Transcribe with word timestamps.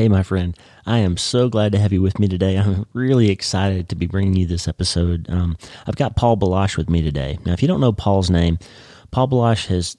Hey, 0.00 0.08
my 0.08 0.22
friend, 0.22 0.56
I 0.86 1.00
am 1.00 1.18
so 1.18 1.50
glad 1.50 1.72
to 1.72 1.78
have 1.78 1.92
you 1.92 2.00
with 2.00 2.18
me 2.18 2.26
today. 2.26 2.56
I'm 2.56 2.86
really 2.94 3.28
excited 3.28 3.90
to 3.90 3.94
be 3.94 4.06
bringing 4.06 4.34
you 4.34 4.46
this 4.46 4.66
episode. 4.66 5.28
Um, 5.28 5.58
I've 5.86 5.96
got 5.96 6.16
Paul 6.16 6.38
Baloche 6.38 6.78
with 6.78 6.88
me 6.88 7.02
today. 7.02 7.38
Now, 7.44 7.52
if 7.52 7.60
you 7.60 7.68
don't 7.68 7.82
know 7.82 7.92
Paul's 7.92 8.30
name, 8.30 8.58
Paul 9.10 9.26
Baloche 9.26 9.66
has, 9.66 9.98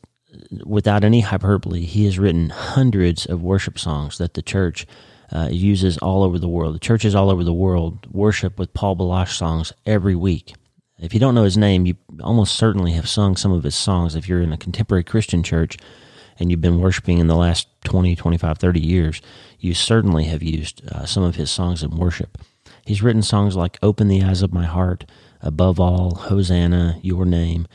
without 0.65 1.03
any 1.03 1.19
hyperbole, 1.19 1.81
he 1.81 2.05
has 2.05 2.17
written 2.17 2.49
hundreds 2.49 3.27
of 3.27 3.43
worship 3.43 3.77
songs 3.77 4.17
that 4.17 4.33
the 4.33 4.41
church 4.41 4.87
uh, 5.31 5.49
uses 5.51 5.99
all 5.99 6.23
over 6.23 6.39
the 6.39 6.49
world. 6.49 6.73
The 6.73 6.79
churches 6.79 7.13
all 7.13 7.29
over 7.29 7.43
the 7.43 7.53
world 7.53 8.11
worship 8.11 8.57
with 8.57 8.73
Paul 8.73 8.95
Baloche 8.95 9.37
songs 9.37 9.71
every 9.85 10.15
week. 10.15 10.55
If 10.97 11.13
you 11.13 11.19
don't 11.19 11.35
know 11.35 11.43
his 11.43 11.59
name, 11.59 11.85
you 11.85 11.95
almost 12.21 12.55
certainly 12.55 12.93
have 12.93 13.07
sung 13.07 13.35
some 13.35 13.51
of 13.51 13.63
his 13.63 13.75
songs 13.75 14.15
if 14.15 14.27
you're 14.27 14.41
in 14.41 14.51
a 14.51 14.57
contemporary 14.57 15.03
Christian 15.03 15.43
church 15.43 15.77
and 16.41 16.49
you've 16.49 16.59
been 16.59 16.81
worshiping 16.81 17.19
in 17.19 17.27
the 17.27 17.35
last 17.35 17.67
20, 17.83 18.15
25, 18.15 18.57
30 18.57 18.79
years, 18.79 19.21
you 19.59 19.75
certainly 19.75 20.23
have 20.25 20.41
used 20.41 20.81
uh, 20.91 21.05
some 21.05 21.21
of 21.21 21.35
his 21.35 21.51
songs 21.51 21.83
in 21.83 21.95
worship. 21.95 22.39
He's 22.83 23.03
written 23.03 23.21
songs 23.21 23.55
like 23.55 23.77
Open 23.83 24.07
the 24.07 24.23
Eyes 24.23 24.41
of 24.41 24.51
My 24.51 24.65
Heart, 24.65 25.05
Above 25.41 25.79
All, 25.79 26.15
Hosanna, 26.15 26.97
Your 27.03 27.25
Name. 27.25 27.67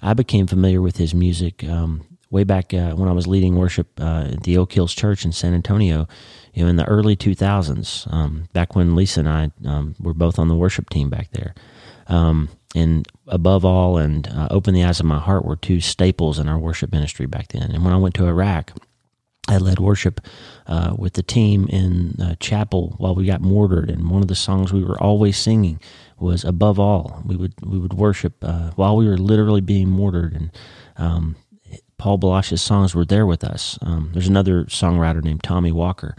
I 0.00 0.14
became 0.14 0.46
familiar 0.46 0.80
with 0.80 0.98
his 0.98 1.12
music 1.12 1.64
um, 1.64 2.06
way 2.30 2.44
back 2.44 2.72
uh, 2.72 2.92
when 2.92 3.08
I 3.08 3.12
was 3.12 3.26
leading 3.26 3.56
worship 3.56 3.88
uh, 4.00 4.28
at 4.32 4.44
the 4.44 4.56
Oak 4.56 4.72
Hills 4.72 4.94
Church 4.94 5.24
in 5.24 5.32
San 5.32 5.52
Antonio, 5.52 6.06
you 6.54 6.62
know, 6.62 6.70
in 6.70 6.76
the 6.76 6.86
early 6.86 7.16
2000s, 7.16 8.12
um, 8.12 8.44
back 8.52 8.76
when 8.76 8.94
Lisa 8.94 9.20
and 9.20 9.28
I 9.28 9.50
um, 9.66 9.96
were 9.98 10.14
both 10.14 10.38
on 10.38 10.46
the 10.46 10.56
worship 10.56 10.90
team 10.90 11.10
back 11.10 11.32
there. 11.32 11.54
Um, 12.06 12.50
and 12.74 13.06
above 13.26 13.64
all 13.64 13.98
and 13.98 14.28
uh, 14.28 14.48
open 14.50 14.74
the 14.74 14.84
eyes 14.84 15.00
of 15.00 15.06
my 15.06 15.18
heart 15.18 15.44
were 15.44 15.56
two 15.56 15.80
staples 15.80 16.38
in 16.38 16.48
our 16.48 16.58
worship 16.58 16.92
ministry 16.92 17.26
back 17.26 17.48
then. 17.48 17.70
And 17.70 17.84
when 17.84 17.92
i 17.92 17.98
went 17.98 18.14
to 18.16 18.26
iraq 18.26 18.72
i 19.48 19.56
led 19.58 19.78
worship 19.78 20.20
uh, 20.66 20.94
with 20.96 21.14
the 21.14 21.22
team 21.22 21.66
in 21.68 22.16
uh, 22.20 22.34
chapel 22.40 22.94
while 22.98 23.14
we 23.14 23.26
got 23.26 23.40
mortared. 23.40 23.90
And 23.90 24.08
one 24.10 24.22
of 24.22 24.28
the 24.28 24.34
songs 24.34 24.72
we 24.72 24.84
were 24.84 25.00
always 25.02 25.36
singing 25.36 25.80
was 26.18 26.44
above 26.44 26.78
all 26.78 27.22
we 27.24 27.36
would 27.36 27.54
we 27.62 27.78
would 27.78 27.94
worship 27.94 28.34
uh, 28.42 28.70
while 28.76 28.96
we 28.96 29.08
were 29.08 29.18
literally 29.18 29.60
being 29.60 29.88
mortared. 29.88 30.34
And 30.34 30.50
um, 30.96 31.36
paul 31.98 32.18
baloche's 32.18 32.62
songs 32.62 32.94
were 32.94 33.04
there 33.04 33.26
with 33.26 33.44
us. 33.44 33.78
Um, 33.82 34.10
there's 34.12 34.28
another 34.28 34.64
songwriter 34.64 35.22
named 35.22 35.42
tommy 35.42 35.72
walker 35.72 36.16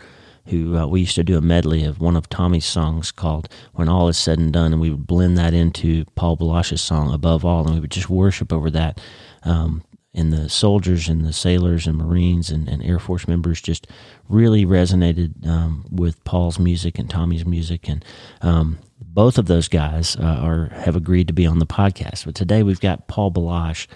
who 0.48 0.78
uh, 0.78 0.86
we 0.86 1.02
used 1.02 1.16
to 1.16 1.24
do 1.24 1.38
a 1.38 1.42
medley 1.42 1.84
of 1.84 2.02
one 2.02 2.16
of 2.16 2.30
Tommy's 2.30 2.66
songs 2.66 3.12
called 3.12 3.48
"When 3.74 3.90
All 3.90 4.08
Is 4.08 4.18
Said 4.18 4.40
and 4.40 4.52
Done," 4.52 4.74
and 4.74 4.82
we 4.82 4.90
would 4.90 5.08
blend 5.08 5.38
that 5.38 5.54
into 5.54 6.06
Paul 6.16 6.36
Baloche's 6.36 6.82
song 6.82 7.14
"Above 7.14 7.46
All," 7.46 7.66
and 7.66 7.76
we 7.76 7.80
would 7.80 7.92
just 7.92 8.10
worship 8.10 8.52
over 8.52 8.70
that. 8.72 9.00
Um, 9.44 9.84
and 10.16 10.32
the 10.32 10.48
soldiers 10.48 11.10
and 11.10 11.26
the 11.26 11.34
sailors 11.34 11.88
and 11.88 11.98
Marines 11.98 12.52
and, 12.52 12.70
and 12.70 12.84
Air 12.84 13.00
Force 13.00 13.28
members 13.28 13.60
just 13.62 13.88
really 14.30 14.64
resonated 14.64 15.48
um, 15.48 15.86
with 15.90 16.24
Paul's 16.24 16.60
music 16.60 17.00
and 17.00 17.10
Tommy's 17.10 17.46
music, 17.46 17.90
and 17.90 18.06
um, 18.42 18.80
both 19.02 19.38
of 19.38 19.48
those 19.48 19.68
guys 19.68 20.16
uh, 20.18 20.40
are 20.42 20.68
have 20.76 20.96
agreed 20.96 21.28
to 21.28 21.34
be 21.34 21.46
on 21.46 21.60
the 21.60 21.66
podcast. 21.66 22.26
But 22.26 22.36
today 22.36 22.64
we've 22.64 22.80
got 22.80 23.08
Paul 23.08 23.32
Baloche, 23.32 23.88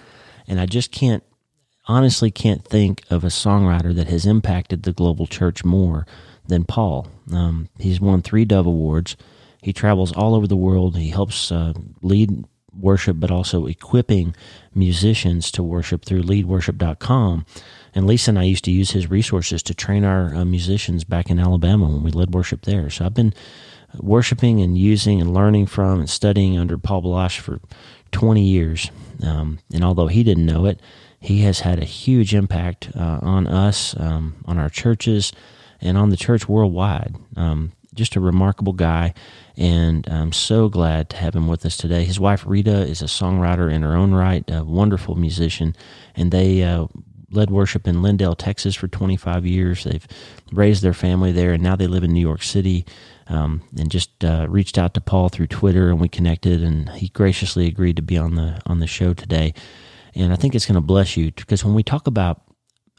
and 0.47 0.59
I 0.59 0.65
just 0.65 0.91
can't 0.91 1.23
honestly 1.87 2.31
can't 2.31 2.65
think 2.65 3.03
of 3.09 3.23
a 3.23 3.27
songwriter 3.27 3.95
that 3.95 4.07
has 4.07 4.25
impacted 4.25 4.83
the 4.83 4.93
global 4.93 5.25
church 5.25 5.63
more 5.63 6.05
than 6.47 6.63
Paul. 6.65 7.07
Um, 7.31 7.69
he's 7.77 7.99
won 7.99 8.21
three 8.21 8.45
Dove 8.45 8.65
Awards. 8.65 9.15
He 9.61 9.73
travels 9.73 10.11
all 10.13 10.35
over 10.35 10.47
the 10.47 10.55
world. 10.55 10.97
He 10.97 11.09
helps 11.09 11.51
uh, 11.51 11.73
lead 12.01 12.45
worship, 12.73 13.19
but 13.19 13.31
also 13.31 13.65
equipping 13.65 14.35
musicians 14.73 15.51
to 15.51 15.63
worship 15.63 16.05
through 16.05 16.23
leadworship.com. 16.23 17.45
And 17.95 18.05
Lisa 18.05 18.31
and 18.31 18.39
I 18.39 18.43
used 18.43 18.65
to 18.65 18.71
use 18.71 18.91
his 18.91 19.09
resources 19.09 19.63
to 19.63 19.73
train 19.73 20.03
our 20.03 20.35
uh, 20.35 20.45
musicians 20.45 21.03
back 21.03 21.29
in 21.29 21.39
Alabama 21.39 21.85
when 21.87 22.03
we 22.03 22.11
led 22.11 22.33
worship 22.33 22.63
there. 22.63 22.89
So 22.89 23.05
I've 23.05 23.13
been 23.13 23.33
worshiping 23.99 24.61
and 24.61 24.77
using 24.77 25.19
and 25.21 25.33
learning 25.33 25.65
from 25.65 25.99
and 25.99 26.09
studying 26.09 26.57
under 26.57 26.77
Paul 26.77 27.01
Baloche 27.01 27.39
for 27.39 27.59
20 28.11 28.43
years. 28.43 28.91
Um, 29.23 29.59
and 29.73 29.83
although 29.83 30.07
he 30.07 30.23
didn't 30.23 30.45
know 30.45 30.65
it, 30.65 30.79
he 31.19 31.41
has 31.41 31.61
had 31.61 31.79
a 31.79 31.85
huge 31.85 32.35
impact 32.35 32.91
uh, 32.95 33.19
on 33.21 33.47
us, 33.47 33.99
um, 33.99 34.35
on 34.45 34.57
our 34.59 34.69
churches, 34.69 35.31
and 35.81 35.97
on 35.97 36.09
the 36.09 36.17
church 36.17 36.47
worldwide. 36.47 37.15
Um, 37.35 37.73
just 37.93 38.15
a 38.15 38.19
remarkable 38.19 38.73
guy, 38.73 39.13
and 39.57 40.07
I'm 40.07 40.31
so 40.31 40.69
glad 40.69 41.09
to 41.09 41.17
have 41.17 41.35
him 41.35 41.47
with 41.47 41.65
us 41.65 41.75
today. 41.75 42.05
His 42.05 42.19
wife 42.19 42.43
Rita 42.45 42.81
is 42.81 43.01
a 43.01 43.05
songwriter 43.05 43.73
in 43.73 43.81
her 43.81 43.95
own 43.95 44.13
right, 44.13 44.43
a 44.49 44.63
wonderful 44.63 45.15
musician, 45.15 45.75
and 46.15 46.31
they 46.31 46.63
uh, 46.63 46.85
led 47.31 47.49
worship 47.49 47.87
in 47.87 47.97
Lindale, 47.97 48.37
Texas 48.37 48.75
for 48.75 48.87
25 48.87 49.45
years. 49.45 49.83
They've 49.83 50.07
raised 50.51 50.83
their 50.83 50.93
family 50.93 51.31
there, 51.31 51.53
and 51.53 51.63
now 51.63 51.75
they 51.75 51.87
live 51.87 52.03
in 52.03 52.13
New 52.13 52.21
York 52.21 52.43
City. 52.43 52.85
Um, 53.29 53.63
and 53.77 53.91
just 53.91 54.23
uh, 54.23 54.45
reached 54.47 54.77
out 54.77 54.93
to 54.93 55.01
Paul 55.01 55.27
through 55.27 55.47
Twitter, 55.47 55.89
and 55.89 55.99
we 55.99 56.07
connected, 56.07 56.63
and 56.63 56.87
he 56.91 57.09
graciously 57.09 57.67
agreed 57.67 57.97
to 57.97 58.01
be 58.01 58.17
on 58.17 58.35
the 58.35 58.61
on 58.65 58.79
the 58.79 58.87
show 58.87 59.13
today. 59.13 59.53
And 60.15 60.31
I 60.31 60.37
think 60.37 60.55
it's 60.55 60.65
going 60.65 60.75
to 60.75 60.81
bless 60.81 61.17
you 61.17 61.33
because 61.33 61.65
when 61.65 61.73
we 61.73 61.83
talk 61.83 62.07
about 62.07 62.41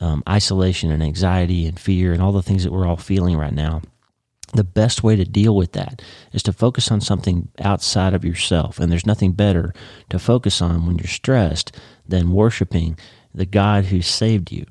um, 0.00 0.22
isolation 0.28 0.90
and 0.90 1.02
anxiety 1.02 1.66
and 1.66 1.78
fear 1.78 2.12
and 2.12 2.22
all 2.22 2.32
the 2.32 2.42
things 2.42 2.64
that 2.64 2.72
we're 2.72 2.86
all 2.86 2.96
feeling 2.96 3.36
right 3.36 3.52
now, 3.52 3.82
the 4.54 4.64
best 4.64 5.02
way 5.02 5.14
to 5.16 5.24
deal 5.24 5.54
with 5.54 5.72
that 5.72 6.00
is 6.32 6.42
to 6.44 6.52
focus 6.52 6.90
on 6.90 7.00
something 7.00 7.48
outside 7.60 8.14
of 8.14 8.24
yourself. 8.24 8.78
And 8.78 8.90
there's 8.90 9.06
nothing 9.06 9.32
better 9.32 9.74
to 10.10 10.18
focus 10.18 10.62
on 10.62 10.86
when 10.86 10.96
you're 10.96 11.06
stressed 11.06 11.76
than 12.06 12.32
worshiping 12.32 12.98
the 13.34 13.46
God 13.46 13.86
who 13.86 14.00
saved 14.00 14.50
you. 14.50 14.64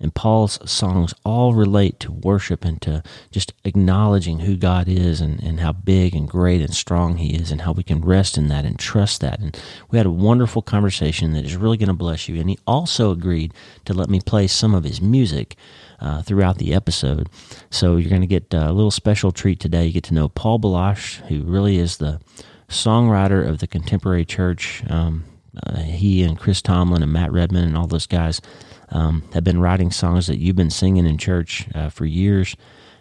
And 0.00 0.14
Paul's 0.14 0.58
songs 0.70 1.14
all 1.24 1.54
relate 1.54 1.98
to 2.00 2.12
worship 2.12 2.64
and 2.64 2.80
to 2.82 3.02
just 3.30 3.52
acknowledging 3.64 4.40
who 4.40 4.56
God 4.56 4.88
is 4.88 5.20
and, 5.20 5.42
and 5.42 5.60
how 5.60 5.72
big 5.72 6.14
and 6.14 6.28
great 6.28 6.60
and 6.60 6.74
strong 6.74 7.16
He 7.16 7.34
is 7.34 7.50
and 7.50 7.62
how 7.62 7.72
we 7.72 7.82
can 7.82 8.00
rest 8.00 8.38
in 8.38 8.48
that 8.48 8.64
and 8.64 8.78
trust 8.78 9.20
that. 9.20 9.40
And 9.40 9.58
we 9.90 9.98
had 9.98 10.06
a 10.06 10.10
wonderful 10.10 10.62
conversation 10.62 11.32
that 11.32 11.44
is 11.44 11.56
really 11.56 11.76
going 11.76 11.88
to 11.88 11.94
bless 11.94 12.28
you. 12.28 12.40
And 12.40 12.48
he 12.48 12.58
also 12.66 13.10
agreed 13.10 13.52
to 13.84 13.94
let 13.94 14.08
me 14.08 14.20
play 14.20 14.46
some 14.46 14.74
of 14.74 14.84
his 14.84 15.00
music 15.00 15.56
uh, 16.00 16.22
throughout 16.22 16.58
the 16.58 16.74
episode. 16.74 17.28
So 17.70 17.96
you're 17.96 18.10
going 18.10 18.20
to 18.22 18.26
get 18.26 18.52
a 18.54 18.72
little 18.72 18.90
special 18.90 19.32
treat 19.32 19.60
today. 19.60 19.86
You 19.86 19.92
get 19.92 20.04
to 20.04 20.14
know 20.14 20.28
Paul 20.28 20.58
Baloche, 20.58 21.20
who 21.28 21.42
really 21.42 21.78
is 21.78 21.96
the 21.96 22.20
songwriter 22.68 23.46
of 23.46 23.58
the 23.58 23.66
contemporary 23.66 24.24
church. 24.24 24.82
Um, 24.88 25.24
uh, 25.66 25.80
he 25.80 26.22
and 26.22 26.38
Chris 26.38 26.62
Tomlin 26.62 27.02
and 27.02 27.12
Matt 27.12 27.32
Redman 27.32 27.64
and 27.64 27.76
all 27.76 27.86
those 27.86 28.06
guys 28.06 28.40
um, 28.90 29.22
have 29.34 29.44
been 29.44 29.60
writing 29.60 29.90
songs 29.90 30.26
that 30.26 30.38
you've 30.38 30.56
been 30.56 30.70
singing 30.70 31.06
in 31.06 31.18
church 31.18 31.68
uh, 31.74 31.88
for 31.88 32.04
years. 32.04 32.56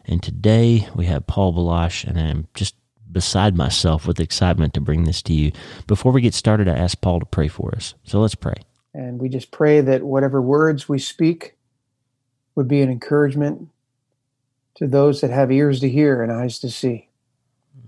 And 0.06 0.22
today 0.22 0.88
we 0.96 1.06
have 1.06 1.28
Paul 1.28 1.54
Baloche, 1.54 2.06
and 2.06 2.20
I'm 2.20 2.48
just 2.54 2.76
beside 3.12 3.56
myself 3.56 4.06
with 4.06 4.20
excitement 4.20 4.74
to 4.74 4.82
bring 4.82 5.04
this 5.04 5.22
to 5.24 5.34
you. 5.34 5.52
Before 5.86 6.12
we 6.12 6.22
get 6.22 6.34
started, 6.34 6.68
I 6.68 6.76
ask 6.76 7.00
Paul 7.02 7.20
to 7.20 7.26
pray 7.26 7.48
for 7.48 7.74
us. 7.76 7.94
So 8.04 8.20
let's 8.20 8.36
pray. 8.36 8.56
And 8.94 9.20
we 9.20 9.30
just 9.30 9.52
pray 9.52 9.82
that 9.82 10.04
whatever 10.04 10.42
words 10.42 10.90
we 10.90 11.00
speak 11.00 11.56
would 12.56 12.68
be 12.68 12.82
an 12.82 12.90
encouragement 12.90 13.70
to 14.76 14.88
those 14.88 15.22
that 15.22 15.32
have 15.32 15.52
ears 15.52 15.80
to 15.82 15.90
hear 15.90 16.22
and 16.24 16.32
eyes 16.32 16.60
to 16.60 16.70
see. 16.70 17.08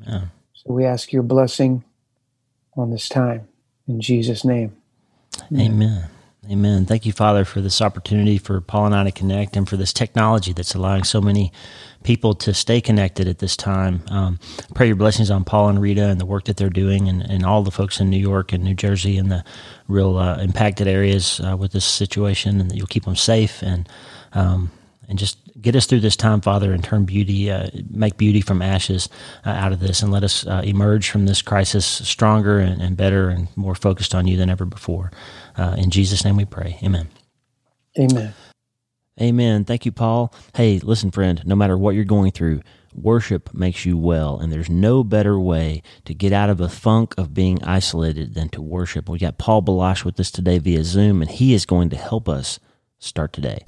Yeah. 0.06 0.26
So 0.54 0.74
we 0.74 0.86
ask 0.86 1.12
your 1.12 1.24
blessing 1.24 1.84
on 2.76 2.92
this 2.92 3.10
time 3.10 3.48
in 3.88 4.02
Jesus' 4.02 4.46
name. 4.46 4.76
Amen. 5.52 5.72
Amen. 5.72 6.10
Amen. 6.52 6.88
Thank 6.88 7.06
you, 7.06 7.12
Father, 7.12 7.46
for 7.46 7.62
this 7.62 7.80
opportunity 7.80 8.40
for 8.40 8.60
Paul 8.60 8.88
and 8.88 8.96
I 8.96 9.04
to 9.04 9.12
connect 9.12 9.56
and 9.56 9.70
for 9.70 9.78
this 9.78 9.94
technology 9.94 10.52
that's 10.52 10.74
allowing 10.74 11.04
so 11.04 11.22
many 11.22 11.52
people 12.02 12.34
to 12.34 12.56
stay 12.56 12.82
connected 12.82 13.28
at 13.28 13.38
this 13.38 13.56
time. 13.56 14.02
Um, 14.10 14.40
pray 14.74 14.88
your 14.88 14.96
blessings 14.96 15.30
on 15.30 15.44
Paul 15.44 15.70
and 15.70 15.80
Rita 15.80 16.06
and 16.06 16.20
the 16.20 16.26
work 16.26 16.46
that 16.46 16.58
they're 16.58 16.72
doing 16.72 17.08
and, 17.08 17.22
and 17.22 17.46
all 17.46 17.62
the 17.62 17.70
folks 17.70 18.00
in 18.00 18.10
New 18.10 18.18
York 18.18 18.52
and 18.52 18.64
New 18.64 18.74
Jersey 18.74 19.16
and 19.18 19.30
the 19.30 19.44
real 19.88 20.18
uh, 20.18 20.40
impacted 20.40 20.88
areas 20.88 21.40
uh, 21.42 21.56
with 21.56 21.72
this 21.72 21.86
situation 21.86 22.60
and 22.60 22.72
that 22.72 22.78
you'll 22.78 22.88
keep 22.88 23.06
them 23.06 23.16
safe 23.16 23.62
and 23.62 23.88
um, 24.34 24.72
and 25.08 25.18
just 25.18 25.40
get 25.60 25.76
us 25.76 25.88
through 25.88 26.00
this 26.00 26.16
time, 26.16 26.40
Father, 26.40 26.72
and 26.72 26.84
turn 26.84 27.04
beauty, 27.04 27.52
uh, 27.52 27.70
make 27.90 28.16
beauty 28.18 28.42
from 28.42 28.62
ashes 28.62 29.10
uh, 29.44 29.50
out 29.50 29.74
of 29.74 29.80
this, 29.80 30.04
and 30.04 30.12
let 30.12 30.24
us 30.24 30.46
uh, 30.46 30.62
emerge 30.64 31.10
from 31.10 31.26
this 31.26 31.42
crisis 31.42 31.86
stronger 31.86 32.60
and, 32.60 32.80
and, 32.80 32.96
better 32.96 33.30
and 33.30 33.48
more 33.58 33.74
focused 33.74 34.14
on 34.14 34.28
you 34.28 34.38
than 34.38 34.52
ever 34.52 34.66
before. 34.66 35.12
Uh, 35.60 35.76
in 35.78 35.90
Jesus' 35.90 36.24
name 36.24 36.38
we 36.38 36.46
pray. 36.46 36.80
Amen. 36.82 37.10
Amen. 38.00 38.34
Amen. 39.22 39.66
Thank 39.66 39.86
you, 39.86 39.92
Paul. 39.92 40.34
Hey, 40.56 40.80
listen, 40.80 41.12
friend, 41.12 41.42
no 41.46 41.54
matter 41.54 41.78
what 41.78 41.96
you're 41.96 42.06
going 42.06 42.32
through, 42.32 42.62
worship 42.96 43.54
makes 43.54 43.86
you 43.86 43.98
well, 43.98 44.40
and 44.40 44.54
there's 44.54 44.70
no 44.70 45.04
better 45.04 45.38
way 45.38 45.82
to 46.06 46.14
get 46.14 46.32
out 46.32 46.50
of 46.50 46.62
a 46.62 46.70
funk 46.70 47.14
of 47.18 47.34
being 47.34 47.62
isolated 47.66 48.36
than 48.36 48.48
to 48.50 48.62
worship. 48.62 49.10
We 49.10 49.20
got 49.20 49.38
Paul 49.38 49.62
Baloche 49.62 50.06
with 50.06 50.18
us 50.22 50.32
today 50.32 50.60
via 50.60 50.86
Zoom, 50.86 51.22
and 51.22 51.30
he 51.30 51.54
is 51.54 51.66
going 51.66 51.90
to 51.90 51.98
help 51.98 52.30
us 52.30 52.62
start 52.98 53.34
today. 53.34 53.60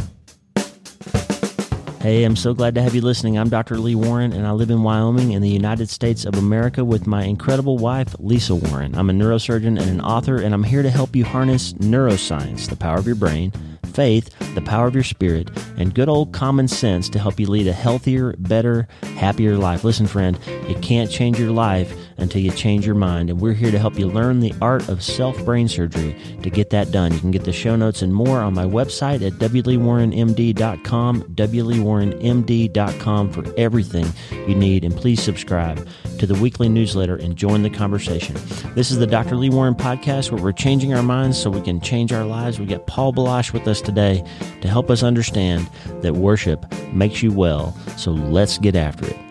Hey, 2.01 2.23
I'm 2.23 2.35
so 2.35 2.55
glad 2.55 2.73
to 2.73 2.81
have 2.81 2.95
you 2.95 3.01
listening. 3.01 3.37
I'm 3.37 3.49
Dr. 3.49 3.77
Lee 3.77 3.93
Warren, 3.93 4.33
and 4.33 4.47
I 4.47 4.53
live 4.53 4.71
in 4.71 4.81
Wyoming 4.81 5.33
in 5.33 5.43
the 5.43 5.47
United 5.47 5.87
States 5.87 6.25
of 6.25 6.35
America 6.35 6.83
with 6.83 7.05
my 7.05 7.25
incredible 7.25 7.77
wife, 7.77 8.15
Lisa 8.17 8.55
Warren. 8.55 8.95
I'm 8.95 9.11
a 9.11 9.13
neurosurgeon 9.13 9.79
and 9.79 9.87
an 9.87 10.01
author, 10.01 10.37
and 10.37 10.51
I'm 10.51 10.63
here 10.63 10.81
to 10.81 10.89
help 10.89 11.15
you 11.15 11.23
harness 11.23 11.73
neuroscience, 11.73 12.67
the 12.67 12.75
power 12.75 12.97
of 12.97 13.05
your 13.05 13.15
brain, 13.15 13.51
faith, 13.93 14.35
the 14.55 14.63
power 14.63 14.87
of 14.87 14.95
your 14.95 15.03
spirit, 15.03 15.51
and 15.77 15.93
good 15.93 16.09
old 16.09 16.31
common 16.31 16.67
sense 16.67 17.07
to 17.09 17.19
help 17.19 17.39
you 17.39 17.45
lead 17.45 17.67
a 17.67 17.71
healthier, 17.71 18.33
better, 18.39 18.87
happier 19.15 19.55
life. 19.55 19.83
Listen, 19.83 20.07
friend, 20.07 20.39
it 20.47 20.81
can't 20.81 21.11
change 21.11 21.39
your 21.39 21.51
life 21.51 21.93
until 22.17 22.41
you 22.41 22.51
change 22.51 22.85
your 22.85 22.95
mind, 22.95 23.29
and 23.29 23.39
we're 23.39 23.53
here 23.53 23.71
to 23.71 23.79
help 23.79 23.97
you 23.97 24.07
learn 24.07 24.39
the 24.39 24.53
art 24.61 24.87
of 24.89 25.03
self 25.03 25.43
brain 25.45 25.67
surgery 25.67 26.15
to 26.43 26.49
get 26.49 26.69
that 26.71 26.91
done. 26.91 27.13
You 27.13 27.19
can 27.19 27.31
get 27.31 27.43
the 27.43 27.53
show 27.53 27.75
notes 27.75 28.01
and 28.01 28.13
more 28.13 28.39
on 28.39 28.53
my 28.53 28.65
website 28.65 29.25
at 29.25 29.33
wleewarrenmd.com, 29.33 31.23
wleewarrenmd.com 31.23 33.31
for 33.31 33.43
everything 33.57 34.07
you 34.47 34.55
need, 34.55 34.83
and 34.83 34.95
please 34.95 35.21
subscribe 35.21 35.87
to 36.19 36.27
the 36.27 36.35
weekly 36.35 36.69
newsletter 36.69 37.15
and 37.15 37.35
join 37.35 37.63
the 37.63 37.69
conversation. 37.69 38.35
This 38.75 38.91
is 38.91 38.99
the 38.99 39.07
Dr. 39.07 39.35
Lee 39.35 39.49
Warren 39.49 39.75
podcast 39.75 40.31
where 40.31 40.41
we're 40.41 40.51
changing 40.51 40.93
our 40.93 41.03
minds 41.03 41.41
so 41.41 41.49
we 41.49 41.61
can 41.61 41.81
change 41.81 42.13
our 42.13 42.25
lives. 42.25 42.59
We 42.59 42.67
got 42.67 42.85
Paul 42.87 43.11
Baloche 43.11 43.53
with 43.53 43.67
us 43.67 43.81
today 43.81 44.23
to 44.61 44.67
help 44.67 44.91
us 44.91 45.03
understand 45.03 45.69
that 46.01 46.13
worship 46.13 46.65
makes 46.93 47.23
you 47.23 47.31
well. 47.31 47.75
So 47.97 48.11
let's 48.11 48.57
get 48.57 48.75
after 48.75 49.07
it. 49.07 49.30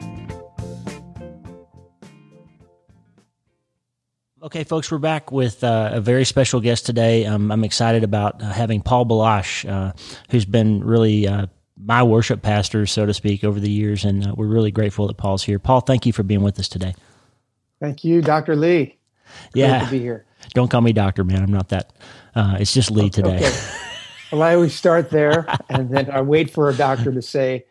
Okay, 4.42 4.64
folks, 4.64 4.90
we're 4.90 4.96
back 4.96 5.30
with 5.30 5.62
uh, 5.62 5.90
a 5.92 6.00
very 6.00 6.24
special 6.24 6.60
guest 6.60 6.86
today. 6.86 7.26
Um, 7.26 7.52
I'm 7.52 7.62
excited 7.62 8.02
about 8.02 8.42
uh, 8.42 8.46
having 8.46 8.80
Paul 8.80 9.04
Baloche, 9.04 9.66
uh, 9.66 9.92
who's 10.30 10.46
been 10.46 10.82
really 10.82 11.28
uh, 11.28 11.48
my 11.76 12.02
worship 12.02 12.40
pastor, 12.40 12.86
so 12.86 13.04
to 13.04 13.12
speak, 13.12 13.44
over 13.44 13.60
the 13.60 13.70
years, 13.70 14.02
and 14.02 14.26
uh, 14.26 14.34
we're 14.34 14.46
really 14.46 14.70
grateful 14.70 15.06
that 15.08 15.18
Paul's 15.18 15.42
here. 15.42 15.58
Paul, 15.58 15.82
thank 15.82 16.06
you 16.06 16.14
for 16.14 16.22
being 16.22 16.40
with 16.40 16.58
us 16.58 16.70
today. 16.70 16.94
Thank 17.80 18.02
you, 18.02 18.22
Dr. 18.22 18.56
Lee. 18.56 18.96
Yeah, 19.52 19.84
to 19.84 19.90
be 19.90 19.98
here. 19.98 20.24
Don't 20.54 20.70
call 20.70 20.80
me 20.80 20.94
doctor, 20.94 21.22
man. 21.22 21.42
I'm 21.42 21.52
not 21.52 21.68
that. 21.68 21.92
Uh, 22.34 22.56
it's 22.58 22.72
just 22.72 22.90
Lee 22.90 23.10
today. 23.10 23.36
Okay. 23.36 23.60
Well, 24.32 24.42
I 24.42 24.54
always 24.54 24.74
start 24.74 25.10
there, 25.10 25.44
and 25.68 25.90
then 25.90 26.10
I 26.10 26.22
wait 26.22 26.50
for 26.50 26.70
a 26.70 26.74
doctor 26.74 27.12
to 27.12 27.20
say 27.20 27.66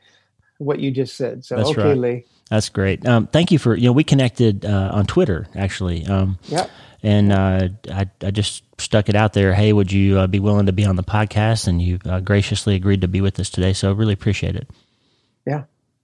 what 0.59 0.79
you 0.79 0.91
just 0.91 1.17
said. 1.17 1.43
So, 1.43 1.55
That's 1.55 1.69
okay, 1.69 1.81
right. 1.81 1.97
Lee. 1.97 2.25
That's 2.49 2.69
great. 2.69 3.05
Um, 3.07 3.27
thank 3.27 3.51
you 3.51 3.59
for 3.59 3.75
you 3.75 3.85
know 3.85 3.91
we 3.91 4.03
connected 4.03 4.65
uh, 4.65 4.91
on 4.93 5.05
Twitter 5.05 5.47
actually. 5.55 6.05
Um, 6.05 6.39
yeah. 6.43 6.67
And 7.01 7.31
uh, 7.31 7.69
I 7.91 8.09
I 8.21 8.31
just 8.31 8.63
stuck 8.81 9.07
it 9.07 9.15
out 9.15 9.33
there. 9.33 9.53
Hey, 9.53 9.71
would 9.71 9.91
you 9.91 10.19
uh, 10.19 10.27
be 10.27 10.39
willing 10.39 10.65
to 10.65 10.73
be 10.73 10.85
on 10.85 10.95
the 10.95 11.03
podcast? 11.03 11.67
And 11.67 11.81
you 11.81 11.99
uh, 12.05 12.19
graciously 12.19 12.75
agreed 12.75 13.01
to 13.01 13.07
be 13.07 13.21
with 13.21 13.39
us 13.39 13.49
today. 13.49 13.73
So 13.73 13.89
I 13.89 13.93
really 13.93 14.13
appreciate 14.13 14.55
it. 14.55 14.69
Yeah. 15.45 15.63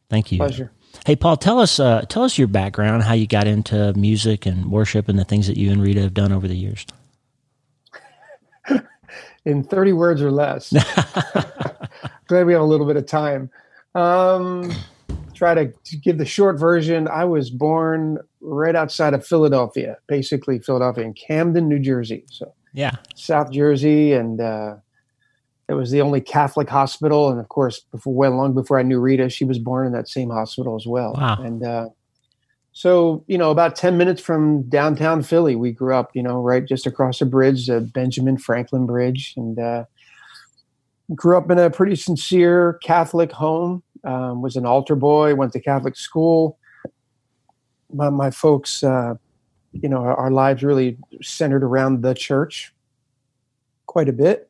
Thank 0.09 0.31
you. 0.31 0.37
Pleasure. 0.37 0.71
Hey, 1.05 1.15
Paul, 1.15 1.37
tell 1.37 1.59
us 1.59 1.79
uh, 1.79 2.01
tell 2.07 2.23
us 2.23 2.37
your 2.37 2.47
background, 2.47 3.03
how 3.03 3.13
you 3.13 3.27
got 3.27 3.47
into 3.47 3.93
music 3.93 4.45
and 4.45 4.71
worship, 4.71 5.09
and 5.09 5.19
the 5.19 5.25
things 5.25 5.47
that 5.47 5.57
you 5.57 5.71
and 5.71 5.81
Rita 5.81 6.01
have 6.01 6.13
done 6.13 6.31
over 6.31 6.47
the 6.47 6.55
years. 6.55 6.85
In 9.45 9.63
thirty 9.63 9.93
words 9.93 10.21
or 10.21 10.31
less. 10.31 10.71
Glad 12.27 12.45
we 12.45 12.53
have 12.53 12.61
a 12.61 12.65
little 12.65 12.87
bit 12.87 12.95
of 12.97 13.05
time. 13.05 13.49
Um, 13.93 14.71
try 15.35 15.53
to, 15.53 15.73
give 16.01 16.17
the 16.17 16.25
short 16.25 16.59
version. 16.59 17.07
I 17.07 17.25
was 17.25 17.49
born 17.49 18.17
right 18.41 18.75
outside 18.75 19.13
of 19.13 19.25
Philadelphia, 19.25 19.97
basically 20.07 20.59
Philadelphia 20.59 21.03
in 21.03 21.13
Camden, 21.13 21.67
New 21.67 21.79
Jersey. 21.79 22.23
So 22.29 22.53
yeah, 22.73 22.95
South 23.15 23.51
Jersey, 23.51 24.13
and 24.13 24.41
uh, 24.41 24.75
it 25.67 25.73
was 25.73 25.91
the 25.91 26.01
only 26.01 26.21
Catholic 26.21 26.69
hospital. 26.69 27.29
And 27.29 27.39
of 27.39 27.49
course, 27.49 27.81
before 27.91 28.13
well, 28.13 28.35
long 28.35 28.53
before 28.53 28.79
I 28.79 28.83
knew 28.83 28.99
Rita, 28.99 29.29
she 29.29 29.45
was 29.45 29.59
born 29.59 29.85
in 29.85 29.93
that 29.93 30.07
same 30.07 30.29
hospital 30.29 30.75
as 30.75 30.85
well. 30.85 31.13
Wow. 31.17 31.37
And 31.41 31.63
uh, 31.63 31.89
so, 32.71 33.23
you 33.27 33.37
know, 33.37 33.51
about 33.51 33.75
ten 33.75 33.97
minutes 33.97 34.21
from 34.21 34.63
downtown 34.63 35.23
Philly, 35.23 35.55
we 35.55 35.71
grew 35.71 35.95
up. 35.95 36.11
You 36.13 36.23
know, 36.23 36.41
right 36.41 36.65
just 36.65 36.85
across 36.85 37.19
the 37.19 37.25
bridge, 37.25 37.67
the 37.67 37.81
Benjamin 37.81 38.37
Franklin 38.37 38.85
Bridge, 38.85 39.33
and 39.37 39.57
uh, 39.57 39.85
grew 41.13 41.37
up 41.37 41.51
in 41.51 41.59
a 41.59 41.69
pretty 41.69 41.95
sincere 41.95 42.79
Catholic 42.81 43.31
home. 43.31 43.83
Um, 44.03 44.41
was 44.41 44.55
an 44.55 44.65
altar 44.65 44.95
boy. 44.95 45.35
Went 45.35 45.53
to 45.53 45.59
Catholic 45.59 45.95
school. 45.95 46.57
My, 47.91 48.09
my 48.09 48.31
folks, 48.31 48.83
uh, 48.83 49.15
you 49.73 49.89
know, 49.89 49.97
our, 49.97 50.15
our, 50.15 50.31
lives 50.31 50.63
really 50.63 50.97
centered 51.21 51.63
around 51.63 52.01
the 52.01 52.13
church 52.13 52.73
quite 53.85 54.09
a 54.09 54.13
bit, 54.13 54.49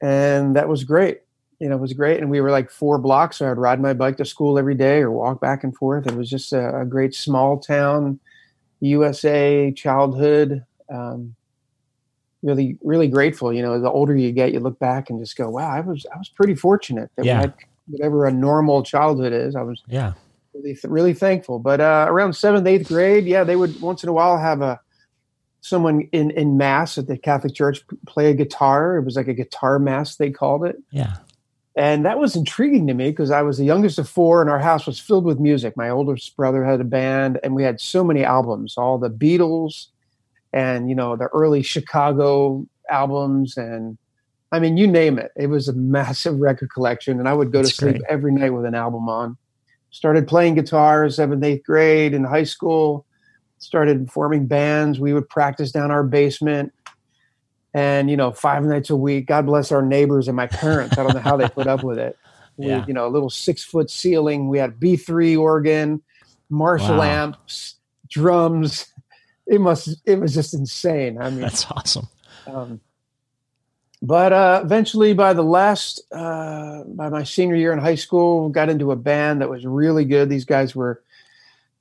and 0.00 0.54
that 0.56 0.68
was 0.68 0.84
great. 0.84 1.20
You 1.58 1.68
know, 1.68 1.76
it 1.76 1.80
was 1.80 1.92
great. 1.92 2.20
And 2.20 2.30
we 2.30 2.40
were 2.40 2.50
like 2.50 2.70
four 2.70 2.98
blocks, 2.98 3.38
so 3.38 3.50
I'd 3.50 3.58
ride 3.58 3.80
my 3.80 3.92
bike 3.94 4.16
to 4.18 4.24
school 4.24 4.58
every 4.58 4.74
day 4.74 5.00
or 5.00 5.10
walk 5.10 5.40
back 5.40 5.64
and 5.64 5.74
forth. 5.76 6.06
It 6.06 6.14
was 6.14 6.30
just 6.30 6.52
a, 6.52 6.80
a 6.80 6.84
great 6.84 7.14
small 7.14 7.58
town 7.58 8.20
USA 8.80 9.72
childhood. 9.72 10.64
Um, 10.88 11.34
really 12.42 12.78
really 12.82 13.08
grateful 13.08 13.52
you 13.52 13.60
know 13.60 13.80
the 13.80 13.90
older 13.90 14.16
you 14.16 14.30
get 14.30 14.52
you 14.52 14.60
look 14.60 14.78
back 14.78 15.10
and 15.10 15.18
just 15.18 15.36
go 15.36 15.50
wow 15.50 15.68
i 15.68 15.80
was 15.80 16.06
i 16.14 16.18
was 16.18 16.28
pretty 16.28 16.54
fortunate 16.54 17.10
that 17.16 17.24
yeah. 17.24 17.38
we 17.38 17.40
had 17.42 17.54
whatever 17.88 18.26
a 18.26 18.32
normal 18.32 18.82
childhood 18.82 19.32
is. 19.32 19.56
I 19.56 19.62
was 19.62 19.82
yeah. 19.88 20.12
really 20.54 20.78
really 20.84 21.14
thankful. 21.14 21.58
But 21.58 21.80
uh, 21.80 22.06
around 22.08 22.34
seventh 22.34 22.66
eighth 22.66 22.88
grade 22.88 23.24
yeah 23.24 23.44
they 23.44 23.56
would 23.56 23.80
once 23.80 24.02
in 24.02 24.08
a 24.08 24.12
while 24.12 24.38
have 24.38 24.62
a 24.62 24.80
someone 25.60 26.08
in 26.12 26.30
in 26.32 26.56
mass 26.56 26.96
at 26.98 27.08
the 27.08 27.18
catholic 27.18 27.54
church 27.54 27.82
play 28.06 28.30
a 28.30 28.34
guitar. 28.34 28.96
It 28.96 29.04
was 29.04 29.16
like 29.16 29.28
a 29.28 29.34
guitar 29.34 29.78
mass 29.78 30.16
they 30.16 30.30
called 30.30 30.64
it. 30.64 30.76
Yeah. 30.90 31.16
And 31.76 32.04
that 32.06 32.18
was 32.18 32.34
intriguing 32.34 32.88
to 32.88 32.94
me 32.94 33.10
because 33.10 33.30
i 33.30 33.42
was 33.42 33.58
the 33.58 33.64
youngest 33.64 33.98
of 33.98 34.08
four 34.08 34.40
and 34.40 34.50
our 34.50 34.58
house 34.58 34.86
was 34.86 35.00
filled 35.00 35.24
with 35.24 35.40
music. 35.40 35.76
My 35.76 35.90
oldest 35.90 36.36
brother 36.36 36.64
had 36.64 36.80
a 36.80 36.84
band 36.84 37.40
and 37.42 37.54
we 37.54 37.62
had 37.62 37.80
so 37.80 38.04
many 38.04 38.24
albums 38.24 38.76
all 38.76 38.98
the 38.98 39.10
beatles 39.10 39.86
and 40.52 40.88
you 40.88 40.94
know 40.94 41.16
the 41.16 41.26
early 41.28 41.62
Chicago 41.62 42.66
albums 42.90 43.56
and 43.56 43.98
I 44.52 44.60
mean 44.60 44.76
you 44.76 44.86
name 44.86 45.18
it. 45.18 45.32
It 45.36 45.48
was 45.48 45.68
a 45.68 45.72
massive 45.74 46.36
record 46.40 46.70
collection, 46.72 47.18
and 47.18 47.28
I 47.28 47.34
would 47.34 47.52
go 47.52 47.58
That's 47.58 47.70
to 47.70 47.76
sleep 47.76 47.96
great. 47.98 48.10
every 48.10 48.32
night 48.32 48.50
with 48.50 48.64
an 48.64 48.74
album 48.74 49.08
on. 49.08 49.36
Started 49.90 50.28
playing 50.28 50.54
guitar 50.54 51.08
seventh, 51.10 51.44
eighth 51.44 51.64
grade 51.64 52.14
in 52.14 52.24
high 52.24 52.44
school. 52.44 53.06
Started 53.58 54.10
forming 54.10 54.46
bands. 54.46 55.00
We 55.00 55.12
would 55.12 55.28
practice 55.28 55.72
down 55.72 55.90
our 55.90 56.04
basement, 56.04 56.72
and 57.74 58.10
you 58.10 58.16
know 58.16 58.32
five 58.32 58.64
nights 58.64 58.90
a 58.90 58.96
week. 58.96 59.26
God 59.26 59.46
bless 59.46 59.72
our 59.72 59.82
neighbors 59.82 60.28
and 60.28 60.36
my 60.36 60.46
parents. 60.46 60.96
I 60.98 61.02
don't 61.02 61.14
know 61.14 61.20
how 61.20 61.36
they 61.36 61.48
put 61.48 61.66
up 61.66 61.82
with 61.82 61.98
it. 61.98 62.16
yeah. 62.58 62.84
you 62.86 62.92
know, 62.92 63.06
a 63.06 63.08
little 63.08 63.30
six 63.30 63.64
foot 63.64 63.88
ceiling. 63.90 64.48
We 64.48 64.58
had 64.58 64.80
B 64.80 64.96
three 64.96 65.36
organ, 65.36 66.02
Marshall 66.50 66.98
wow. 66.98 67.02
amps, 67.02 67.76
drums 68.08 68.92
it 69.48 69.60
must 69.60 69.96
it 70.04 70.20
was 70.20 70.34
just 70.34 70.54
insane. 70.54 71.20
I 71.20 71.30
mean, 71.30 71.40
that's 71.40 71.68
awesome. 71.70 72.08
Um, 72.46 72.80
but 74.00 74.32
uh, 74.32 74.60
eventually, 74.62 75.12
by 75.14 75.32
the 75.32 75.42
last 75.42 76.00
uh, 76.12 76.84
by 76.84 77.08
my 77.08 77.24
senior 77.24 77.56
year 77.56 77.72
in 77.72 77.78
high 77.78 77.96
school, 77.96 78.48
got 78.48 78.68
into 78.68 78.92
a 78.92 78.96
band 78.96 79.40
that 79.40 79.50
was 79.50 79.66
really 79.66 80.04
good. 80.04 80.28
These 80.28 80.44
guys 80.44 80.76
were 80.76 81.02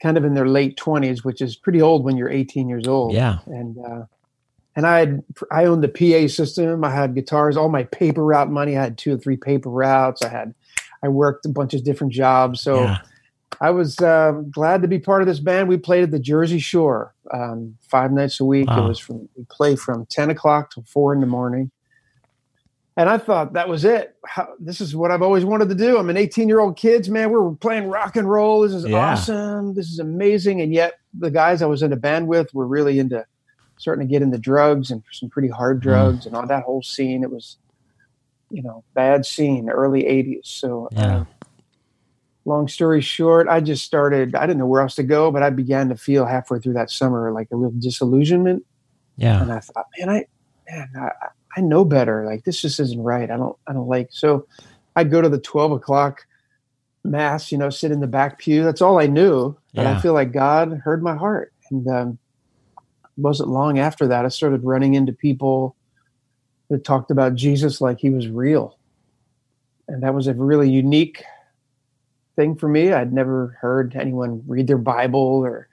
kind 0.02 0.18
of 0.18 0.26
in 0.26 0.34
their 0.34 0.48
late 0.48 0.78
twenties, 0.78 1.24
which 1.24 1.42
is 1.42 1.56
pretty 1.56 1.82
old 1.82 2.04
when 2.04 2.18
you're 2.18 2.30
18 2.30 2.70
years 2.70 2.88
old. 2.88 3.14
Yeah, 3.14 3.40
and 3.46 3.78
uh, 3.78 4.06
and 4.76 4.88
I 4.88 5.00
had 5.00 5.24
I 5.52 5.66
owned 5.66 5.84
the 5.84 5.90
PA 5.90 6.28
system. 6.28 6.84
I 6.84 6.90
had 6.90 7.14
guitars, 7.14 7.58
all 7.58 7.70
my 7.70 7.84
paper 7.84 8.24
route 8.24 8.50
money. 8.50 8.78
I 8.78 8.84
had 8.84 8.98
two 8.98 9.14
or 9.14 9.18
three 9.18 9.38
paper 9.38 9.70
routes. 9.70 10.24
I 10.24 10.30
had 10.30 10.56
I 11.04 11.10
worked 11.10 11.46
a 11.46 11.50
bunch 11.50 11.74
of 11.74 11.84
different 11.84 12.14
jobs. 12.14 12.62
So. 12.62 12.84
Yeah 12.84 13.00
I 13.60 13.72
was 13.72 14.00
uh, 14.00 14.34
glad 14.52 14.82
to 14.84 14.88
be 14.88 15.00
part 15.00 15.22
of 15.22 15.28
this 15.28 15.40
band. 15.40 15.68
We 15.68 15.78
played 15.78 16.04
at 16.04 16.12
the 16.12 16.20
Jersey 16.20 16.60
Shore 16.60 17.14
um, 17.34 17.78
five 17.82 18.12
nights 18.12 18.40
a 18.40 18.46
week. 18.46 18.68
Wow. 18.68 18.86
It 18.86 18.88
was 18.90 19.00
from 19.00 19.28
we 19.36 19.46
play 19.50 19.76
from 19.76 20.06
ten 20.08 20.30
o'clock 20.30 20.72
till 20.72 20.84
four 20.84 21.14
in 21.14 21.22
the 21.22 21.28
morning, 21.28 21.72
and 22.98 23.10
I 23.10 23.18
thought 23.18 23.54
that 23.54 23.70
was 23.70 23.86
it. 23.86 24.16
How, 24.26 24.50
this 24.60 24.82
is 24.82 24.96
what 24.96 25.12
I've 25.12 25.22
always 25.22 25.46
wanted 25.46 25.70
to 25.70 25.76
do. 25.76 25.98
I'm 25.98 26.10
an 26.10 26.18
18 26.18 26.48
year 26.48 26.60
old 26.60 26.78
kid, 26.78 27.08
man. 27.10 27.32
We're 27.32 27.52
playing 27.52 27.90
rock 27.90 28.16
and 28.16 28.30
roll. 28.30 28.62
This 28.62 28.74
is 28.74 28.86
yeah. 28.86 28.98
awesome. 28.98 29.74
This 29.74 29.90
is 29.92 30.00
amazing. 30.00 30.62
And 30.62 30.74
yet, 30.74 30.96
the 31.14 31.32
guys 31.32 31.62
I 31.62 31.68
was 31.68 31.82
in 31.84 31.94
a 31.94 31.98
band 31.98 32.28
with 32.28 32.54
were 32.54 32.68
really 32.68 33.00
into 33.00 33.26
starting 33.78 34.08
to 34.08 34.12
get 34.12 34.22
into 34.22 34.38
drugs 34.38 34.90
and 34.92 35.04
some 35.12 35.30
pretty 35.30 35.50
hard 35.50 35.78
mm-hmm. 35.78 35.90
drugs 35.90 36.24
mm. 36.24 36.28
and 36.28 36.36
all 36.36 36.48
that 36.48 36.64
whole 36.64 36.82
scene. 36.82 37.24
It 37.24 37.32
was, 37.32 37.58
you 38.50 38.62
know, 38.62 38.84
bad 38.94 39.26
scene, 39.26 39.70
early 39.70 40.04
80s. 40.04 40.48
So. 40.48 40.90
Yeah. 40.92 41.18
Uh, 41.18 41.26
long 42.48 42.68
story 42.68 43.02
short, 43.02 43.48
I 43.50 43.60
just 43.60 43.84
started, 43.84 44.34
I 44.34 44.48
didn't 44.48 44.60
know 44.60 44.66
where 44.66 44.82
else 44.82 44.96
to 44.96 45.04
go, 45.04 45.32
but 45.32 45.44
I 45.44 45.50
began 45.50 45.90
to 45.90 45.96
feel 45.96 46.26
halfway 46.26 46.60
through 46.60 46.74
that 46.74 46.90
summer 46.90 47.32
like 47.32 47.50
a 47.52 47.58
real 47.58 47.74
disillusionment. 47.78 48.66
Yeah. 49.18 49.42
And 49.42 49.52
I 49.52 49.60
thought, 49.60 49.86
man, 50.00 50.10
I, 50.10 50.26
man, 50.70 50.90
I, 50.98 51.12
I 51.58 51.62
know 51.62 51.84
better. 51.84 52.26
Like 52.26 52.46
this 52.46 52.62
just 52.62 52.80
isn't 52.80 53.04
right. 53.04 53.30
I 53.30 53.36
don't, 53.36 53.58
I 53.68 53.74
don't 53.74 53.88
like, 53.88 54.08
so 54.12 54.48
I'd 54.96 55.12
go 55.12 55.22
to 55.22 55.28
the 55.28 55.40
12 55.40 55.74
o'clock 55.74 56.26
mass, 57.04 57.52
you 57.52 57.58
know, 57.58 57.70
sit 57.70 57.92
in 57.92 58.00
the 58.00 58.08
back 58.08 58.40
pew. 58.40 58.64
That's 58.64 58.82
all 58.82 58.98
I 58.98 59.08
knew. 59.08 59.56
But 59.74 59.84
yeah. 59.84 59.98
I 59.98 60.02
feel 60.02 60.14
like 60.14 60.32
God 60.32 60.82
heard 60.84 61.04
my 61.04 61.16
heart. 61.16 61.52
And, 61.70 61.88
um, 61.88 62.18
wasn't 63.18 63.50
long 63.50 63.80
after 63.80 64.08
that, 64.08 64.26
I 64.26 64.30
started 64.30 64.64
running 64.64 64.94
into 64.94 65.12
people 65.12 65.76
that 66.70 66.84
talked 66.84 67.12
about 67.12 67.36
Jesus 67.36 67.82
like 67.82 68.00
he 68.00 68.10
was 68.10 68.28
real. 68.28 68.78
And 69.88 70.04
that 70.04 70.14
was 70.14 70.28
a 70.28 70.34
really 70.34 70.70
unique 70.70 71.24
thing 72.38 72.56
for 72.56 72.70
me. 72.70 72.94
I'd 72.94 73.12
never 73.12 73.58
heard 73.60 73.98
anyone 73.98 74.42
read 74.48 74.68
their 74.68 74.78
Bible 74.78 75.20
or 75.20 75.68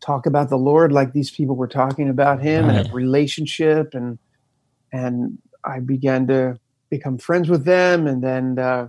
talk 0.00 0.24
about 0.24 0.48
the 0.48 0.56
Lord 0.56 0.92
like 0.92 1.12
these 1.12 1.30
people 1.30 1.56
were 1.56 1.68
talking 1.68 2.08
about 2.08 2.40
Him 2.40 2.66
right. 2.66 2.76
and 2.76 2.90
a 2.90 2.92
relationship, 2.92 3.92
and 3.92 4.18
and 4.92 5.36
I 5.62 5.80
began 5.80 6.26
to 6.28 6.58
become 6.88 7.18
friends 7.18 7.50
with 7.50 7.66
them, 7.66 8.06
and 8.06 8.24
then 8.24 8.58
uh, 8.58 8.88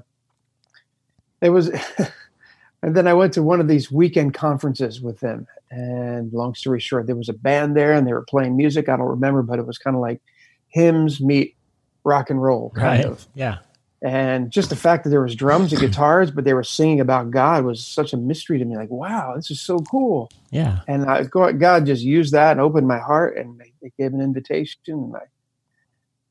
it 1.42 1.50
was. 1.50 1.70
and 2.82 2.96
then 2.96 3.08
I 3.08 3.14
went 3.14 3.34
to 3.34 3.44
one 3.44 3.60
of 3.60 3.68
these 3.68 3.92
weekend 3.92 4.36
conferences 4.36 5.02
with 5.02 5.20
them. 5.20 5.48
And 5.72 6.32
long 6.32 6.54
story 6.54 6.80
short, 6.80 7.08
there 7.08 7.16
was 7.16 7.30
a 7.30 7.34
band 7.34 7.76
there, 7.76 7.94
and 7.94 8.08
they 8.08 8.14
were 8.14 8.26
playing 8.30 8.56
music. 8.56 8.88
I 8.88 8.96
don't 8.96 9.08
remember, 9.08 9.42
but 9.42 9.58
it 9.58 9.66
was 9.66 9.80
kind 9.80 9.96
of 9.96 10.02
like 10.02 10.22
hymns 10.68 11.20
meet 11.20 11.56
rock 12.04 12.30
and 12.30 12.42
roll, 12.42 12.70
kind 12.76 13.04
right. 13.04 13.06
of. 13.06 13.26
Yeah. 13.34 13.58
And 14.06 14.52
just 14.52 14.70
the 14.70 14.76
fact 14.76 15.04
that 15.04 15.10
there 15.10 15.24
was 15.24 15.34
drums 15.34 15.72
and 15.74 15.82
guitars, 15.82 16.30
but 16.30 16.44
they 16.44 16.54
were 16.54 16.64
singing 16.64 17.00
about 17.00 17.32
God 17.32 17.66
was 17.66 17.84
such 17.84 18.14
a 18.14 18.18
mystery 18.18 18.60
to 18.60 18.64
me. 18.64 18.78
Like, 18.78 18.92
wow, 18.92 19.34
this 19.36 19.50
is 19.50 19.60
so 19.60 19.80
cool. 19.80 20.30
Yeah. 20.52 20.82
And 20.88 21.10
I, 21.10 21.24
God 21.24 21.88
just 21.88 22.04
used 22.04 22.32
that 22.32 22.52
and 22.52 22.62
opened 22.62 22.88
my 22.88 23.00
heart, 23.00 23.36
and 23.36 23.60
they 23.60 23.92
gave 23.98 24.14
an 24.14 24.22
invitation, 24.22 24.80
and 24.86 25.16
I 25.16 25.24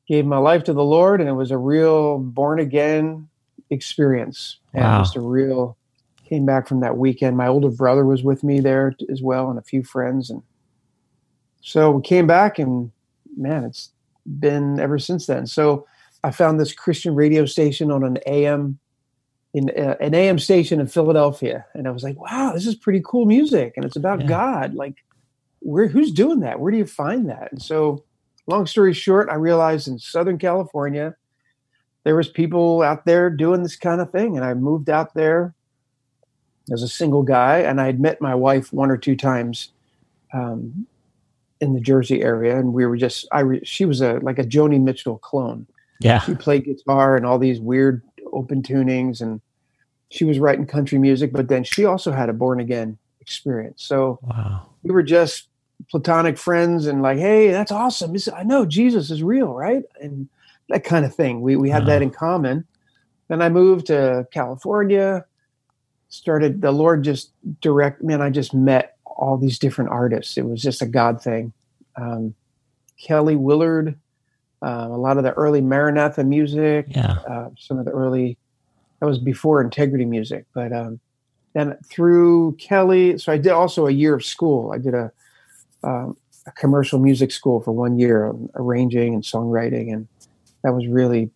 gave 0.07 0.25
my 0.25 0.37
life 0.37 0.63
to 0.63 0.73
the 0.73 0.85
Lord, 0.85 1.19
and 1.19 1.29
it 1.29 1.33
was 1.33 1.51
a 1.51 1.57
real 1.57 2.17
born 2.17 2.61
again 2.61 3.27
experience. 3.69 4.57
Wow. 4.71 4.95
And 4.95 5.05
just 5.05 5.17
a 5.17 5.21
real 5.21 5.75
came 6.29 6.45
back 6.45 6.69
from 6.69 6.79
that 6.79 6.97
weekend. 6.97 7.35
My 7.35 7.47
older 7.47 7.69
brother 7.69 8.05
was 8.05 8.23
with 8.23 8.41
me 8.41 8.61
there 8.61 8.95
as 9.11 9.21
well, 9.21 9.49
and 9.49 9.59
a 9.59 9.63
few 9.63 9.83
friends, 9.83 10.29
and 10.29 10.43
so 11.59 11.91
we 11.91 12.01
came 12.03 12.25
back, 12.25 12.57
and 12.57 12.93
man, 13.35 13.65
it's 13.65 13.91
been 14.39 14.79
ever 14.79 14.97
since 14.97 15.25
then. 15.25 15.45
So 15.45 15.85
I 16.25 16.31
found 16.31 16.59
this 16.59 16.73
Christian 16.73 17.13
radio 17.13 17.45
station 17.45 17.91
on 17.91 18.03
an 18.03 18.17
AM 18.25 18.79
in 19.53 19.69
uh, 19.69 19.95
an 20.01 20.15
AM 20.15 20.39
station 20.39 20.79
in 20.79 20.87
Philadelphia, 20.87 21.67
and 21.75 21.87
I 21.87 21.91
was 21.91 22.03
like, 22.03 22.19
"Wow, 22.19 22.53
this 22.53 22.65
is 22.65 22.73
pretty 22.73 23.01
cool 23.05 23.27
music, 23.27 23.73
and 23.75 23.85
it's 23.85 23.95
about 23.95 24.21
yeah. 24.21 24.27
God. 24.27 24.73
Like, 24.73 25.05
where 25.59 25.87
who's 25.87 26.11
doing 26.11 26.39
that? 26.39 26.59
Where 26.59 26.71
do 26.71 26.79
you 26.79 26.87
find 26.87 27.29
that?" 27.29 27.51
And 27.51 27.61
so, 27.61 28.03
long 28.47 28.65
story 28.65 28.91
short, 28.91 29.29
I 29.29 29.35
realized 29.35 29.87
in 29.87 29.99
Southern 29.99 30.39
California 30.39 31.15
there 32.05 32.15
was 32.15 32.27
people 32.27 32.81
out 32.81 33.05
there 33.05 33.29
doing 33.29 33.61
this 33.61 33.75
kind 33.75 34.01
of 34.01 34.11
thing, 34.11 34.35
and 34.35 34.43
I 34.43 34.55
moved 34.55 34.89
out 34.89 35.13
there 35.13 35.53
as 36.73 36.81
a 36.81 36.87
single 36.87 37.21
guy, 37.21 37.59
and 37.59 37.79
I 37.79 37.85
had 37.85 37.99
met 37.99 38.19
my 38.19 38.33
wife 38.33 38.73
one 38.73 38.89
or 38.89 38.97
two 38.97 39.15
times 39.15 39.69
um, 40.33 40.87
in 41.61 41.73
the 41.73 41.79
Jersey 41.79 42.23
area, 42.23 42.57
and 42.57 42.73
we 42.73 42.87
were 42.87 42.97
just 42.97 43.27
I 43.31 43.41
re, 43.41 43.61
she 43.63 43.85
was 43.85 44.01
a 44.01 44.13
like 44.23 44.39
a 44.39 44.43
Joni 44.43 44.81
Mitchell 44.81 45.19
clone. 45.19 45.67
Yeah, 45.99 46.19
she 46.19 46.35
played 46.35 46.65
guitar 46.65 47.15
and 47.15 47.25
all 47.25 47.39
these 47.39 47.59
weird 47.59 48.01
open 48.33 48.61
tunings, 48.61 49.21
and 49.21 49.41
she 50.09 50.25
was 50.25 50.39
writing 50.39 50.65
country 50.65 50.97
music. 50.97 51.31
But 51.31 51.47
then 51.47 51.63
she 51.63 51.85
also 51.85 52.11
had 52.11 52.29
a 52.29 52.33
born 52.33 52.59
again 52.59 52.97
experience. 53.21 53.83
So 53.83 54.19
wow. 54.21 54.67
we 54.83 54.91
were 54.91 55.03
just 55.03 55.47
platonic 55.89 56.37
friends, 56.37 56.85
and 56.85 57.01
like, 57.01 57.17
hey, 57.17 57.51
that's 57.51 57.71
awesome. 57.71 58.15
I 58.35 58.43
know 58.43 58.65
Jesus 58.65 59.11
is 59.11 59.23
real, 59.23 59.53
right? 59.53 59.83
And 60.01 60.29
that 60.69 60.83
kind 60.83 61.05
of 61.05 61.15
thing. 61.15 61.41
We 61.41 61.55
we 61.55 61.69
had 61.69 61.83
wow. 61.83 61.89
that 61.89 62.01
in 62.01 62.11
common. 62.11 62.65
Then 63.27 63.41
I 63.41 63.49
moved 63.49 63.87
to 63.87 64.27
California 64.31 65.25
started 66.15 66.61
the 66.61 66.71
lord 66.71 67.03
just 67.03 67.31
direct 67.61 68.01
man 68.01 68.21
i 68.21 68.29
just 68.29 68.53
met 68.53 68.97
all 69.05 69.37
these 69.37 69.59
different 69.59 69.89
artists 69.89 70.37
it 70.37 70.45
was 70.45 70.61
just 70.61 70.81
a 70.81 70.85
god 70.85 71.21
thing 71.21 71.51
um, 71.97 72.33
kelly 72.97 73.35
willard 73.35 73.99
uh, 74.65 74.87
a 74.89 74.97
lot 74.97 75.17
of 75.17 75.23
the 75.23 75.31
early 75.33 75.61
maranatha 75.61 76.23
music 76.23 76.85
yeah 76.89 77.17
uh, 77.29 77.49
some 77.57 77.77
of 77.77 77.85
the 77.85 77.91
early 77.91 78.37
that 78.99 79.05
was 79.05 79.19
before 79.19 79.61
integrity 79.61 80.05
music 80.05 80.45
but 80.53 80.73
um, 80.73 80.99
then 81.53 81.77
through 81.89 82.55
kelly 82.59 83.17
so 83.17 83.31
i 83.31 83.37
did 83.37 83.51
also 83.51 83.87
a 83.87 83.91
year 83.91 84.15
of 84.15 84.25
school 84.25 84.71
i 84.73 84.77
did 84.77 84.93
a, 84.93 85.11
um, 85.83 86.17
a 86.47 86.51
commercial 86.51 86.99
music 86.99 87.31
school 87.31 87.61
for 87.61 87.71
one 87.71 87.97
year 87.97 88.33
arranging 88.55 89.13
and 89.13 89.23
songwriting 89.23 89.93
and 89.93 90.07
that 90.63 90.73
was 90.73 90.87
really 90.87 91.29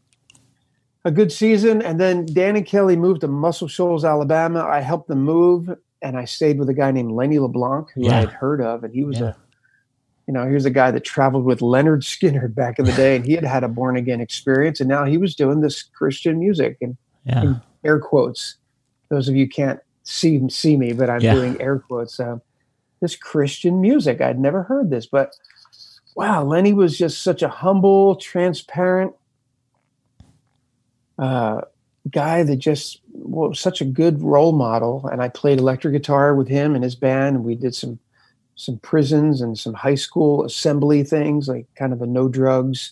a 1.06 1.12
good 1.12 1.32
season. 1.32 1.82
And 1.82 2.00
then 2.00 2.26
Dan 2.26 2.56
and 2.56 2.66
Kelly 2.66 2.96
moved 2.96 3.22
to 3.22 3.28
Muscle 3.28 3.68
Shoals, 3.68 4.04
Alabama. 4.04 4.66
I 4.66 4.82
helped 4.82 5.08
them 5.08 5.22
move, 5.22 5.70
and 6.02 6.18
I 6.18 6.26
stayed 6.26 6.60
with 6.60 6.70
a 6.70 6.74
guy 6.74 6.92
named 6.92 7.12
Lenny 7.12 7.40
LeBlanc, 7.40 7.90
who 7.94 8.06
yeah. 8.06 8.18
I 8.18 8.20
had 8.22 8.30
heard 8.30 8.62
of, 8.62 8.84
and 8.84 8.94
he 8.94 9.04
was 9.04 9.20
yeah. 9.20 9.28
a, 9.28 9.36
you 10.30 10.34
know, 10.34 10.46
here's 10.46 10.66
a 10.66 10.70
guy 10.70 10.92
that 10.92 11.04
traveled 11.04 11.44
with 11.44 11.62
Lynyrd 11.62 12.04
Skynyrd 12.04 12.54
back 12.54 12.78
in 12.78 12.86
the 12.86 12.92
day, 12.92 13.16
and 13.16 13.26
he 13.26 13.34
had 13.34 13.44
had 13.44 13.64
a 13.64 13.68
born 13.68 13.98
again 13.98 14.22
experience, 14.22 14.80
and 14.80 14.88
now 14.88 15.04
he 15.04 15.18
was 15.18 15.34
doing 15.34 15.62
this 15.62 15.82
Christian 15.82 16.38
music, 16.38 16.78
and 16.82 16.96
yeah. 17.26 17.56
air 17.84 17.98
quotes. 18.00 18.58
Those 19.10 19.28
of 19.28 19.36
you 19.36 19.50
can't 19.50 19.80
see 20.04 20.48
see 20.50 20.78
me, 20.78 20.94
but 20.94 21.10
I'm 21.10 21.20
doing 21.20 21.60
air 21.60 21.80
quotes. 21.80 22.20
Uh, 22.20 22.38
this 23.02 23.16
Christian 23.16 23.82
music, 23.82 24.22
I'd 24.22 24.38
never 24.38 24.62
heard 24.62 24.92
this, 24.92 25.08
but 25.08 25.36
wow, 26.16 26.44
Lenny 26.44 26.74
was 26.74 26.96
just 26.96 27.24
such 27.24 27.42
a 27.42 27.50
humble, 27.50 28.16
transparent 28.16 29.16
uh, 31.18 31.62
guy 32.12 32.44
that 32.44 32.58
just 32.58 33.02
was 33.14 33.60
such 33.60 33.82
a 33.82 33.86
good 33.86 34.22
role 34.22 34.52
model. 34.52 35.10
And 35.12 35.24
I 35.24 35.30
played 35.30 35.58
electric 35.58 35.94
guitar 35.94 36.36
with 36.36 36.50
him 36.50 36.76
and 36.76 36.84
his 36.84 36.96
band, 36.96 37.38
and 37.38 37.46
we 37.46 37.56
did 37.56 37.74
some 37.74 37.98
some 38.60 38.78
prisons 38.80 39.40
and 39.40 39.58
some 39.58 39.74
high 39.74 39.96
school 39.96 40.44
assembly 40.44 41.02
things, 41.04 41.48
like 41.48 41.66
kind 41.76 41.94
of 41.94 42.02
a 42.02 42.06
no 42.06 42.28
drugs 42.28 42.92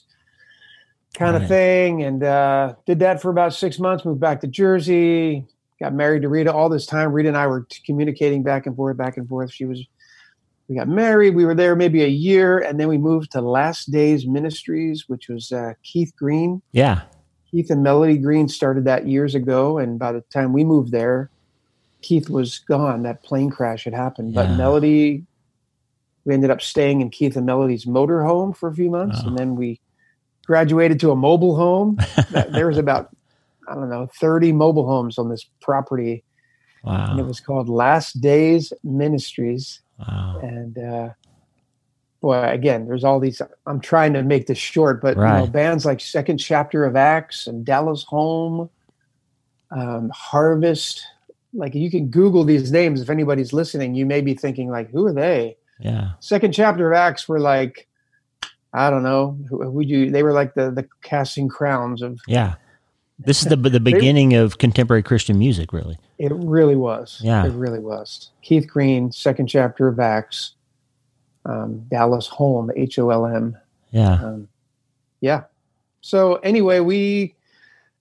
kind 1.14 1.34
right. 1.34 1.42
of 1.42 1.50
thing. 1.50 2.04
And 2.04 2.24
uh, 2.24 2.76
did 2.86 3.00
that 3.00 3.22
for 3.22 3.30
about 3.30 3.54
six 3.54 3.78
months. 3.78 4.06
Moved 4.06 4.22
back 4.22 4.40
to 4.42 4.48
Jersey. 4.48 5.46
Got 5.80 5.94
married 5.94 6.22
to 6.22 6.30
Rita. 6.30 6.54
All 6.54 6.70
this 6.70 6.86
time, 6.86 7.12
Rita 7.12 7.28
and 7.28 7.38
I 7.38 7.48
were 7.48 7.68
communicating 7.86 8.44
back 8.44 8.66
and 8.66 8.76
forth, 8.76 8.98
back 8.98 9.18
and 9.18 9.28
forth. 9.28 9.52
She 9.52 9.66
was. 9.66 9.84
We 10.70 10.76
got 10.76 10.90
married. 10.90 11.34
We 11.34 11.46
were 11.46 11.56
there 11.56 11.78
maybe 11.78 12.04
a 12.04 12.10
year, 12.10 12.60
and 12.60 12.78
then 12.78 12.90
we 12.90 12.98
moved 12.98 13.32
to 13.32 13.42
Last 13.42 13.90
Days 13.90 14.28
Ministries, 14.28 15.08
which 15.08 15.30
was 15.30 15.52
uh, 15.52 15.74
Keith 15.84 16.14
Green. 16.18 16.62
Yeah, 16.72 17.04
Keith 17.52 17.70
and 17.70 17.84
Melody 17.84 18.18
Green 18.18 18.50
started 18.50 18.86
that 18.86 19.08
years 19.08 19.36
ago, 19.36 19.78
and 19.78 20.00
by 20.00 20.12
the 20.12 20.22
time 20.22 20.52
we 20.52 20.64
moved 20.64 20.92
there, 20.92 21.30
Keith 22.02 22.30
was 22.30 22.60
gone. 22.60 23.04
That 23.04 23.24
plane 23.24 23.50
crash 23.50 23.84
had 23.84 23.94
happened, 23.94 24.34
yeah. 24.34 24.44
but 24.44 24.58
Melody, 24.58 25.26
we 26.27 26.34
ended 26.34 26.51
up 26.51 26.62
staying 26.62 27.00
in 27.00 27.10
Keith 27.10 27.38
and 27.38 27.46
Melody's 27.46 27.88
motor 27.88 28.22
home 28.22 28.51
for 28.51 28.67
a 28.67 28.75
few 28.75 28.89
months, 28.91 29.22
and 29.22 29.38
then 29.38 29.55
we 29.55 29.79
graduated 30.46 31.00
to 31.00 31.12
a 31.12 31.15
mobile 31.15 31.55
home. 31.55 31.98
there 32.50 32.67
was 32.67 32.77
about 32.77 33.15
I 33.65 33.74
don't 33.74 33.89
know 33.89 34.10
thirty 34.19 34.51
mobile 34.51 34.86
homes 34.86 35.17
on 35.17 35.29
this 35.29 35.46
property, 35.62 36.25
wow. 36.84 37.12
and 37.12 37.19
it 37.22 37.25
was 37.25 37.39
called 37.39 37.69
Last 37.69 38.19
Days 38.19 38.74
Ministries. 38.84 39.79
Wow. 40.00 40.41
And 40.43 40.77
uh, 40.77 41.10
boy, 42.19 42.41
again, 42.43 42.88
there's 42.88 43.05
all 43.05 43.22
these. 43.22 43.41
I'm 43.65 43.79
trying 43.79 44.12
to 44.12 44.22
make 44.22 44.48
this 44.48 44.57
short, 44.57 45.01
but 45.01 45.15
right. 45.15 45.39
you 45.39 45.46
know, 45.46 45.48
bands 45.50 45.86
like 45.86 46.01
Second 46.01 46.39
Chapter 46.39 46.84
of 46.84 46.98
Acts 46.98 47.48
and 47.48 47.65
Dallas 47.65 48.03
Holm, 48.03 48.69
um, 49.72 50.12
Harvest. 50.13 51.07
Like 51.53 51.74
you 51.74 51.89
can 51.89 52.07
Google 52.07 52.43
these 52.43 52.69
names 52.69 53.00
if 53.00 53.10
anybody's 53.10 53.53
listening. 53.53 53.96
You 53.96 54.05
may 54.05 54.19
be 54.19 54.34
thinking 54.34 54.69
like, 54.69 54.91
who 54.91 55.07
are 55.07 55.13
they? 55.13 55.55
Yeah. 55.79 56.12
Second 56.19 56.53
Chapter 56.53 56.91
of 56.91 56.98
Acts 56.98 57.27
were 57.27 57.39
like, 57.39 57.88
I 58.74 58.89
don't 58.89 59.03
know. 59.03 59.38
Who 59.50 59.69
would 59.69 59.89
you? 59.89 60.12
They 60.12 60.24
were 60.24 60.34
like 60.34 60.53
the 60.53 60.72
the 60.72 60.88
casting 61.01 61.48
crowns 61.48 62.01
of. 62.01 62.19
Yeah. 62.27 62.55
This 63.19 63.41
is 63.41 63.50
the 63.50 63.55
the 63.55 63.79
beginning 63.79 64.29
they, 64.29 64.36
of 64.36 64.60
contemporary 64.60 65.01
Christian 65.01 65.39
music, 65.39 65.74
really. 65.74 65.98
It 66.19 66.31
really 66.34 66.75
was. 66.75 67.19
Yeah. 67.24 67.46
It 67.46 67.53
really 67.53 67.79
was. 67.79 68.29
Keith 68.43 68.67
Green, 68.67 69.12
Second 69.12 69.48
Chapter 69.48 69.88
of 69.88 70.00
Acts 70.00 70.53
um, 71.48 71.79
Dallas 71.89 72.27
Holm, 72.27 72.69
H 72.75 73.00
O 73.00 73.10
L 73.10 73.25
M. 73.25 73.57
Yeah. 73.91 74.13
Um, 74.13 74.48
yeah. 75.22 75.43
So 76.01 76.36
anyway, 76.36 76.79
we 76.81 77.36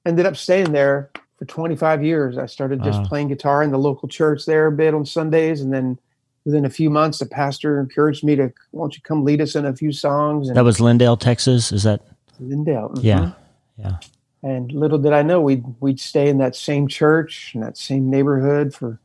ended 0.04 0.26
up 0.26 0.36
staying 0.36 0.72
there 0.72 1.10
for 1.38 1.44
25 1.46 2.04
years. 2.04 2.38
I 2.38 2.46
started 2.46 2.82
just 2.82 3.00
wow. 3.00 3.06
playing 3.06 3.28
guitar 3.28 3.62
in 3.62 3.70
the 3.70 3.78
local 3.78 4.08
church 4.08 4.44
there 4.44 4.66
a 4.66 4.72
bit 4.72 4.94
on 4.94 5.06
Sundays, 5.06 5.60
and 5.60 5.72
then 5.72 5.98
within 6.46 6.64
a 6.64 6.70
few 6.70 6.88
months, 6.88 7.18
the 7.18 7.26
pastor 7.26 7.78
encouraged 7.78 8.24
me 8.24 8.36
to, 8.36 8.50
"Won't 8.72 8.96
you 8.96 9.02
come 9.02 9.24
lead 9.24 9.42
us 9.42 9.54
in 9.54 9.66
a 9.66 9.74
few 9.74 9.92
songs?" 9.92 10.48
And 10.48 10.56
that 10.56 10.64
was 10.64 10.78
Lindale, 10.78 11.18
Texas. 11.18 11.72
Is 11.72 11.82
that 11.82 12.00
Lindale? 12.40 12.94
Mm-hmm. 12.94 13.06
Yeah, 13.06 13.32
yeah. 13.76 13.98
And 14.42 14.72
little 14.72 14.98
did 14.98 15.12
I 15.12 15.22
know 15.22 15.40
we'd 15.40 15.64
we'd 15.80 16.00
stay 16.00 16.28
in 16.28 16.38
that 16.38 16.56
same 16.56 16.88
church 16.88 17.52
in 17.54 17.60
that 17.60 17.76
same 17.76 18.08
neighborhood 18.08 18.72
for 18.72 19.00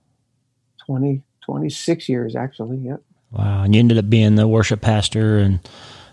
20, 0.85 1.21
26 1.41 2.07
years, 2.07 2.35
actually. 2.35 2.77
Yep. 2.77 3.01
Wow. 3.31 3.63
And 3.63 3.73
you 3.73 3.79
ended 3.79 3.97
up 3.97 4.09
being 4.09 4.35
the 4.35 4.47
worship 4.47 4.81
pastor 4.81 5.39
and 5.39 5.59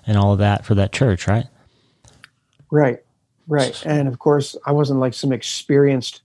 and 0.07 0.17
all 0.17 0.33
of 0.33 0.39
that 0.39 0.65
for 0.65 0.75
that 0.77 0.93
church, 0.93 1.29
right? 1.29 1.47
Right. 2.71 3.03
Right. 3.47 3.81
And 3.87 4.09
of 4.09 4.19
course, 4.19 4.57
I 4.67 4.73
wasn't 4.73 5.01
like 5.01 5.15
some 5.15 5.33
experienced 5.33 6.23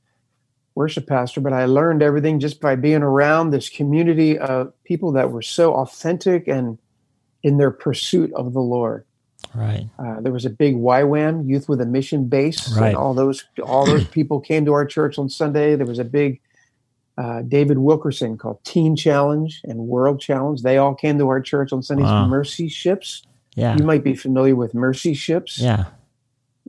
worship 0.76 1.08
pastor, 1.08 1.42
but 1.42 1.54
I 1.54 1.66
learned 1.66 2.02
everything 2.02 2.40
just 2.40 2.60
by 2.60 2.76
being 2.76 3.04
around 3.04 3.52
this 3.52 3.70
community 3.70 4.38
of 4.38 4.74
people 4.84 5.12
that 5.14 5.32
were 5.32 5.42
so 5.42 5.76
authentic 5.76 6.48
and 6.48 6.78
in 7.44 7.58
their 7.58 7.72
pursuit 7.72 8.32
of 8.34 8.54
the 8.54 8.62
Lord. 8.62 9.06
Right. 9.54 9.88
Uh, 10.00 10.22
there 10.22 10.32
was 10.32 10.46
a 10.46 10.50
big 10.50 10.76
YWAM, 10.76 11.48
Youth 11.48 11.70
with 11.70 11.82
a 11.82 11.86
Mission 11.86 12.28
base. 12.28 12.76
Right. 12.76 12.88
And 12.88 12.98
all 12.98 13.14
those 13.14 13.44
all 13.64 13.86
those 13.86 14.08
people 14.12 14.40
came 14.40 14.66
to 14.66 14.74
our 14.74 14.86
church 14.86 15.20
on 15.20 15.30
Sunday. 15.30 15.76
There 15.76 15.86
was 15.86 16.00
a 16.00 16.06
big 16.06 16.40
uh, 17.18 17.42
David 17.44 17.78
Wilkerson 17.78 18.38
called 18.38 18.64
Teen 18.64 18.96
Challenge 18.96 19.62
and 19.66 19.80
World 19.88 20.20
Challenge. 20.20 20.62
They 20.62 20.78
all 20.78 20.96
came 20.96 21.20
to 21.20 21.28
our 21.28 21.42
church 21.42 21.72
on 21.72 21.84
Sundays. 21.84 22.06
Wow. 22.06 22.28
Mercy 22.28 22.68
Ships. 22.68 23.24
Yeah. 23.56 23.76
You 23.78 23.84
might 23.84 24.04
be 24.04 24.16
familiar 24.16 24.56
with 24.56 24.74
Mercy 24.74 25.14
Ships. 25.14 25.60
Yeah. 25.60 25.86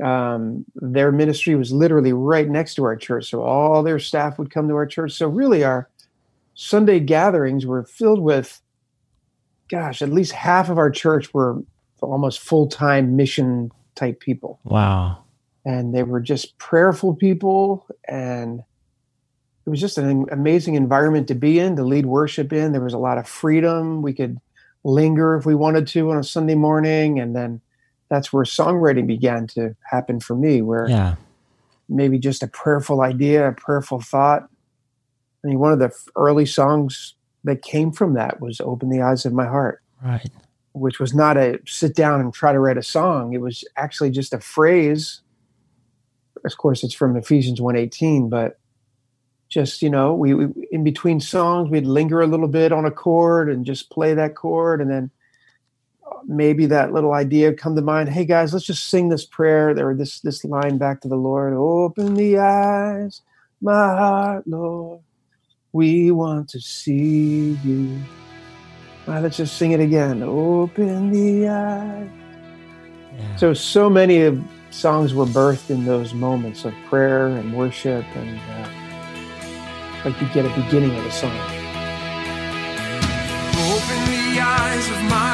Um, 0.03 0.65
their 0.75 1.13
ministry 1.13 1.55
was 1.55 1.73
literally 1.73 2.13
right 2.13 2.49
next 2.49 2.75
to 2.75 2.85
our 2.85 2.97
church, 2.97 3.31
so 3.31 3.43
all 3.43 3.83
their 3.83 3.99
staff 3.99 4.39
would 4.39 4.51
come 4.51 4.69
to 4.69 4.75
our 4.75 4.87
church. 4.87 5.13
So 5.13 5.29
really, 5.29 5.63
our 5.63 5.89
Sunday 6.55 7.01
gatherings 7.01 7.67
were 7.67 7.85
filled 7.85 8.21
with, 8.21 8.61
gosh, 9.69 10.03
at 10.03 10.11
least 10.11 10.33
half 10.33 10.69
of 10.69 10.79
our 10.79 10.91
church 10.91 11.33
were 11.35 11.63
almost 12.01 12.41
full 12.41 12.69
time 12.69 13.17
mission 13.17 13.71
type 13.95 14.21
people. 14.21 14.61
Wow. 14.65 15.25
And 15.65 15.95
they 15.95 16.03
were 16.03 16.21
just 16.21 16.59
prayerful 16.59 17.15
people. 17.15 17.87
And 18.07 18.61
it 19.67 19.71
was 19.71 19.81
just 19.81 19.97
an 19.97 20.27
amazing 20.31 20.75
environment 20.75 21.29
to 21.29 21.35
be 21.35 21.59
in, 21.59 21.77
to 21.77 21.85
lead 21.85 22.07
worship 22.07 22.53
in. 22.53 22.73
There 22.73 22.83
was 22.83 22.93
a 22.93 22.99
lot 22.99 23.19
of 23.19 23.27
freedom. 23.27 24.03
We 24.03 24.13
could 24.13 24.39
linger 24.85 25.37
if 25.37 25.47
we 25.47 25.55
wanted 25.55 25.87
to 25.89 26.11
on 26.11 26.19
a 26.19 26.25
Sunday 26.25 26.55
morning. 26.55 27.19
And 27.19 27.35
then 27.35 27.63
that's 28.15 28.33
where 28.33 28.45
songwriting 28.45 29.07
began 29.07 29.47
to 29.49 29.75
happen 29.91 30.21
for 30.21 30.37
me, 30.37 30.63
where 30.63 30.89
yeah. 30.89 31.17
maybe 31.89 32.19
just 32.19 32.43
a 32.43 32.47
prayerful 32.47 33.01
idea, 33.01 33.49
a 33.49 33.53
prayerful 33.53 34.01
thought. 34.01 34.49
I 35.45 35.49
mean, 35.49 35.59
one 35.59 35.73
of 35.73 35.79
the 35.81 35.91
early 36.17 36.47
songs 36.47 37.15
that 37.43 37.63
came 37.63 37.93
from 37.93 38.15
that 38.15 38.41
was 38.41 38.61
Open 38.61 38.89
the 38.89 39.03
Eyes 39.03 39.27
of 39.27 39.33
My 39.33 39.47
Heart. 39.47 39.83
Right 40.03 40.31
which 40.75 40.99
was 40.99 41.15
not 41.15 41.37
a 41.37 41.59
sit 41.67 41.95
down 41.95 42.21
and 42.21 42.35
try 42.35 42.53
to 42.53 42.59
write 42.59 42.77
a 42.77 42.83
song. 42.83 43.33
It 43.33 43.41
was 43.41 43.65
actually 43.77 44.11
just 44.11 44.35
a 44.35 44.41
phrase. 44.41 45.21
Of 46.45 46.59
course, 46.59 46.83
it's 46.83 46.95
from 46.95 47.17
Ephesians 47.17 47.61
1:18, 47.61 48.29
but 48.29 48.59
just 49.49 49.83
you 49.83 49.89
know, 49.89 50.15
we, 50.15 50.35
we, 50.35 50.67
in 50.73 50.83
between 50.83 51.21
songs 51.21 51.71
we'd 51.71 51.87
linger 51.87 52.21
a 52.21 52.27
little 52.27 52.49
bit 52.49 52.73
on 52.73 52.85
a 52.85 52.91
chord 52.91 53.49
and 53.49 53.65
just 53.65 53.89
play 53.91 54.15
that 54.15 54.35
chord, 54.35 54.81
and 54.81 54.91
then 54.91 55.11
maybe 56.29 56.67
that 56.67 56.93
little 56.93 57.13
idea 57.15 57.53
come 57.55 57.77
to 57.77 57.83
mind. 57.83 58.09
Hey 58.11 58.25
guys, 58.25 58.53
let's 58.53 58.67
just 58.67 58.89
sing 58.89 59.09
this 59.09 59.25
prayer 59.27 59.71
or 59.79 59.95
this 59.95 60.21
this 60.21 60.45
line 60.45 60.79
back 60.79 61.01
to 61.03 61.09
the 61.09 61.17
Lord. 61.17 61.55
Open 61.55 62.15
the 62.15 62.39
eyes, 62.39 63.23
my 63.63 63.73
heart, 63.73 64.47
Lord. 64.47 65.01
We 65.73 66.11
want 66.13 66.49
to 66.51 66.61
see 66.61 67.59
you. 67.65 68.01
Right, 69.07 69.21
let's 69.21 69.37
just 69.37 69.57
sing 69.59 69.73
it 69.73 69.81
again. 69.81 70.23
Open 70.23 71.11
the 71.13 71.49
eyes 71.49 72.11
Yeah. 73.17 73.37
So, 73.37 73.55
so 73.55 73.91
many 73.91 74.23
of 74.23 74.43
songs 74.71 75.15
were 75.15 75.27
birthed 75.27 75.71
in 75.71 75.85
those 75.85 76.15
moments 76.15 76.65
of 76.65 76.75
prayer 76.89 77.29
and 77.29 77.55
worship, 77.55 78.05
and 78.17 78.41
uh, 78.41 78.71
like 80.05 80.21
you 80.21 80.29
get 80.35 80.47
a 80.47 80.63
beginning 80.63 80.97
of 80.97 81.07
a 81.07 81.13
song. 81.13 81.37
Open 83.53 84.01
the 84.07 84.41
eyes 84.41 84.89
of 84.91 85.03
my 85.11 85.11
heart, 85.11 85.13
Lord. 85.13 85.34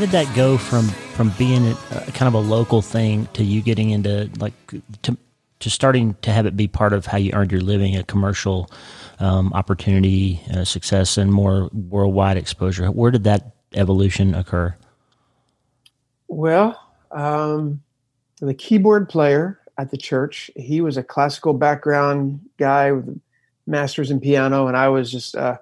did 0.00 0.10
that 0.10 0.34
go 0.34 0.56
from 0.56 0.88
from 0.88 1.30
being 1.38 1.68
a, 1.68 2.12
kind 2.12 2.26
of 2.26 2.34
a 2.34 2.38
local 2.38 2.80
thing 2.80 3.28
to 3.34 3.44
you 3.44 3.60
getting 3.60 3.90
into 3.90 4.30
like 4.38 4.54
to 5.02 5.16
to 5.60 5.68
starting 5.68 6.14
to 6.22 6.32
have 6.32 6.46
it 6.46 6.56
be 6.56 6.66
part 6.66 6.94
of 6.94 7.04
how 7.04 7.18
you 7.18 7.32
earned 7.34 7.52
your 7.52 7.60
living, 7.60 7.94
a 7.94 8.02
commercial 8.02 8.70
um, 9.18 9.52
opportunity, 9.52 10.40
uh, 10.54 10.64
success, 10.64 11.18
and 11.18 11.30
more 11.30 11.68
worldwide 11.72 12.38
exposure? 12.38 12.90
Where 12.90 13.10
did 13.10 13.24
that 13.24 13.54
evolution 13.74 14.34
occur? 14.34 14.74
Well, 16.28 16.80
um, 17.10 17.82
the 18.40 18.54
keyboard 18.54 19.10
player 19.10 19.60
at 19.76 19.90
the 19.90 19.98
church, 19.98 20.50
he 20.56 20.80
was 20.80 20.96
a 20.96 21.02
classical 21.02 21.52
background 21.52 22.40
guy 22.56 22.92
with 22.92 23.20
masters 23.66 24.10
in 24.10 24.18
piano, 24.18 24.66
and 24.66 24.78
I 24.78 24.88
was 24.88 25.12
just 25.12 25.36
uh, 25.36 25.58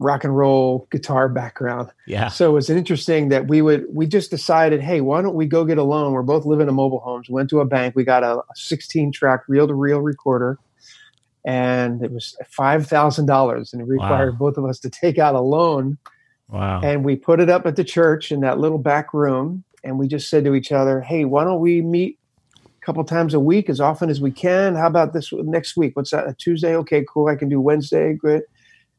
rock 0.00 0.24
and 0.24 0.36
roll 0.36 0.86
guitar 0.90 1.28
background. 1.28 1.90
Yeah. 2.06 2.28
So 2.28 2.50
it 2.50 2.52
was 2.52 2.70
interesting 2.70 3.28
that 3.30 3.48
we 3.48 3.62
would 3.62 3.86
we 3.92 4.06
just 4.06 4.30
decided, 4.30 4.80
hey, 4.80 5.00
why 5.00 5.22
don't 5.22 5.34
we 5.34 5.46
go 5.46 5.64
get 5.64 5.78
a 5.78 5.82
loan? 5.82 6.12
We're 6.12 6.22
both 6.22 6.46
living 6.46 6.68
in 6.68 6.74
mobile 6.74 7.00
homes. 7.00 7.28
Went 7.28 7.50
to 7.50 7.60
a 7.60 7.64
bank. 7.64 7.96
We 7.96 8.04
got 8.04 8.22
a, 8.22 8.42
16 8.54 9.12
track 9.12 9.42
reel 9.48 9.66
to 9.66 9.74
reel 9.74 10.00
recorder, 10.00 10.58
and 11.44 12.02
it 12.02 12.12
was 12.12 12.36
five 12.48 12.86
thousand 12.86 13.26
dollars, 13.26 13.72
and 13.72 13.82
it 13.82 13.86
required 13.86 14.34
wow. 14.34 14.38
both 14.38 14.56
of 14.56 14.64
us 14.64 14.78
to 14.80 14.90
take 14.90 15.18
out 15.18 15.34
a 15.34 15.40
loan. 15.40 15.98
Wow. 16.48 16.80
And 16.82 17.04
we 17.04 17.16
put 17.16 17.40
it 17.40 17.50
up 17.50 17.66
at 17.66 17.76
the 17.76 17.84
church 17.84 18.32
in 18.32 18.40
that 18.40 18.58
little 18.58 18.78
back 18.78 19.12
room, 19.12 19.64
and 19.84 19.98
we 19.98 20.08
just 20.08 20.30
said 20.30 20.44
to 20.44 20.54
each 20.54 20.72
other, 20.72 21.00
hey, 21.00 21.24
why 21.24 21.44
don't 21.44 21.60
we 21.60 21.82
meet? 21.82 22.18
a 22.64 22.86
Couple 22.86 23.04
times 23.04 23.34
a 23.34 23.40
week, 23.40 23.68
as 23.68 23.82
often 23.82 24.08
as 24.08 24.18
we 24.18 24.30
can. 24.30 24.74
How 24.74 24.86
about 24.86 25.12
this 25.12 25.30
next 25.32 25.76
week? 25.76 25.94
What's 25.94 26.10
that? 26.12 26.26
A 26.26 26.32
Tuesday? 26.32 26.74
Okay, 26.74 27.04
cool. 27.06 27.26
I 27.26 27.36
can 27.36 27.50
do 27.50 27.60
Wednesday. 27.60 28.14
Good 28.14 28.44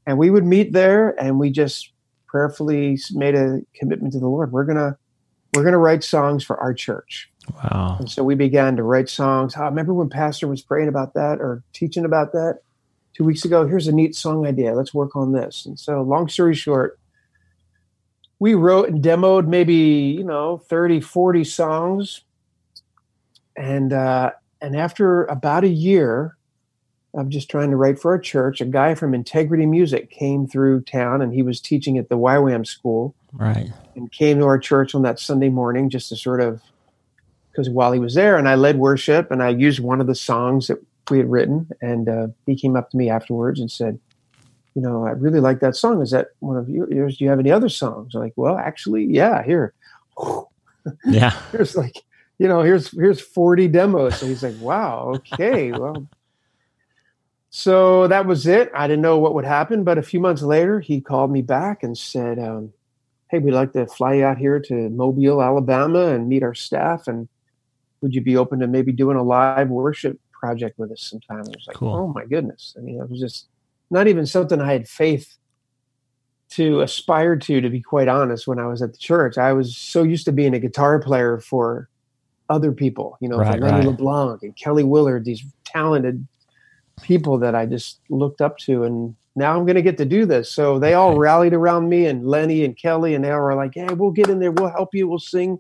and 0.10 0.18
we 0.18 0.32
would 0.32 0.44
meet 0.46 0.74
there 0.74 1.10
and 1.22 1.38
we 1.38 1.52
just 1.52 1.92
prayerfully 2.26 2.98
made 3.14 3.36
a 3.36 3.62
commitment 3.76 4.12
to 4.14 4.20
the 4.20 4.28
lord. 4.28 4.52
We're 4.52 4.66
gonna 4.66 4.98
we're 5.54 5.64
gonna 5.64 5.78
write 5.78 6.04
songs 6.04 6.44
for 6.44 6.58
our 6.58 6.74
church. 6.74 7.32
Wow. 7.64 7.98
And 8.00 8.10
so 8.10 8.24
we 8.24 8.34
began 8.34 8.76
to 8.78 8.84
write 8.84 9.08
songs. 9.08 9.54
Oh, 9.56 9.66
remember 9.66 9.94
when 9.94 10.10
pastor 10.10 10.48
was 10.48 10.64
praying 10.64 10.88
about 10.88 11.14
that 11.14 11.40
or 11.40 11.64
teaching 11.74 12.06
about 12.06 12.32
that 12.32 12.62
two 13.14 13.24
weeks 13.24 13.46
ago? 13.46 13.68
Here's 13.68 13.88
a 13.88 13.92
neat 13.92 14.16
song 14.16 14.48
idea. 14.48 14.74
Let's 14.74 14.96
work 14.96 15.16
on 15.16 15.32
this. 15.32 15.68
And 15.68 15.80
so 15.80 16.02
long 16.02 16.28
story 16.28 16.56
short 16.56 17.00
we 18.40 18.56
wrote 18.56 18.90
and 18.90 19.04
demoed 19.04 19.46
maybe 19.46 19.76
you 19.76 20.24
know 20.24 20.58
30 20.58 21.02
40 21.02 21.44
songs. 21.44 22.22
And 23.56 23.94
uh 23.94 24.32
and 24.60 24.76
after 24.76 25.26
about 25.26 25.64
a 25.64 25.70
year 25.70 26.36
of 27.14 27.30
just 27.30 27.50
trying 27.50 27.72
to 27.72 27.76
write 27.76 28.00
for 28.00 28.14
a 28.14 28.22
church. 28.22 28.62
A 28.62 28.66
guy 28.66 28.96
from 28.96 29.14
Integrity 29.14 29.66
Music 29.66 30.10
came 30.12 30.48
through 30.48 30.82
town 30.82 31.22
and 31.22 31.34
he 31.34 31.42
was 31.42 31.60
teaching 31.60 31.98
at 31.98 32.10
the 32.10 32.18
YWAM 32.18 32.66
school. 32.66 33.16
Right. 33.34 33.72
And 33.96 34.12
came 34.12 34.40
to 34.40 34.46
our 34.46 34.60
church 34.60 34.96
on 34.96 35.02
that 35.04 35.20
Sunday 35.20 35.50
morning 35.50 35.90
just 35.90 36.10
to 36.10 36.16
sort 36.16 36.42
of, 36.42 36.62
because 37.52 37.70
while 37.70 37.92
he 37.92 38.00
was 38.00 38.16
there 38.16 38.38
and 38.38 38.48
I 38.48 38.56
led 38.56 38.78
worship 38.78 39.32
and 39.32 39.42
I 39.42 39.50
used 39.50 39.80
one 39.80 40.02
of 40.02 40.08
the 40.08 40.16
songs 40.16 40.68
that 40.68 40.78
we 41.10 41.18
had 41.18 41.30
written. 41.30 41.68
And 41.82 42.08
uh, 42.08 42.28
he 42.46 42.56
came 42.56 42.76
up 42.76 42.92
to 42.92 42.98
me 42.98 43.10
afterwards 43.10 43.60
and 43.60 43.72
said, 43.72 44.00
you 44.76 44.82
know, 44.82 45.06
I 45.06 45.12
really 45.12 45.40
like 45.40 45.60
that 45.60 45.76
song. 45.76 46.02
Is 46.02 46.12
that 46.12 46.30
one 46.40 46.58
of 46.58 46.70
yours? 46.70 47.18
Do 47.18 47.24
you 47.24 47.30
have 47.30 47.40
any 47.40 47.52
other 47.52 47.70
songs? 47.70 48.16
I'm 48.16 48.22
like, 48.22 48.34
well, 48.36 48.58
actually, 48.58 49.06
yeah, 49.06 49.44
here. 49.44 49.74
Yeah. 51.06 51.32
here's 51.52 51.76
like, 51.76 52.04
you 52.38 52.48
know, 52.48 52.62
here's 52.62 52.90
here's 52.92 53.20
40 53.20 53.68
demos. 53.68 54.18
So 54.18 54.26
he's 54.26 54.44
like, 54.44 54.56
wow, 54.62 55.14
okay, 55.16 55.72
well, 55.72 56.08
so 57.50 58.08
that 58.08 58.26
was 58.26 58.46
it. 58.46 58.72
I 58.76 58.88
didn't 58.88 59.02
know 59.02 59.18
what 59.18 59.34
would 59.34 59.46
happen, 59.46 59.84
but 59.84 59.98
a 59.98 60.04
few 60.04 60.20
months 60.20 60.42
later, 60.42 60.80
he 60.80 61.02
called 61.02 61.32
me 61.32 61.42
back 61.42 61.84
and 61.84 61.98
said, 61.98 62.38
um, 62.38 62.74
"Hey, 63.30 63.40
we'd 63.40 63.54
like 63.54 63.74
to 63.74 63.88
fly 63.88 64.16
you 64.16 64.26
out 64.26 64.38
here 64.38 64.60
to 64.60 64.90
Mobile, 64.90 65.42
Alabama, 65.42 66.08
and 66.08 66.30
meet 66.30 66.44
our 66.44 66.54
staff. 66.54 67.08
And 67.08 67.28
would 68.02 68.14
you 68.14 68.22
be 68.22 68.38
open 68.38 68.60
to 68.60 68.68
maybe 68.68 68.92
doing 68.92 69.18
a 69.18 69.24
live 69.24 69.70
worship 69.70 70.20
project 70.32 70.78
with 70.78 70.92
us 70.92 71.02
sometime?" 71.02 71.40
I 71.46 71.50
was 71.56 71.66
like, 71.68 71.78
cool. 71.78 71.96
"Oh 71.96 72.08
my 72.08 72.26
goodness!" 72.26 72.76
I 72.78 72.82
mean, 72.82 73.02
it 73.02 73.10
was 73.10 73.20
just 73.20 73.48
not 73.90 74.08
even 74.08 74.26
something 74.26 74.62
I 74.62 74.72
had 74.72 74.88
faith 74.88 75.38
to 76.52 76.82
aspire 76.82 77.36
to. 77.36 77.62
To 77.62 77.70
be 77.70 77.82
quite 77.82 78.08
honest, 78.08 78.48
when 78.48 78.60
I 78.60 78.68
was 78.68 78.82
at 78.82 78.92
the 78.92 79.00
church, 79.00 79.38
I 79.38 79.54
was 79.54 79.76
so 79.76 80.04
used 80.04 80.26
to 80.26 80.32
being 80.32 80.54
a 80.54 80.60
guitar 80.60 81.00
player 81.00 81.40
for 81.40 81.90
other 82.50 82.72
people, 82.72 83.18
you 83.22 83.30
know, 83.30 83.38
right, 83.38 83.60
Lenny 83.60 83.78
right. 83.78 83.86
LeBlanc 83.86 84.42
and 84.42 84.56
Kelly 84.56 84.84
Willard, 84.84 85.26
these 85.26 85.44
talented 85.66 86.28
people 87.02 87.38
that 87.40 87.56
I 87.56 87.66
just 87.66 88.00
looked 88.10 88.42
up 88.42 88.58
to, 88.60 88.84
and 88.84 89.16
now 89.36 89.56
I'm 89.56 89.66
going 89.66 89.76
to 89.76 89.82
get 89.82 89.98
to 89.98 90.06
do 90.06 90.26
this. 90.26 90.52
So 90.52 90.80
they 90.80 90.94
all 90.94 91.18
rallied 91.18 91.54
around 91.54 91.90
me, 91.90 92.06
and 92.06 92.28
Lenny 92.28 92.64
and 92.64 92.78
Kelly, 92.78 93.16
and 93.16 93.24
they 93.24 93.32
all 93.32 93.42
were 93.42 93.56
like, 93.56 93.74
"Hey, 93.76 93.88
we'll 93.94 94.12
get 94.12 94.30
in 94.30 94.40
there. 94.40 94.52
We'll 94.52 94.70
help 94.70 94.94
you. 94.94 95.08
We'll 95.08 95.20
sing." 95.20 95.60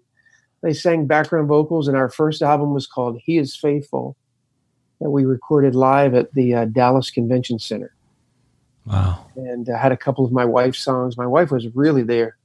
They 0.61 0.73
sang 0.73 1.07
background 1.07 1.47
vocals, 1.47 1.87
and 1.87 1.95
our 1.95 2.09
first 2.09 2.41
album 2.41 2.73
was 2.73 2.87
called 2.87 3.19
"He 3.23 3.37
Is 3.37 3.55
Faithful," 3.55 4.15
that 4.99 5.09
we 5.09 5.25
recorded 5.25 5.75
live 5.75 6.13
at 6.13 6.33
the 6.33 6.53
uh, 6.53 6.65
Dallas 6.65 7.09
Convention 7.09 7.59
Center. 7.59 7.93
Wow! 8.85 9.25
And 9.35 9.69
I 9.69 9.77
had 9.77 9.91
a 9.91 9.97
couple 9.97 10.25
of 10.25 10.31
my 10.31 10.45
wife's 10.45 10.79
songs. 10.79 11.17
My 11.17 11.27
wife 11.27 11.51
was 11.51 11.67
really 11.75 12.03
there, 12.03 12.37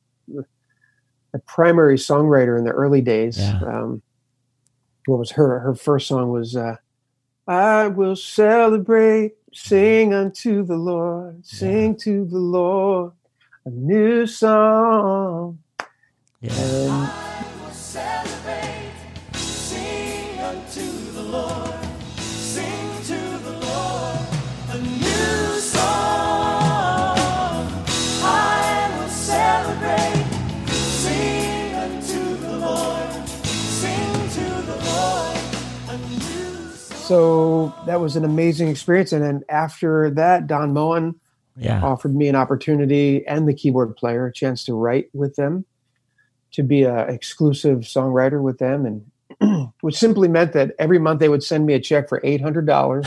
a 1.34 1.38
primary 1.46 1.96
songwriter 1.96 2.56
in 2.58 2.64
the 2.64 2.70
early 2.70 3.00
days. 3.00 3.38
Yeah. 3.38 3.60
Um, 3.62 4.02
what 5.06 5.18
was 5.18 5.32
her 5.32 5.58
her 5.58 5.74
first 5.74 6.08
song 6.08 6.30
was 6.30 6.56
uh, 6.56 6.76
I 7.46 7.88
will 7.88 8.16
celebrate, 8.16 9.34
sing 9.52 10.14
unto 10.14 10.64
the 10.64 10.76
Lord, 10.76 11.44
sing 11.44 11.92
yeah. 11.92 11.98
to 11.98 12.24
the 12.24 12.38
Lord 12.38 13.12
a 13.64 13.70
new 13.70 14.26
song. 14.26 15.58
Yeah. 16.40 16.52
And 16.52 17.53
so 37.04 37.74
that 37.84 38.00
was 38.00 38.16
an 38.16 38.24
amazing 38.24 38.68
experience. 38.68 39.12
And 39.12 39.22
then 39.22 39.42
after 39.50 40.10
that, 40.10 40.46
Don 40.46 40.72
Moen 40.72 41.14
yeah. 41.56 41.82
offered 41.82 42.14
me 42.14 42.28
an 42.28 42.34
opportunity 42.34 43.26
and 43.26 43.46
the 43.46 43.52
keyboard 43.52 43.94
player 43.94 44.26
a 44.26 44.32
chance 44.32 44.64
to 44.64 44.74
write 44.74 45.10
with 45.12 45.36
them, 45.36 45.66
to 46.52 46.62
be 46.62 46.84
an 46.84 47.10
exclusive 47.10 47.80
songwriter 47.80 48.42
with 48.42 48.58
them, 48.58 49.04
and 49.40 49.72
which 49.82 49.96
simply 49.96 50.28
meant 50.28 50.54
that 50.54 50.72
every 50.78 50.98
month 50.98 51.20
they 51.20 51.28
would 51.28 51.42
send 51.42 51.66
me 51.66 51.74
a 51.74 51.80
check 51.80 52.08
for 52.08 52.22
eight 52.24 52.40
hundred 52.40 52.66
dollars 52.66 53.06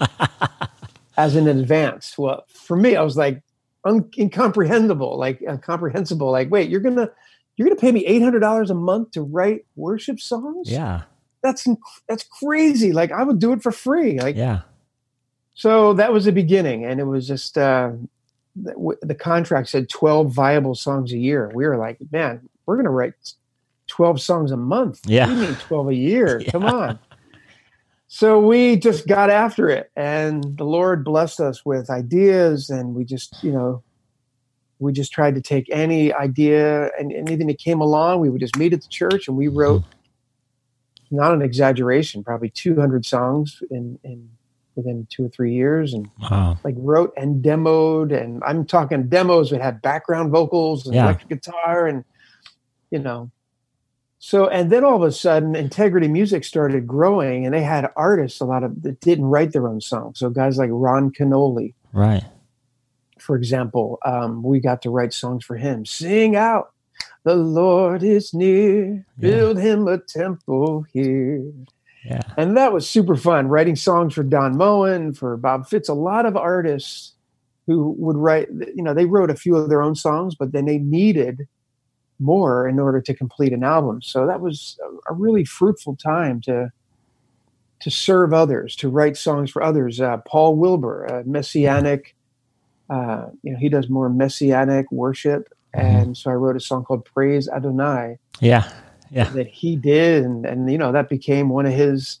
as 1.16 1.36
an 1.36 1.46
advance. 1.46 2.18
Well, 2.18 2.44
for 2.48 2.76
me, 2.76 2.96
I 2.96 3.02
was 3.02 3.16
like 3.16 3.42
un- 3.84 4.10
incomprehensible, 4.18 5.16
like 5.16 5.40
uh, 5.46 5.52
incomprehensible. 5.52 6.32
Like, 6.32 6.50
wait, 6.50 6.68
you're 6.68 6.80
gonna 6.80 7.08
you're 7.56 7.68
gonna 7.68 7.80
pay 7.80 7.92
me 7.92 8.04
eight 8.06 8.22
hundred 8.22 8.40
dollars 8.40 8.70
a 8.70 8.74
month 8.74 9.12
to 9.12 9.22
write 9.22 9.66
worship 9.76 10.18
songs? 10.18 10.68
Yeah 10.70 11.02
that's 11.42 11.66
that's 12.08 12.24
crazy. 12.24 12.92
Like 12.92 13.12
I 13.12 13.22
would 13.22 13.38
do 13.38 13.52
it 13.52 13.62
for 13.62 13.72
free. 13.72 14.20
Like 14.20 14.36
yeah. 14.36 14.62
So 15.54 15.94
that 15.94 16.12
was 16.12 16.24
the 16.24 16.32
beginning, 16.32 16.84
and 16.84 17.00
it 17.00 17.04
was 17.04 17.26
just 17.26 17.58
uh, 17.58 17.92
the, 18.56 18.96
the 19.02 19.14
contract 19.14 19.68
said 19.68 19.88
twelve 19.88 20.32
viable 20.32 20.74
songs 20.74 21.12
a 21.12 21.18
year. 21.18 21.50
We 21.54 21.66
were 21.66 21.76
like, 21.76 21.98
man, 22.10 22.48
we're 22.66 22.76
gonna 22.76 22.90
write 22.90 23.14
twelve 23.86 24.20
songs 24.20 24.50
a 24.50 24.56
month. 24.56 25.00
Yeah, 25.04 25.28
you 25.28 25.36
mean 25.36 25.54
twelve 25.56 25.88
a 25.88 25.94
year? 25.94 26.40
yeah. 26.44 26.50
Come 26.50 26.64
on. 26.64 26.98
So 28.08 28.40
we 28.40 28.76
just 28.76 29.06
got 29.06 29.30
after 29.30 29.68
it, 29.68 29.90
and 29.96 30.56
the 30.56 30.64
Lord 30.64 31.04
blessed 31.04 31.40
us 31.40 31.64
with 31.64 31.90
ideas, 31.90 32.68
and 32.68 32.94
we 32.94 33.04
just, 33.04 33.42
you 33.44 33.52
know, 33.52 33.84
we 34.80 34.92
just 34.92 35.12
tried 35.12 35.36
to 35.36 35.40
take 35.40 35.68
any 35.70 36.12
idea 36.12 36.90
and 36.98 37.12
anything 37.12 37.46
that 37.46 37.58
came 37.58 37.80
along. 37.80 38.18
We 38.18 38.28
would 38.28 38.40
just 38.40 38.56
meet 38.56 38.72
at 38.72 38.82
the 38.82 38.88
church, 38.88 39.28
and 39.28 39.36
we 39.36 39.48
wrote. 39.48 39.82
Mm-hmm 39.82 39.99
not 41.10 41.34
an 41.34 41.42
exaggeration, 41.42 42.22
probably 42.22 42.50
200 42.50 43.04
songs 43.04 43.62
in, 43.70 43.98
in 44.04 44.30
within 44.76 45.06
two 45.10 45.26
or 45.26 45.28
three 45.28 45.52
years 45.52 45.92
and 45.92 46.08
wow. 46.22 46.58
like 46.64 46.74
wrote 46.78 47.12
and 47.16 47.44
demoed. 47.44 48.16
And 48.16 48.42
I'm 48.44 48.64
talking 48.64 49.08
demos 49.08 49.50
that 49.50 49.60
had 49.60 49.82
background 49.82 50.30
vocals 50.30 50.86
and 50.86 50.94
yeah. 50.94 51.04
electric 51.04 51.28
guitar 51.28 51.86
and, 51.86 52.04
you 52.90 52.98
know, 52.98 53.30
so, 54.22 54.48
and 54.48 54.70
then 54.70 54.84
all 54.84 54.96
of 54.96 55.02
a 55.02 55.12
sudden 55.12 55.56
integrity 55.56 56.06
music 56.06 56.44
started 56.44 56.86
growing 56.86 57.46
and 57.46 57.54
they 57.54 57.62
had 57.62 57.90
artists, 57.96 58.40
a 58.40 58.44
lot 58.44 58.62
of 58.62 58.82
that 58.82 59.00
didn't 59.00 59.24
write 59.24 59.52
their 59.52 59.66
own 59.66 59.80
songs. 59.80 60.18
So 60.18 60.28
guys 60.28 60.58
like 60.58 60.68
Ron 60.70 61.10
Kenoly, 61.10 61.72
right. 61.92 62.24
For 63.18 63.36
example, 63.36 63.98
um, 64.04 64.42
we 64.42 64.60
got 64.60 64.82
to 64.82 64.90
write 64.90 65.12
songs 65.12 65.44
for 65.44 65.56
him. 65.56 65.84
Sing 65.86 66.36
out, 66.36 66.72
the 67.24 67.34
Lord 67.34 68.02
is 68.02 68.32
near. 68.32 69.04
Build 69.18 69.58
yeah. 69.58 69.62
him 69.62 69.88
a 69.88 69.98
temple 69.98 70.86
here. 70.92 71.52
Yeah. 72.04 72.22
And 72.36 72.56
that 72.56 72.72
was 72.72 72.88
super 72.88 73.14
fun 73.16 73.48
writing 73.48 73.76
songs 73.76 74.14
for 74.14 74.22
Don 74.22 74.56
Moen, 74.56 75.12
for 75.12 75.36
Bob 75.36 75.68
Fitts, 75.68 75.88
a 75.88 75.94
lot 75.94 76.24
of 76.24 76.36
artists 76.36 77.14
who 77.66 77.94
would 77.98 78.16
write, 78.16 78.48
you 78.74 78.82
know, 78.82 78.94
they 78.94 79.04
wrote 79.04 79.30
a 79.30 79.36
few 79.36 79.54
of 79.54 79.68
their 79.68 79.82
own 79.82 79.94
songs, 79.94 80.34
but 80.34 80.52
then 80.52 80.64
they 80.64 80.78
needed 80.78 81.46
more 82.18 82.68
in 82.68 82.78
order 82.78 83.00
to 83.00 83.14
complete 83.14 83.52
an 83.52 83.64
album. 83.64 84.02
So 84.02 84.26
that 84.26 84.40
was 84.40 84.78
a, 85.08 85.14
really 85.14 85.44
fruitful 85.44 85.96
time 85.96 86.40
to 86.42 86.70
to 87.80 87.90
serve 87.90 88.34
others, 88.34 88.76
to 88.76 88.90
write 88.90 89.16
songs 89.16 89.50
for 89.50 89.62
others. 89.62 90.02
Uh, 90.02 90.18
Paul 90.18 90.56
Wilbur, 90.56 91.06
a 91.06 91.24
messianic, 91.24 92.14
uh, 92.90 93.28
you 93.42 93.52
know, 93.52 93.58
he 93.58 93.70
does 93.70 93.88
more 93.88 94.10
messianic 94.10 94.90
worship. 94.92 95.48
Mm-hmm. 95.74 95.86
And 95.86 96.16
so 96.16 96.30
I 96.30 96.34
wrote 96.34 96.56
a 96.56 96.60
song 96.60 96.84
called 96.84 97.04
Praise 97.04 97.48
Adonai. 97.48 98.18
Yeah. 98.40 98.70
Yeah. 99.10 99.30
That 99.30 99.46
he 99.48 99.76
did. 99.76 100.24
And, 100.24 100.46
and, 100.46 100.70
you 100.70 100.78
know, 100.78 100.92
that 100.92 101.08
became 101.08 101.48
one 101.48 101.66
of 101.66 101.72
his, 101.72 102.18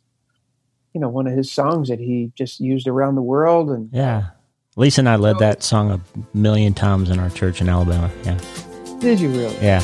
you 0.92 1.00
know, 1.00 1.08
one 1.08 1.26
of 1.26 1.36
his 1.36 1.50
songs 1.50 1.88
that 1.88 2.00
he 2.00 2.32
just 2.34 2.60
used 2.60 2.88
around 2.88 3.14
the 3.14 3.22
world. 3.22 3.70
And 3.70 3.90
yeah. 3.92 4.30
Lisa 4.76 5.00
and 5.00 5.08
I 5.08 5.16
led 5.16 5.38
that 5.38 5.62
song 5.62 5.90
a 5.90 6.00
million 6.36 6.74
times 6.74 7.10
in 7.10 7.18
our 7.18 7.30
church 7.30 7.60
in 7.60 7.68
Alabama. 7.68 8.10
Yeah. 8.24 8.38
Did 9.00 9.20
you 9.20 9.30
really? 9.30 9.56
Yeah. 9.60 9.80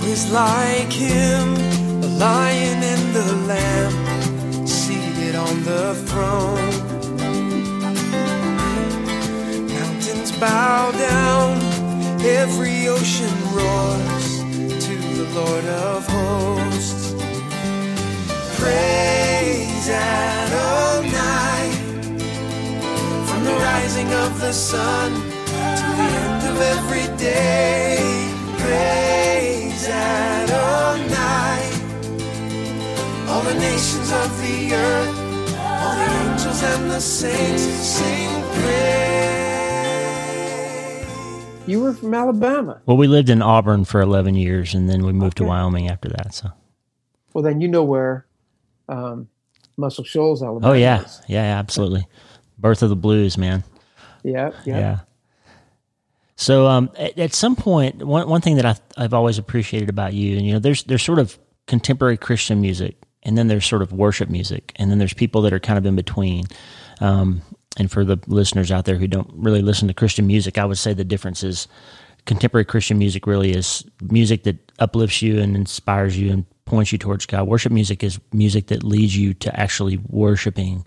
Who 0.00 0.06
is 0.10 0.32
like 0.32 0.92
him, 0.92 1.54
the 2.00 2.08
lion 2.08 2.82
and 2.82 3.14
the 3.14 3.32
lamb? 3.46 3.75
The 5.66 5.94
throne. 6.06 6.70
Mountains 9.66 10.30
bow 10.38 10.92
down, 10.92 11.58
every 12.22 12.86
ocean 12.86 13.36
roars 13.52 14.28
to 14.86 14.96
the 15.18 15.26
Lord 15.34 15.64
of 15.64 16.06
hosts. 16.06 17.14
Praise 18.60 19.88
Adonai 19.90 21.62
from 23.26 23.42
the 23.42 23.56
rising 23.68 24.12
of 24.24 24.40
the 24.40 24.52
sun 24.52 25.10
to 25.80 25.86
the 25.98 26.08
end 26.22 26.42
of 26.48 26.60
every 26.74 27.08
day. 27.16 27.98
Praise 28.62 29.88
Adonai, 29.88 30.52
all 30.62 30.96
night. 31.10 31.74
All 33.28 33.42
the 33.42 33.58
nations 33.58 34.12
of 34.12 34.30
the 34.42 34.74
earth 34.74 35.15
angels 36.56 36.80
and 36.80 36.90
the 36.90 37.00
saints 37.00 37.62
sing 37.62 38.42
praise. 38.52 38.88
You 41.66 41.80
were 41.80 41.94
from 41.94 42.14
Alabama. 42.14 42.80
Well, 42.86 42.96
we 42.96 43.08
lived 43.08 43.28
in 43.28 43.42
Auburn 43.42 43.84
for 43.84 44.00
11 44.00 44.36
years 44.36 44.74
and 44.74 44.88
then 44.88 45.04
we 45.04 45.12
moved 45.12 45.40
okay. 45.40 45.44
to 45.44 45.48
Wyoming 45.48 45.88
after 45.88 46.08
that. 46.10 46.32
So, 46.34 46.50
well, 47.32 47.42
then 47.42 47.60
you 47.60 47.68
know 47.68 47.82
where 47.82 48.26
um, 48.88 49.28
Muscle 49.76 50.04
Shoals, 50.04 50.42
Alabama. 50.42 50.72
Oh, 50.72 50.76
yeah. 50.76 51.02
Is. 51.02 51.22
Yeah, 51.26 51.58
absolutely. 51.58 52.06
Birth 52.58 52.82
of 52.82 52.88
the 52.88 52.96
blues, 52.96 53.36
man. 53.36 53.64
Yeah. 54.22 54.52
Yeah. 54.64 54.78
yeah. 54.78 54.98
So, 56.36 56.66
um, 56.66 56.90
at, 56.96 57.18
at, 57.18 57.34
some 57.34 57.56
point, 57.56 58.04
one, 58.04 58.28
one 58.28 58.42
thing 58.42 58.56
that 58.56 58.66
I, 58.66 58.76
I've 58.96 59.14
always 59.14 59.38
appreciated 59.38 59.88
about 59.88 60.12
you, 60.12 60.36
and 60.36 60.46
you 60.46 60.52
know, 60.52 60.58
there's 60.58 60.82
there's 60.84 61.02
sort 61.02 61.18
of 61.18 61.38
contemporary 61.66 62.18
Christian 62.18 62.60
music 62.60 62.96
and 63.26 63.36
then 63.36 63.48
there's 63.48 63.66
sort 63.66 63.82
of 63.82 63.92
worship 63.92 64.30
music, 64.30 64.72
and 64.76 64.90
then 64.90 64.98
there's 64.98 65.12
people 65.12 65.42
that 65.42 65.52
are 65.52 65.60
kind 65.60 65.78
of 65.78 65.84
in 65.84 65.96
between. 65.96 66.44
Um, 67.00 67.42
and 67.76 67.90
for 67.90 68.04
the 68.04 68.18
listeners 68.26 68.72
out 68.72 68.86
there 68.86 68.96
who 68.96 69.08
don't 69.08 69.30
really 69.34 69.60
listen 69.60 69.88
to 69.88 69.94
Christian 69.94 70.26
music, 70.26 70.56
I 70.56 70.64
would 70.64 70.78
say 70.78 70.94
the 70.94 71.04
difference 71.04 71.42
is 71.42 71.68
contemporary 72.24 72.64
Christian 72.64 72.98
music 72.98 73.26
really 73.26 73.52
is 73.52 73.84
music 74.00 74.44
that 74.44 74.72
uplifts 74.78 75.20
you 75.20 75.40
and 75.40 75.56
inspires 75.56 76.18
you 76.18 76.32
and 76.32 76.46
points 76.64 76.92
you 76.92 76.98
towards 76.98 77.26
God. 77.26 77.46
Worship 77.46 77.72
music 77.72 78.02
is 78.02 78.18
music 78.32 78.68
that 78.68 78.82
leads 78.82 79.16
you 79.16 79.34
to 79.34 79.60
actually 79.60 79.98
worshiping 80.08 80.86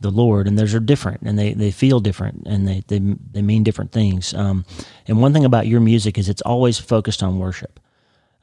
the 0.00 0.10
Lord, 0.10 0.46
and 0.46 0.58
those 0.58 0.74
are 0.74 0.80
different, 0.80 1.22
and 1.22 1.38
they, 1.38 1.54
they 1.54 1.70
feel 1.70 2.00
different, 2.00 2.46
and 2.46 2.68
they 2.68 2.82
they 2.88 2.98
they 2.98 3.40
mean 3.40 3.62
different 3.62 3.92
things. 3.92 4.34
Um, 4.34 4.64
and 5.06 5.22
one 5.22 5.32
thing 5.32 5.44
about 5.44 5.66
your 5.66 5.80
music 5.80 6.18
is 6.18 6.28
it's 6.28 6.42
always 6.42 6.78
focused 6.78 7.22
on 7.22 7.38
worship. 7.38 7.80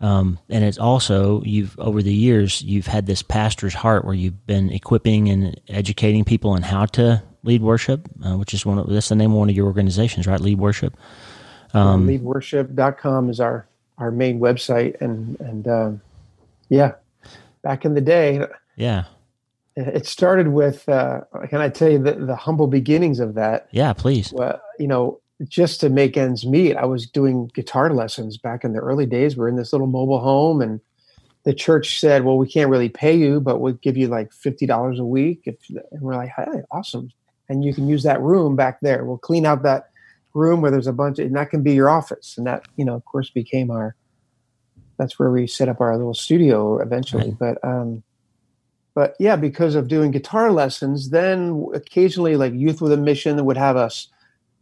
Um, 0.01 0.39
and 0.49 0.63
it's 0.63 0.77
also 0.77 1.41
you've 1.43 1.77
over 1.77 2.01
the 2.01 2.13
years 2.13 2.61
you've 2.61 2.87
had 2.87 3.05
this 3.05 3.21
pastor's 3.21 3.73
heart 3.73 4.05
where 4.05 4.13
you've 4.13 4.45
been 4.47 4.69
equipping 4.71 5.29
and 5.29 5.59
educating 5.67 6.23
people 6.23 6.51
on 6.51 6.61
how 6.61 6.85
to 6.87 7.21
lead 7.43 7.61
worship, 7.61 8.07
uh, 8.25 8.37
which 8.37 8.53
is 8.53 8.65
one 8.65 8.77
of 8.77 8.89
that's 8.89 9.09
the 9.09 9.15
name 9.15 9.31
of 9.31 9.37
one 9.37 9.49
of 9.49 9.55
your 9.55 9.65
organizations, 9.65 10.25
right? 10.25 10.39
Lead 10.39 10.59
worship. 10.59 10.95
Um, 11.73 12.07
leadworship.com 12.07 13.29
is 13.29 13.39
our 13.39 13.67
our 13.97 14.11
main 14.11 14.39
website, 14.39 14.99
and 15.01 15.39
and 15.39 15.67
um, 15.67 16.01
yeah, 16.69 16.93
back 17.61 17.85
in 17.85 17.93
the 17.93 18.01
day, 18.01 18.45
yeah, 18.75 19.03
it 19.75 20.05
started 20.05 20.47
with. 20.47 20.87
Uh, 20.87 21.21
can 21.49 21.61
I 21.61 21.69
tell 21.69 21.89
you 21.89 21.99
the 21.99 22.13
the 22.13 22.35
humble 22.35 22.67
beginnings 22.67 23.19
of 23.19 23.35
that? 23.35 23.67
Yeah, 23.71 23.93
please. 23.93 24.31
Well, 24.33 24.61
you 24.79 24.87
know, 24.87 25.19
just 25.47 25.79
to 25.81 25.89
make 25.89 26.17
ends 26.17 26.45
meet, 26.45 26.75
I 26.75 26.85
was 26.85 27.07
doing 27.07 27.49
guitar 27.53 27.93
lessons 27.93 28.37
back 28.37 28.63
in 28.63 28.73
the 28.73 28.79
early 28.79 29.05
days. 29.05 29.37
We're 29.37 29.47
in 29.47 29.55
this 29.55 29.71
little 29.71 29.87
mobile 29.87 30.19
home, 30.19 30.61
and 30.61 30.81
the 31.43 31.53
church 31.53 31.99
said, 31.99 32.25
"Well, 32.25 32.37
we 32.37 32.49
can't 32.49 32.69
really 32.69 32.89
pay 32.89 33.15
you, 33.15 33.39
but 33.39 33.59
we'll 33.59 33.73
give 33.73 33.95
you 33.95 34.07
like 34.07 34.33
fifty 34.33 34.65
dollars 34.65 34.99
a 34.99 35.05
week." 35.05 35.43
If, 35.45 35.55
and 35.91 36.01
we're 36.01 36.15
like, 36.15 36.31
"Hey, 36.35 36.63
awesome!" 36.71 37.11
And 37.47 37.63
you 37.63 37.73
can 37.73 37.87
use 37.87 38.03
that 38.03 38.21
room 38.21 38.55
back 38.55 38.79
there. 38.81 39.05
We'll 39.05 39.17
clean 39.17 39.45
out 39.45 39.63
that 39.63 39.89
room 40.33 40.61
where 40.61 40.71
there's 40.71 40.87
a 40.87 40.93
bunch, 40.93 41.19
of, 41.19 41.25
and 41.25 41.35
that 41.35 41.49
can 41.49 41.63
be 41.63 41.73
your 41.73 41.89
office. 41.89 42.37
And 42.37 42.45
that, 42.45 42.67
you 42.75 42.85
know, 42.85 42.93
of 42.95 43.05
course, 43.05 43.29
became 43.29 43.71
our 43.71 43.95
that's 44.97 45.17
where 45.17 45.31
we 45.31 45.47
set 45.47 45.69
up 45.69 45.79
our 45.79 45.97
little 45.97 46.13
studio 46.13 46.79
eventually. 46.79 47.29
Right. 47.29 47.57
But 47.61 47.67
um, 47.67 48.03
but 48.93 49.15
yeah, 49.19 49.37
because 49.37 49.75
of 49.75 49.87
doing 49.87 50.11
guitar 50.11 50.51
lessons, 50.51 51.09
then 51.09 51.65
occasionally 51.73 52.35
like 52.35 52.53
Youth 52.53 52.81
with 52.81 52.91
a 52.91 52.97
Mission 52.97 53.43
would 53.45 53.57
have 53.57 53.77
us 53.77 54.09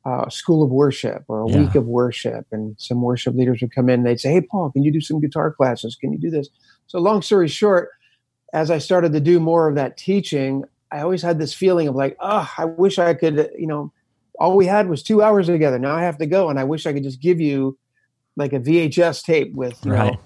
uh, 0.07 0.29
school 0.29 0.63
of 0.63 0.69
worship 0.69 1.25
or 1.27 1.43
a 1.43 1.49
yeah. 1.49 1.59
week 1.59 1.75
of 1.75 1.85
worship, 1.85 2.47
and 2.51 2.75
some 2.79 3.01
worship 3.01 3.35
leaders 3.35 3.59
would 3.61 3.75
come 3.75 3.89
in. 3.89 3.99
and 3.99 4.05
They'd 4.07 4.19
say, 4.19 4.31
"Hey, 4.31 4.41
Paul, 4.41 4.71
can 4.71 4.83
you 4.83 4.91
do 4.91 5.01
some 5.01 5.19
guitar 5.19 5.51
classes? 5.51 5.97
Can 5.99 6.13
you 6.13 6.17
do 6.17 6.29
this?" 6.29 6.47
So, 6.87 6.99
long 6.99 7.21
story 7.21 7.49
short, 7.49 7.89
as 8.53 8.71
I 8.71 8.77
started 8.77 9.11
to 9.13 9.19
do 9.19 9.39
more 9.39 9.67
of 9.67 9.75
that 9.75 9.97
teaching, 9.97 10.63
I 10.91 11.01
always 11.01 11.21
had 11.21 11.39
this 11.39 11.53
feeling 11.53 11.87
of 11.87 11.95
like, 11.95 12.15
oh, 12.21 12.49
I 12.57 12.65
wish 12.65 12.97
I 12.97 13.13
could, 13.13 13.51
you 13.57 13.67
know, 13.67 13.91
all 14.39 14.55
we 14.55 14.65
had 14.65 14.87
was 14.87 15.03
two 15.03 15.21
hours 15.21 15.47
together. 15.47 15.77
Now 15.79 15.95
I 15.95 16.03
have 16.03 16.17
to 16.19 16.25
go, 16.25 16.49
and 16.49 16.59
I 16.59 16.63
wish 16.63 16.85
I 16.85 16.93
could 16.93 17.03
just 17.03 17.21
give 17.21 17.41
you 17.41 17.77
like 18.37 18.53
a 18.53 18.59
VHS 18.59 19.23
tape 19.23 19.53
with, 19.53 19.83
you 19.83 19.91
right. 19.91 20.13
know, 20.13 20.19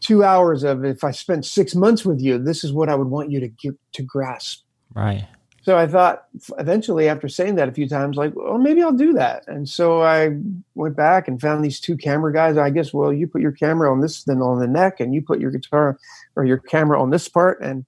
two 0.00 0.24
hours 0.24 0.62
of 0.62 0.84
if 0.84 1.04
I 1.04 1.10
spent 1.10 1.44
six 1.44 1.74
months 1.74 2.04
with 2.04 2.20
you, 2.20 2.38
this 2.38 2.64
is 2.64 2.72
what 2.72 2.88
I 2.88 2.94
would 2.94 3.08
want 3.08 3.30
you 3.30 3.40
to 3.40 3.48
get 3.48 3.74
to 3.94 4.02
grasp. 4.02 4.62
Right. 4.94 5.26
So 5.64 5.78
I 5.78 5.86
thought 5.86 6.26
eventually, 6.58 7.08
after 7.08 7.26
saying 7.26 7.54
that 7.54 7.70
a 7.70 7.72
few 7.72 7.88
times, 7.88 8.18
like, 8.18 8.34
well, 8.36 8.58
maybe 8.58 8.82
I'll 8.82 8.92
do 8.92 9.14
that. 9.14 9.48
And 9.48 9.66
so 9.66 10.02
I 10.02 10.36
went 10.74 10.94
back 10.94 11.26
and 11.26 11.40
found 11.40 11.64
these 11.64 11.80
two 11.80 11.96
camera 11.96 12.34
guys. 12.34 12.58
I 12.58 12.68
guess, 12.68 12.92
well, 12.92 13.14
you 13.14 13.26
put 13.26 13.40
your 13.40 13.52
camera 13.52 13.90
on 13.90 14.02
this, 14.02 14.24
then 14.24 14.42
on 14.42 14.60
the 14.60 14.66
neck, 14.66 15.00
and 15.00 15.14
you 15.14 15.22
put 15.22 15.40
your 15.40 15.50
guitar 15.50 15.98
or 16.36 16.44
your 16.44 16.58
camera 16.58 17.00
on 17.00 17.08
this 17.08 17.28
part. 17.28 17.62
And 17.62 17.86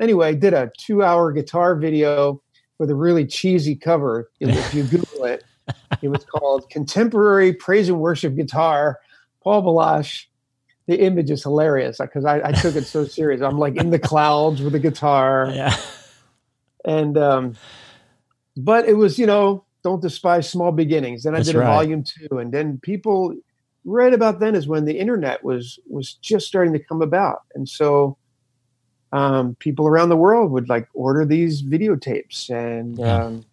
anyway, 0.00 0.28
I 0.28 0.34
did 0.34 0.54
a 0.54 0.72
two 0.78 1.02
hour 1.02 1.30
guitar 1.30 1.76
video 1.76 2.40
with 2.78 2.88
a 2.88 2.94
really 2.94 3.26
cheesy 3.26 3.76
cover. 3.76 4.30
If 4.40 4.72
you 4.72 4.84
Google 4.84 5.24
it, 5.24 5.44
it 6.02 6.08
was 6.08 6.24
called 6.24 6.70
Contemporary 6.70 7.52
Praise 7.52 7.90
and 7.90 8.00
Worship 8.00 8.36
Guitar, 8.36 9.00
Paul 9.42 9.62
Baloche. 9.62 10.24
The 10.86 10.98
image 11.04 11.30
is 11.30 11.42
hilarious 11.42 11.98
because 11.98 12.24
I, 12.24 12.40
I, 12.42 12.52
took 12.52 12.74
it 12.74 12.86
so 12.86 13.04
serious. 13.04 13.42
I'm 13.42 13.58
like 13.58 13.76
in 13.76 13.90
the 13.90 13.98
clouds 13.98 14.62
with 14.62 14.74
a 14.74 14.78
guitar. 14.78 15.52
Yeah. 15.54 15.76
And, 16.88 17.18
um, 17.18 17.54
but 18.56 18.88
it 18.88 18.94
was, 18.94 19.18
you 19.18 19.26
know, 19.26 19.64
don't 19.84 20.02
despise 20.02 20.48
small 20.48 20.72
beginnings. 20.72 21.22
Then 21.22 21.34
I 21.34 21.38
That's 21.38 21.48
did 21.48 21.56
a 21.56 21.60
right. 21.60 21.66
volume 21.66 22.02
two. 22.02 22.38
And 22.38 22.52
then 22.52 22.78
people, 22.82 23.34
right 23.84 24.12
about 24.12 24.40
then 24.40 24.54
is 24.54 24.66
when 24.66 24.84
the 24.84 24.98
internet 24.98 25.44
was 25.44 25.78
was 25.88 26.14
just 26.14 26.46
starting 26.46 26.72
to 26.72 26.78
come 26.78 27.00
about. 27.00 27.42
And 27.54 27.68
so 27.68 28.18
um, 29.12 29.56
people 29.58 29.86
around 29.86 30.08
the 30.08 30.16
world 30.16 30.50
would 30.52 30.68
like 30.68 30.88
order 30.94 31.24
these 31.24 31.62
videotapes 31.62 32.50
and 32.50 32.98
yeah. 32.98 33.24
um, 33.24 33.44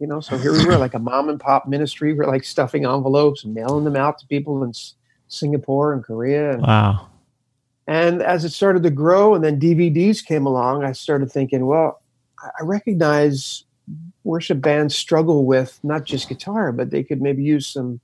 you 0.00 0.06
know 0.06 0.20
so 0.20 0.36
here 0.36 0.52
we 0.52 0.66
were 0.66 0.76
like 0.76 0.94
a 0.94 0.98
mom 0.98 1.28
and 1.28 1.40
pop 1.40 1.68
ministry 1.68 2.12
we're 2.12 2.26
like 2.26 2.44
stuffing 2.44 2.84
envelopes 2.84 3.44
and 3.44 3.54
mailing 3.54 3.84
them 3.84 3.96
out 3.96 4.18
to 4.18 4.26
people 4.26 4.62
in 4.64 4.70
S- 4.70 4.94
singapore 5.28 5.92
and 5.92 6.02
korea 6.02 6.52
and, 6.52 6.62
wow 6.62 7.08
and 7.86 8.22
as 8.22 8.44
it 8.44 8.50
started 8.50 8.82
to 8.82 8.90
grow 8.90 9.34
and 9.34 9.44
then 9.44 9.60
dvds 9.60 10.24
came 10.24 10.46
along 10.46 10.84
i 10.84 10.92
started 10.92 11.30
thinking 11.30 11.66
well 11.66 12.02
i 12.58 12.62
recognize 12.62 13.64
worship 14.24 14.60
bands 14.60 14.94
struggle 14.94 15.44
with 15.44 15.78
not 15.82 16.04
just 16.04 16.28
guitar 16.28 16.72
but 16.72 16.90
they 16.90 17.02
could 17.02 17.22
maybe 17.22 17.42
use 17.42 17.66
some 17.66 18.00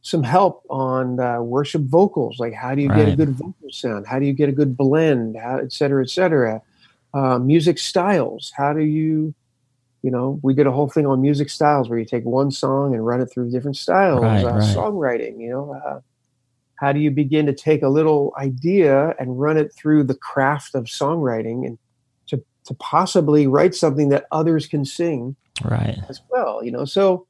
some 0.00 0.22
help 0.22 0.64
on 0.70 1.20
uh, 1.20 1.40
worship 1.40 1.82
vocals, 1.82 2.38
like 2.38 2.54
how 2.54 2.74
do 2.74 2.82
you 2.82 2.88
right. 2.88 3.04
get 3.04 3.08
a 3.08 3.16
good 3.16 3.30
vocal 3.30 3.70
sound? 3.70 4.06
How 4.06 4.18
do 4.18 4.26
you 4.26 4.32
get 4.32 4.48
a 4.48 4.52
good 4.52 4.76
blend? 4.76 5.36
How, 5.36 5.58
et 5.58 5.72
cetera, 5.72 6.02
et 6.02 6.10
cetera. 6.10 6.62
Uh, 7.12 7.38
music 7.38 7.78
styles. 7.78 8.52
How 8.56 8.72
do 8.72 8.82
you, 8.84 9.34
you 10.02 10.10
know, 10.10 10.38
we 10.42 10.54
did 10.54 10.66
a 10.66 10.72
whole 10.72 10.88
thing 10.88 11.06
on 11.06 11.20
music 11.20 11.50
styles 11.50 11.88
where 11.88 11.98
you 11.98 12.04
take 12.04 12.24
one 12.24 12.50
song 12.50 12.94
and 12.94 13.04
run 13.04 13.20
it 13.20 13.26
through 13.26 13.50
different 13.50 13.76
styles. 13.76 14.22
Right, 14.22 14.44
uh, 14.44 14.52
right. 14.54 14.76
Songwriting, 14.76 15.40
you 15.40 15.50
know, 15.50 15.72
uh, 15.84 16.00
how 16.76 16.92
do 16.92 17.00
you 17.00 17.10
begin 17.10 17.46
to 17.46 17.52
take 17.52 17.82
a 17.82 17.88
little 17.88 18.32
idea 18.38 19.14
and 19.18 19.38
run 19.38 19.56
it 19.56 19.74
through 19.74 20.04
the 20.04 20.14
craft 20.14 20.74
of 20.74 20.84
songwriting 20.84 21.66
and 21.66 21.78
to 22.68 22.74
possibly 22.74 23.46
write 23.46 23.74
something 23.74 24.10
that 24.10 24.26
others 24.30 24.66
can 24.66 24.84
sing, 24.84 25.34
right, 25.64 25.98
as 26.08 26.20
well. 26.30 26.62
You 26.62 26.70
know, 26.70 26.84
so 26.84 27.26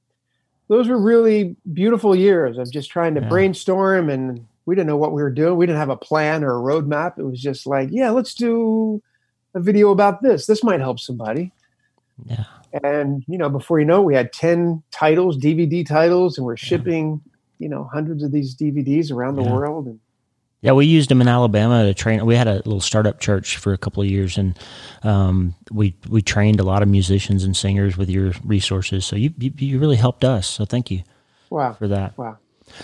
those 0.68 0.88
were 0.88 0.98
really 0.98 1.56
beautiful 1.72 2.14
years 2.14 2.58
of 2.58 2.70
just 2.70 2.90
trying 2.90 3.14
to 3.14 3.22
yeah. 3.22 3.28
brainstorm 3.28 4.10
and 4.10 4.46
we 4.66 4.74
didn't 4.74 4.88
know 4.88 4.96
what 4.96 5.12
we 5.12 5.22
were 5.22 5.30
doing. 5.30 5.56
We 5.56 5.64
didn't 5.64 5.78
have 5.78 5.88
a 5.88 5.96
plan 5.96 6.44
or 6.44 6.58
a 6.58 6.60
roadmap. 6.60 7.18
It 7.18 7.22
was 7.22 7.40
just 7.40 7.66
like, 7.66 7.88
yeah, 7.90 8.10
let's 8.10 8.34
do 8.34 9.02
a 9.54 9.60
video 9.60 9.90
about 9.90 10.22
this. 10.22 10.46
This 10.46 10.62
might 10.62 10.80
help 10.80 11.00
somebody. 11.00 11.52
Yeah. 12.26 12.44
And 12.82 13.24
you 13.28 13.38
know, 13.38 13.48
before 13.48 13.80
you 13.80 13.86
know, 13.86 14.02
it, 14.02 14.06
we 14.06 14.14
had 14.14 14.32
ten 14.32 14.82
titles, 14.90 15.38
DVD 15.38 15.86
titles, 15.86 16.36
and 16.36 16.44
we're 16.44 16.58
shipping, 16.58 17.22
yeah. 17.24 17.64
you 17.64 17.68
know, 17.70 17.88
hundreds 17.90 18.22
of 18.22 18.30
these 18.30 18.54
DVDs 18.54 19.10
around 19.10 19.36
the 19.36 19.42
yeah. 19.42 19.52
world. 19.52 19.86
And 19.86 20.00
yeah, 20.60 20.72
we 20.72 20.86
used 20.86 21.08
them 21.08 21.20
in 21.20 21.28
Alabama 21.28 21.84
to 21.84 21.94
train. 21.94 22.24
We 22.26 22.34
had 22.34 22.48
a 22.48 22.56
little 22.56 22.80
startup 22.80 23.20
church 23.20 23.58
for 23.58 23.72
a 23.72 23.78
couple 23.78 24.02
of 24.02 24.08
years, 24.08 24.36
and 24.36 24.58
um, 25.02 25.54
we 25.70 25.94
we 26.08 26.20
trained 26.20 26.58
a 26.58 26.64
lot 26.64 26.82
of 26.82 26.88
musicians 26.88 27.44
and 27.44 27.56
singers 27.56 27.96
with 27.96 28.10
your 28.10 28.32
resources. 28.44 29.06
So 29.06 29.16
you 29.16 29.32
you, 29.38 29.52
you 29.56 29.78
really 29.78 29.96
helped 29.96 30.24
us. 30.24 30.48
So 30.48 30.64
thank 30.64 30.90
you. 30.90 31.02
Wow. 31.50 31.74
For 31.74 31.88
that. 31.88 32.18
Wow. 32.18 32.38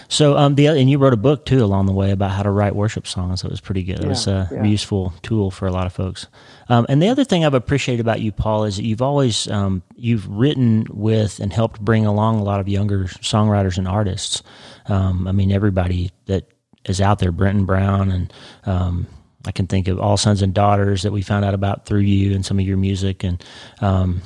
So 0.08 0.37
um 0.37 0.54
the 0.54 0.68
and 0.68 0.88
you 0.88 0.98
wrote 0.98 1.12
a 1.12 1.18
book 1.18 1.44
too 1.44 1.62
along 1.62 1.87
the 1.87 1.92
way 1.92 2.10
about 2.10 2.30
how 2.30 2.42
to 2.42 2.50
write 2.50 2.74
worship 2.74 3.06
songs. 3.06 3.42
That 3.42 3.50
was 3.50 3.60
pretty 3.60 3.82
good. 3.82 4.00
It 4.00 4.08
was 4.08 4.26
a 4.26 4.48
yeah. 4.50 4.64
useful 4.64 5.12
tool 5.22 5.50
for 5.50 5.66
a 5.66 5.72
lot 5.72 5.87
of 5.87 5.92
folks. 5.92 6.26
Um, 6.70 6.87
and 6.88 7.02
the 7.02 7.08
other 7.08 7.24
thing 7.24 7.44
I've 7.44 7.52
appreciated 7.52 8.00
about 8.00 8.22
you, 8.22 8.32
Paul, 8.32 8.64
is 8.64 8.76
that 8.76 8.84
you've 8.84 9.02
always 9.02 9.46
um, 9.48 9.82
you've 9.96 10.26
written 10.26 10.87
with 10.90 11.38
and 11.40 11.52
helped 11.52 11.80
bring 11.80 12.06
along 12.06 12.40
a 12.40 12.44
lot 12.44 12.60
of 12.60 12.68
younger 12.68 13.04
songwriters 13.04 13.76
and 13.76 13.87
artists. 13.87 14.42
Um, 14.87 15.28
I 15.28 15.32
mean, 15.32 15.52
everybody 15.52 16.12
that 16.26 16.50
is 16.87 17.01
out 17.01 17.18
there, 17.18 17.33
Brenton 17.33 17.64
Brown, 17.64 18.11
and 18.11 18.33
um, 18.64 19.07
I 19.47 19.53
can 19.53 19.66
think 19.66 19.88
of 19.88 19.99
All 19.99 20.16
Sons 20.16 20.42
and 20.42 20.55
Daughters 20.55 21.03
that 21.03 21.12
we 21.12 21.23
found 21.23 21.44
out 21.44 21.55
about 21.55 21.87
through 21.87 22.01
you 22.01 22.35
and 22.35 22.44
some 22.44 22.59
of 22.59 22.66
your 22.66 22.77
music, 22.77 23.25
and 23.25 23.42
um, 23.81 24.23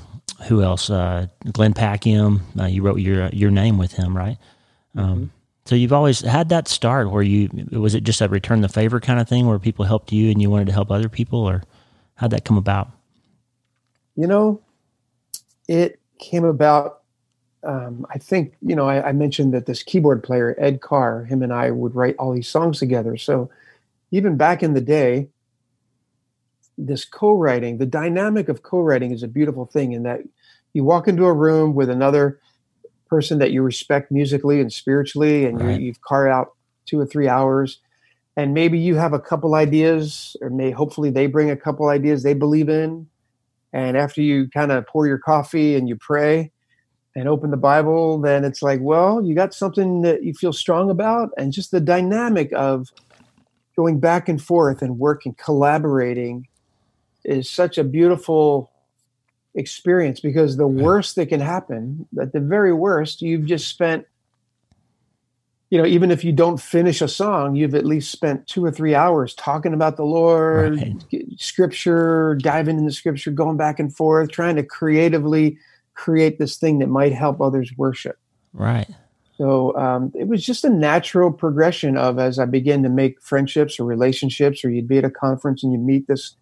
who 0.46 0.62
else? 0.62 0.90
Uh, 0.90 1.26
Glenn 1.52 1.74
Packiam. 1.74 2.40
Uh, 2.58 2.66
you 2.66 2.82
wrote 2.82 3.00
your 3.00 3.28
your 3.28 3.50
name 3.50 3.78
with 3.78 3.92
him, 3.92 4.16
right? 4.16 4.38
Um, 4.96 5.14
mm-hmm. 5.14 5.24
So 5.66 5.74
you've 5.74 5.92
always 5.92 6.20
had 6.20 6.48
that 6.48 6.66
start 6.66 7.10
where 7.10 7.22
you 7.22 7.50
was 7.72 7.94
it 7.94 8.02
just 8.02 8.22
a 8.22 8.28
return 8.28 8.62
the 8.62 8.68
favor 8.68 9.00
kind 9.00 9.20
of 9.20 9.28
thing 9.28 9.46
where 9.46 9.58
people 9.58 9.84
helped 9.84 10.12
you 10.12 10.30
and 10.30 10.40
you 10.40 10.48
wanted 10.48 10.66
to 10.68 10.72
help 10.72 10.90
other 10.90 11.08
people, 11.08 11.40
or 11.40 11.62
how'd 12.14 12.30
that 12.30 12.44
come 12.44 12.56
about? 12.56 12.90
You 14.16 14.26
know, 14.26 14.60
it 15.68 16.00
came 16.18 16.44
about 16.44 16.97
um, 17.68 18.06
I 18.08 18.16
think 18.16 18.54
you 18.62 18.74
know 18.74 18.88
I, 18.88 19.10
I, 19.10 19.12
mentioned 19.12 19.52
that 19.52 19.66
this 19.66 19.82
keyboard 19.82 20.24
player 20.24 20.56
Ed 20.58 20.80
Kerr, 20.80 21.24
him 21.24 21.42
and 21.42 21.52
I 21.52 21.70
would 21.70 21.94
write 21.94 22.16
all 22.18 22.32
these 22.32 22.48
songs 22.48 22.78
together. 22.78 23.18
So 23.18 23.50
even 24.10 24.38
back 24.38 24.62
in 24.62 24.72
the 24.72 24.80
day, 24.80 25.28
this 26.78 27.04
co-writing, 27.04 27.76
the 27.76 27.86
dynamic 27.86 28.48
of 28.48 28.62
co-writing 28.62 29.12
is 29.12 29.22
a 29.22 29.28
beautiful 29.28 29.66
thing 29.66 29.92
in 29.92 30.04
that 30.04 30.22
you 30.72 30.82
walk 30.82 31.08
into 31.08 31.26
a 31.26 31.32
room 31.32 31.74
with 31.74 31.90
another 31.90 32.40
person 33.10 33.38
that 33.38 33.52
you 33.52 33.60
respect 33.60 34.10
musically 34.10 34.62
and 34.62 34.72
spiritually, 34.72 35.44
and 35.44 35.60
right. 35.60 35.78
you, 35.78 35.86
you've 35.86 36.00
carved 36.00 36.32
out 36.32 36.54
two 36.86 36.98
or 36.98 37.04
three 37.04 37.28
hours, 37.28 37.80
and 38.34 38.54
maybe 38.54 38.78
you 38.78 38.96
have 38.96 39.12
a 39.12 39.20
couple 39.20 39.54
ideas, 39.54 40.36
or 40.40 40.48
may 40.48 40.70
hopefully 40.70 41.10
they 41.10 41.26
bring 41.26 41.50
a 41.50 41.56
couple 41.56 41.88
ideas 41.88 42.22
they 42.22 42.34
believe 42.34 42.70
in, 42.70 43.06
and 43.74 43.94
after 43.94 44.22
you 44.22 44.48
kind 44.48 44.72
of 44.72 44.86
pour 44.86 45.06
your 45.06 45.18
coffee 45.18 45.76
and 45.76 45.86
you 45.86 45.96
pray 45.96 46.50
and 47.18 47.28
open 47.28 47.50
the 47.50 47.56
Bible, 47.56 48.20
then 48.20 48.44
it's 48.44 48.62
like, 48.62 48.78
well, 48.80 49.22
you 49.22 49.34
got 49.34 49.52
something 49.52 50.02
that 50.02 50.22
you 50.22 50.32
feel 50.32 50.52
strong 50.52 50.88
about, 50.88 51.30
and 51.36 51.52
just 51.52 51.72
the 51.72 51.80
dynamic 51.80 52.52
of 52.52 52.92
going 53.76 53.98
back 53.98 54.28
and 54.28 54.40
forth 54.40 54.82
and 54.82 54.98
working, 54.98 55.34
collaborating 55.34 56.46
is 57.24 57.50
such 57.50 57.76
a 57.76 57.84
beautiful 57.84 58.70
experience 59.54 60.20
because 60.20 60.56
the 60.56 60.66
worst 60.66 61.16
that 61.16 61.26
can 61.26 61.40
happen, 61.40 62.06
at 62.20 62.32
the 62.32 62.40
very 62.40 62.72
worst, 62.72 63.20
you've 63.20 63.46
just 63.46 63.66
spent, 63.66 64.06
you 65.70 65.78
know, 65.78 65.86
even 65.86 66.10
if 66.12 66.24
you 66.24 66.32
don't 66.32 66.60
finish 66.60 67.02
a 67.02 67.08
song, 67.08 67.56
you've 67.56 67.74
at 67.74 67.84
least 67.84 68.12
spent 68.12 68.46
two 68.46 68.64
or 68.64 68.70
three 68.70 68.94
hours 68.94 69.34
talking 69.34 69.74
about 69.74 69.96
the 69.96 70.04
Lord, 70.04 70.76
right. 70.76 71.04
scripture, 71.36 72.36
diving 72.40 72.78
into 72.78 72.92
scripture, 72.92 73.32
going 73.32 73.56
back 73.56 73.80
and 73.80 73.94
forth, 73.94 74.30
trying 74.30 74.54
to 74.56 74.62
creatively 74.62 75.58
create 75.98 76.38
this 76.38 76.56
thing 76.56 76.78
that 76.78 76.86
might 76.86 77.12
help 77.12 77.40
others 77.40 77.72
worship. 77.76 78.16
Right. 78.52 78.88
So 79.36 79.76
um, 79.76 80.12
it 80.14 80.28
was 80.28 80.44
just 80.44 80.64
a 80.64 80.70
natural 80.70 81.32
progression 81.32 81.96
of 81.96 82.18
as 82.18 82.38
I 82.38 82.44
began 82.44 82.82
to 82.84 82.88
make 82.88 83.20
friendships 83.20 83.78
or 83.78 83.84
relationships, 83.84 84.64
or 84.64 84.70
you'd 84.70 84.88
be 84.88 84.98
at 84.98 85.04
a 85.04 85.10
conference 85.10 85.62
and 85.62 85.72
you 85.72 85.78
meet 85.78 86.06
this 86.06 86.36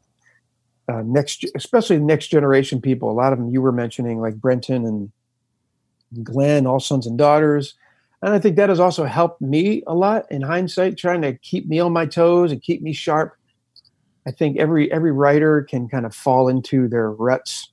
uh, 0.88 1.03
next, 1.05 1.45
especially 1.55 1.99
next 1.99 2.29
generation 2.29 2.81
people. 2.81 3.11
A 3.11 3.12
lot 3.12 3.33
of 3.33 3.38
them 3.38 3.49
you 3.49 3.62
were 3.62 3.73
mentioning, 3.73 4.21
like 4.21 4.37
Brenton 4.37 4.85
and 4.87 5.11
Glenn, 6.23 6.66
all 6.66 6.79
sons 6.79 7.07
and 7.07 7.19
daughters. 7.19 7.75
And 8.23 8.35
I 8.35 8.38
think 8.38 8.57
that 8.57 8.69
has 8.69 8.81
also 8.81 9.05
helped 9.05 9.40
me 9.40 9.83
a 9.87 9.95
lot 9.95 10.31
in 10.31 10.42
hindsight, 10.42 10.97
trying 10.99 11.23
to 11.23 11.35
keep 11.38 11.66
me 11.66 11.81
on 11.81 11.92
my 11.92 12.07
toes 12.07 12.53
and 12.53 12.62
keep 12.62 12.83
me 12.83 12.92
sharp. 12.92 13.37
I 14.27 14.33
think 14.33 14.59
every 14.59 14.92
every 14.92 15.12
writer 15.12 15.62
can 15.62 15.88
kind 15.88 16.05
of 16.05 16.14
fall 16.14 16.49
into 16.49 16.88
their 16.88 17.11
ruts 17.11 17.71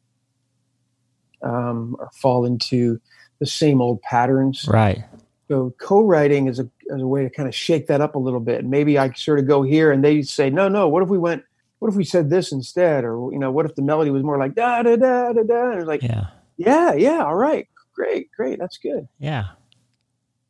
um, 1.43 1.95
or 1.99 2.09
fall 2.13 2.45
into 2.45 2.99
the 3.39 3.45
same 3.45 3.81
old 3.81 4.01
patterns. 4.01 4.65
Right. 4.67 5.03
So 5.49 5.73
co-writing 5.79 6.47
is 6.47 6.59
a, 6.59 6.69
is 6.87 7.01
a 7.01 7.07
way 7.07 7.23
to 7.23 7.29
kind 7.29 7.47
of 7.47 7.53
shake 7.53 7.87
that 7.87 8.01
up 8.01 8.15
a 8.15 8.19
little 8.19 8.39
bit. 8.39 8.65
Maybe 8.65 8.97
I 8.97 9.11
sort 9.11 9.39
of 9.39 9.47
go 9.47 9.61
here 9.61 9.91
and 9.91 10.03
they 10.03 10.21
say, 10.21 10.49
no, 10.49 10.67
no, 10.69 10.87
what 10.87 11.03
if 11.03 11.09
we 11.09 11.17
went, 11.17 11.43
what 11.79 11.89
if 11.89 11.95
we 11.95 12.05
said 12.05 12.29
this 12.29 12.51
instead? 12.51 13.03
Or, 13.03 13.31
you 13.31 13.39
know, 13.39 13.51
what 13.51 13.65
if 13.65 13.75
the 13.75 13.81
melody 13.81 14.09
was 14.09 14.23
more 14.23 14.37
like 14.37 14.55
da, 14.55 14.81
da, 14.83 14.95
da, 14.95 15.33
da, 15.33 15.43
da. 15.43 15.71
And 15.71 15.79
it's 15.79 15.87
like, 15.87 16.01
Yeah. 16.01 16.27
yeah, 16.57 16.93
yeah. 16.93 17.23
All 17.23 17.35
right. 17.35 17.67
Great. 17.93 18.31
Great. 18.31 18.57
That's 18.59 18.77
good. 18.77 19.07
Yeah. 19.19 19.47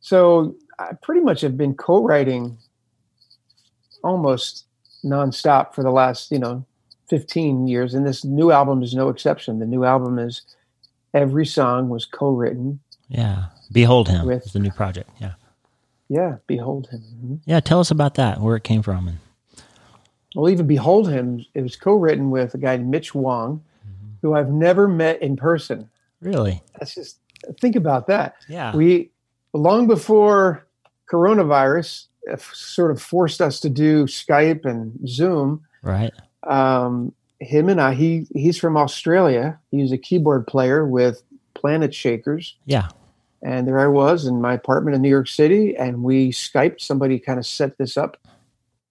So 0.00 0.54
I 0.78 0.92
pretty 1.02 1.20
much 1.22 1.40
have 1.40 1.56
been 1.56 1.74
co-writing 1.74 2.56
almost 4.02 4.66
nonstop 5.04 5.74
for 5.74 5.82
the 5.82 5.90
last, 5.90 6.30
you 6.30 6.38
know, 6.38 6.64
15 7.08 7.66
years. 7.66 7.94
And 7.94 8.06
this 8.06 8.24
new 8.24 8.50
album 8.50 8.82
is 8.82 8.94
no 8.94 9.08
exception. 9.08 9.58
The 9.58 9.66
new 9.66 9.84
album 9.84 10.18
is 10.18 10.42
every 11.14 11.46
song 11.46 11.88
was 11.88 12.04
co-written. 12.04 12.80
Yeah. 13.08 13.46
Behold 13.72 14.08
him 14.08 14.26
With- 14.26 14.46
is 14.46 14.52
the 14.52 14.58
new 14.58 14.70
project. 14.72 15.08
Yeah. 15.20 15.34
Yeah. 16.08 16.36
Behold 16.46 16.88
him. 16.88 17.02
Mhm. 17.24 17.40
Yeah. 17.46 17.60
Tell 17.60 17.80
us 17.80 17.90
about 17.90 18.14
that, 18.16 18.40
where 18.40 18.56
it 18.56 18.64
came 18.64 18.82
from. 18.82 19.08
And 19.08 19.18
Well, 20.34 20.50
even 20.50 20.66
Behold 20.66 21.08
Him, 21.08 21.44
it 21.54 21.62
was 21.62 21.76
co-written 21.76 22.30
with 22.30 22.54
a 22.54 22.58
guy 22.58 22.76
named 22.76 22.90
Mitch 22.90 23.14
Wong, 23.14 23.62
who 24.20 24.34
I've 24.34 24.50
never 24.50 24.88
met 24.88 25.22
in 25.22 25.36
person. 25.36 25.88
really? 26.20 26.62
That's 26.78 26.94
just 26.94 27.18
think 27.60 27.76
about 27.76 28.06
that. 28.08 28.34
Yeah. 28.48 28.74
We 28.74 29.10
long 29.52 29.86
before 29.86 30.66
coronavirus 31.12 32.06
uh, 32.32 32.36
sort 32.52 32.90
of 32.90 33.00
forced 33.00 33.40
us 33.40 33.60
to 33.60 33.68
do 33.70 34.06
Skype 34.06 34.64
and 34.64 34.98
Zoom. 35.06 35.62
right. 35.82 36.12
Um, 36.42 37.12
him 37.40 37.68
and 37.68 37.80
I, 37.80 37.94
he 37.94 38.26
he's 38.34 38.58
from 38.58 38.76
Australia. 38.76 39.58
He's 39.70 39.92
a 39.92 39.98
keyboard 39.98 40.46
player 40.46 40.86
with 40.86 41.22
Planetshakers, 41.54 42.52
Yeah. 42.66 42.88
and 43.42 43.66
there 43.66 43.78
I 43.78 43.86
was 43.86 44.26
in 44.26 44.40
my 44.40 44.54
apartment 44.54 44.94
in 44.96 45.02
New 45.02 45.08
York 45.08 45.28
City, 45.28 45.76
and 45.76 46.02
we 46.02 46.30
Skyped. 46.30 46.80
Somebody 46.80 47.18
kind 47.18 47.38
of 47.38 47.46
set 47.46 47.78
this 47.78 47.96
up 47.96 48.16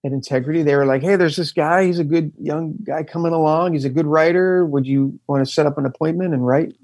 at 0.04 0.12
Integrity. 0.12 0.62
They 0.62 0.76
were 0.76 0.86
like, 0.86 1.02
"Hey, 1.02 1.16
there's 1.16 1.36
this 1.36 1.52
guy. 1.52 1.84
He's 1.86 1.98
a 1.98 2.04
good 2.04 2.32
young 2.38 2.74
guy 2.84 3.02
coming 3.04 3.32
along. 3.32 3.72
He's 3.72 3.84
a 3.86 3.90
good 3.90 4.06
writer. 4.06 4.64
Would 4.66 4.86
you 4.86 5.18
want 5.26 5.46
to 5.46 5.50
set 5.52 5.66
up 5.66 5.78
an 5.78 5.86
appointment 5.86 6.34
and 6.34 6.46
write?" 6.46 6.74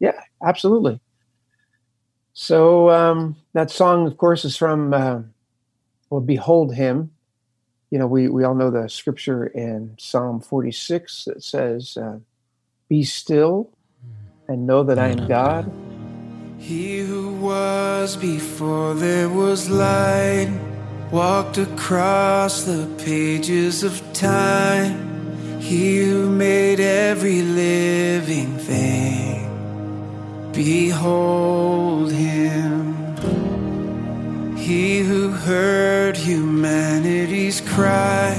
Yeah, 0.00 0.18
absolutely. 0.42 1.00
So 2.32 2.88
um, 2.90 3.36
that 3.52 3.70
song, 3.70 4.06
of 4.06 4.16
course, 4.16 4.44
is 4.44 4.56
from 4.56 4.94
uh, 4.94 5.20
well, 6.10 6.20
"Behold 6.20 6.74
Him." 6.74 7.10
You 7.90 7.98
know, 7.98 8.06
we 8.06 8.28
we 8.28 8.44
all 8.44 8.54
know 8.54 8.70
the 8.70 8.88
scripture 8.88 9.46
in 9.46 9.94
Psalm 9.98 10.40
46 10.40 11.24
that 11.24 11.42
says, 11.42 11.96
uh, 11.96 12.18
"Be 12.88 13.02
still 13.02 13.70
and 14.46 14.66
know 14.66 14.82
that 14.84 14.98
I 14.98 15.08
am 15.08 15.26
God." 15.26 15.70
He 16.58 17.00
who 17.00 17.34
was 17.36 18.16
before 18.16 18.94
there 18.94 19.28
was 19.28 19.70
light 19.70 20.50
walked 21.10 21.56
across 21.56 22.64
the 22.64 22.86
pages 22.98 23.82
of 23.82 24.02
time. 24.12 25.60
He 25.60 26.02
who 26.02 26.28
made 26.28 26.80
every 26.80 27.42
living 27.42 28.58
thing. 28.58 29.48
Behold 30.52 32.12
him. 32.12 32.87
He 34.68 35.00
who 35.00 35.30
heard 35.30 36.14
humanity's 36.14 37.62
cry 37.62 38.36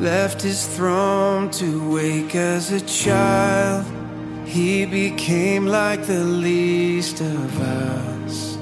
left 0.00 0.40
his 0.40 0.66
throne 0.66 1.50
to 1.50 1.92
wake 1.92 2.34
as 2.34 2.72
a 2.72 2.80
child. 2.80 3.84
He 4.46 4.86
became 4.86 5.66
like 5.66 6.06
the 6.06 6.24
least 6.24 7.20
of 7.20 7.60
us. 7.60 8.56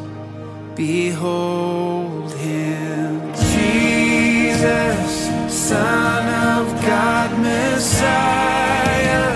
Behold 0.75 2.33
him, 2.33 3.21
Jesus, 3.55 5.11
Son 5.49 6.27
of 6.59 6.67
God, 6.83 7.39
Messiah, 7.39 9.30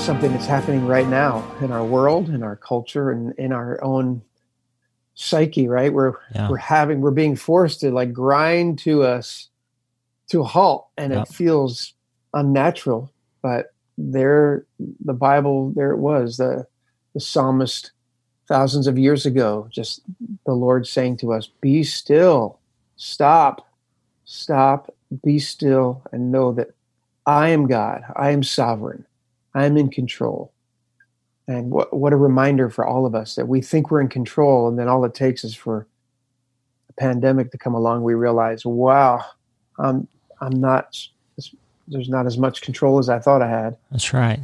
something 0.00 0.32
that's 0.32 0.46
happening 0.46 0.86
right 0.86 1.06
now 1.06 1.44
in 1.60 1.70
our 1.70 1.84
world, 1.84 2.30
in 2.30 2.42
our 2.42 2.56
culture, 2.56 3.10
and 3.10 3.34
in 3.38 3.52
our 3.52 3.82
own 3.84 4.22
psyche. 5.14 5.68
Right, 5.68 5.92
we're 5.92 6.14
Yeah. 6.34 6.48
we're 6.48 6.56
having 6.56 7.02
we're 7.02 7.10
being 7.10 7.36
forced 7.36 7.80
to 7.80 7.90
like 7.90 8.12
grind 8.12 8.78
to 8.80 9.02
us 9.02 9.48
to 10.28 10.40
a 10.40 10.44
halt, 10.44 10.88
and 10.96 11.12
it 11.12 11.28
feels 11.28 11.92
unnatural. 12.32 13.12
But 13.42 13.74
there, 13.98 14.64
the 15.04 15.12
Bible, 15.12 15.70
there 15.76 15.90
it 15.90 15.98
was 15.98 16.38
the 16.38 16.66
the 17.12 17.20
psalmist 17.20 17.90
thousands 18.48 18.86
of 18.86 18.98
years 18.98 19.26
ago. 19.26 19.68
Just 19.70 20.00
the 20.46 20.54
Lord 20.54 20.86
saying 20.86 21.18
to 21.18 21.34
us, 21.34 21.46
"Be 21.60 21.82
still, 21.84 22.58
stop, 22.96 23.68
stop, 24.24 24.94
be 25.22 25.38
still, 25.38 26.02
and 26.10 26.32
know 26.32 26.52
that 26.52 26.70
I 27.26 27.50
am 27.50 27.66
God. 27.66 28.02
I 28.16 28.30
am 28.30 28.42
sovereign. 28.42 29.04
I 29.54 29.66
am 29.66 29.76
in 29.76 29.90
control. 29.90 30.52
And 31.48 31.70
what, 31.70 31.92
what 31.92 32.12
a 32.12 32.16
reminder 32.16 32.70
for 32.70 32.86
all 32.86 33.06
of 33.06 33.14
us 33.14 33.34
that 33.34 33.48
we 33.48 33.60
think 33.60 33.90
we're 33.90 34.00
in 34.00 34.08
control, 34.08 34.68
and 34.68 34.78
then 34.78 34.88
all 34.88 35.04
it 35.04 35.14
takes 35.14 35.42
is 35.42 35.54
for 35.54 35.86
a 36.88 36.92
pandemic 36.92 37.50
to 37.50 37.58
come 37.58 37.74
along. 37.74 38.02
We 38.02 38.14
realize, 38.14 38.64
wow, 38.64 39.24
I'm 39.78 40.06
I'm 40.40 40.60
not. 40.60 40.96
There's 41.88 42.08
not 42.08 42.26
as 42.26 42.38
much 42.38 42.62
control 42.62 43.00
as 43.00 43.08
I 43.08 43.18
thought 43.18 43.42
I 43.42 43.48
had. 43.48 43.76
That's 43.90 44.12
right. 44.12 44.38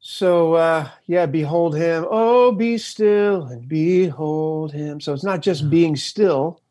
So 0.00 0.54
uh, 0.54 0.88
yeah, 1.06 1.26
behold 1.26 1.76
him. 1.76 2.06
Oh, 2.08 2.52
be 2.52 2.78
still 2.78 3.42
and 3.44 3.68
behold 3.68 4.72
him. 4.72 5.02
So 5.02 5.12
it's 5.12 5.24
not 5.24 5.42
just 5.42 5.68
being 5.68 5.96
still, 5.96 6.62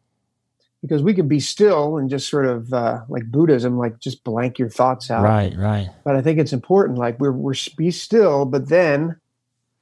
because 0.81 1.01
we 1.01 1.13
could 1.13 1.27
be 1.27 1.39
still 1.39 1.97
and 1.97 2.09
just 2.09 2.29
sort 2.29 2.45
of 2.45 2.71
uh, 2.73 3.01
like 3.09 3.25
Buddhism, 3.31 3.77
like 3.77 3.99
just 3.99 4.23
blank 4.23 4.59
your 4.59 4.69
thoughts 4.69 5.09
out. 5.09 5.23
Right. 5.23 5.55
Right. 5.55 5.89
But 6.03 6.15
I 6.15 6.21
think 6.21 6.39
it's 6.39 6.53
important, 6.53 6.97
like 6.97 7.19
we're 7.19 7.31
we're 7.31 7.55
be 7.77 7.91
still, 7.91 8.45
but 8.45 8.69
then 8.69 9.19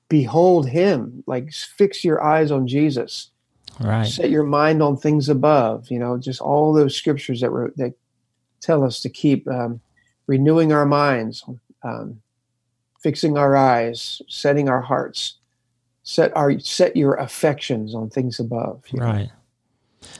behold 0.10 0.70
him. 0.70 1.24
Like 1.28 1.52
fix 1.52 2.04
your 2.04 2.24
eyes 2.24 2.52
on 2.52 2.68
Jesus. 2.68 3.32
Right. 3.80 4.08
Set 4.08 4.30
your 4.30 4.44
mind 4.44 4.82
on 4.82 4.96
things 4.96 5.28
above. 5.28 5.92
You 5.92 6.00
know, 6.00 6.18
just 6.18 6.40
all 6.40 6.74
those 6.74 6.96
scriptures 6.96 7.42
that 7.42 7.52
were 7.52 7.74
that 7.76 7.94
tell 8.62 8.84
us 8.84 9.02
to 9.02 9.10
keep 9.10 9.48
um, 9.48 9.82
renewing 10.28 10.72
our 10.72 10.86
minds, 10.86 11.44
um, 11.84 12.22
fixing 13.02 13.38
our 13.38 13.56
eyes, 13.56 14.22
setting 14.30 14.70
our 14.70 14.82
hearts, 14.82 15.36
set 16.04 16.36
our 16.38 16.58
set 16.60 16.96
your 16.96 17.16
affections 17.16 17.94
on 17.94 18.10
things 18.10 18.40
above. 18.40 18.84
you 18.92 19.00
know. 19.00 19.06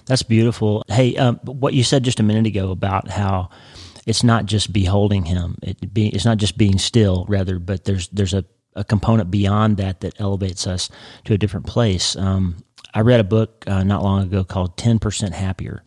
That's 0.06 0.24
beautiful. 0.24 0.84
Hey, 0.88 1.16
um, 1.18 1.40
what 1.44 1.74
you 1.74 1.84
said 1.84 2.04
just 2.04 2.20
a 2.20 2.24
minute 2.24 2.46
ago 2.46 2.72
about 2.72 3.10
how 3.10 3.50
it's 4.06 4.24
not 4.24 4.46
just 4.46 4.72
beholding 4.72 5.26
him. 5.26 5.58
It 5.64 5.94
be, 5.94 6.08
it's 6.10 6.26
not 6.26 6.38
just 6.38 6.58
being 6.58 6.78
still, 6.78 7.26
rather, 7.28 7.58
but 7.60 7.86
there's 7.86 8.08
there's 8.10 8.34
a, 8.34 8.46
a 8.76 8.84
component 8.84 9.32
beyond 9.32 9.78
that 9.78 10.02
that 10.02 10.20
elevates 10.20 10.68
us 10.68 10.90
to 11.26 11.34
a 11.34 11.38
different 11.38 11.66
place. 11.66 12.16
Um, 12.16 12.58
I 12.94 13.02
read 13.02 13.20
a 13.20 13.24
book 13.24 13.64
uh, 13.68 13.84
not 13.84 14.04
long 14.04 14.22
ago 14.24 14.44
called 14.44 14.78
Ten 14.78 15.00
Percent 15.00 15.34
Happier. 15.34 15.84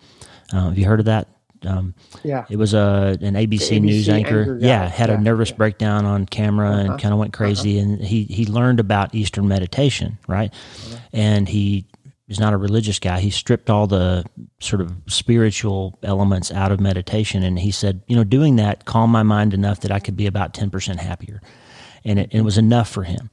Uh, 0.53 0.65
have 0.69 0.79
you 0.79 0.85
heard 0.87 1.01
of 1.01 1.07
that? 1.07 1.29
Um, 1.67 1.95
Yeah. 2.23 2.45
it 2.49 2.57
was 2.57 2.73
a 2.75 3.17
an 3.21 3.35
ABC, 3.35 3.79
ABC 3.79 3.81
news 3.83 4.09
anchor. 4.09 4.41
anchor 4.41 4.59
yeah, 4.61 4.89
had 4.89 5.09
Yeah, 5.11 5.17
a 5.17 5.21
nervous 5.21 5.51
yeah. 5.51 5.57
breakdown 5.57 6.05
on 6.05 6.25
camera 6.27 6.71
Uh-huh. 6.71 6.81
and 6.93 7.01
kind 7.01 7.13
of 7.13 7.19
went 7.19 7.33
crazy. 7.33 7.79
And 7.79 8.01
he 8.01 8.25
he 8.25 8.47
learned 8.47 8.79
about 8.81 9.15
Eastern 9.15 9.49
meditation, 9.49 10.19
right? 10.29 10.53
Uh-huh. 10.53 10.97
And 11.13 11.49
he 11.49 11.87
is 12.29 12.38
not 12.38 12.52
a 12.52 12.56
religious 12.56 12.98
guy. 12.98 13.20
He 13.20 13.31
stripped 13.31 13.70
all 13.70 13.87
the 13.87 14.24
sort 14.60 14.83
of 14.83 14.94
spiritual 15.06 15.98
elements 16.02 16.52
out 16.52 16.70
of 16.70 16.81
meditation, 16.81 17.42
and 17.42 17.58
he 17.58 17.70
said, 17.70 18.02
you 18.06 18.16
know, 18.16 18.24
doing 18.24 18.56
that 18.56 18.85
calmed 18.85 19.12
my 19.12 19.22
mind 19.22 19.54
enough 19.54 19.81
that 19.81 19.90
I 19.90 19.98
could 19.98 20.16
be 20.16 20.26
about 20.26 20.54
ten 20.54 20.70
percent 20.70 21.00
happier, 21.00 21.40
and 22.04 22.18
it, 22.18 22.29
it 22.33 22.42
was 22.42 22.58
enough 22.58 22.88
for 22.88 23.04
him. 23.04 23.31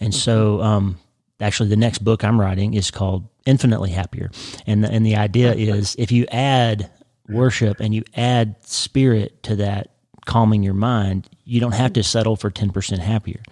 And 0.00 0.14
so, 0.14 0.60
um, 0.60 0.98
actually, 1.40 1.68
the 1.68 1.76
next 1.76 2.04
book 2.04 2.24
I'm 2.24 2.40
writing 2.40 2.74
is 2.74 2.90
called 2.90 3.28
Infinitely 3.46 3.90
Happier, 3.90 4.30
and 4.66 4.82
the, 4.84 4.90
and 4.90 5.06
the 5.06 5.16
idea 5.16 5.54
is 5.54 5.94
if 5.98 6.10
you 6.10 6.26
add 6.32 6.90
worship 7.28 7.80
and 7.80 7.94
you 7.94 8.02
add 8.16 8.56
spirit 8.66 9.42
to 9.44 9.56
that 9.56 9.92
calming 10.26 10.62
your 10.62 10.74
mind, 10.74 11.28
you 11.44 11.60
don't 11.60 11.74
have 11.74 11.92
to 11.94 12.02
settle 12.02 12.36
for 12.36 12.50
10% 12.50 12.98
happier. 12.98 13.42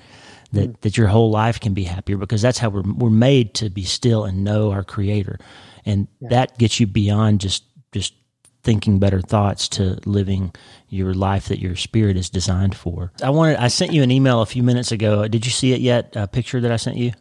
That, 0.52 0.80
that 0.80 0.96
your 0.96 1.06
whole 1.06 1.30
life 1.30 1.60
can 1.60 1.74
be 1.74 1.84
happier 1.84 2.16
because 2.16 2.42
that's 2.42 2.58
how 2.58 2.70
we're, 2.70 2.82
we're 2.82 3.08
made 3.08 3.54
to 3.54 3.70
be 3.70 3.84
still 3.84 4.24
and 4.24 4.42
know 4.42 4.72
our 4.72 4.82
creator. 4.82 5.38
And 5.86 6.08
that 6.22 6.58
gets 6.58 6.80
you 6.80 6.88
beyond 6.88 7.40
just, 7.40 7.62
just 7.92 8.14
thinking 8.62 8.98
better 8.98 9.20
thoughts 9.20 9.68
to 9.68 9.98
living 10.04 10.52
your 10.88 11.14
life 11.14 11.48
that 11.48 11.60
your 11.60 11.76
spirit 11.76 12.16
is 12.16 12.28
designed 12.28 12.76
for. 12.76 13.12
I 13.22 13.30
wanted 13.30 13.56
I 13.56 13.68
sent 13.68 13.92
you 13.92 14.02
an 14.02 14.10
email 14.10 14.42
a 14.42 14.46
few 14.46 14.62
minutes 14.62 14.92
ago. 14.92 15.26
Did 15.28 15.46
you 15.46 15.52
see 15.52 15.72
it 15.72 15.80
yet? 15.80 16.14
A 16.16 16.26
picture 16.26 16.60
that 16.60 16.70
I 16.72 16.76
sent 16.76 16.96
you? 16.96 17.12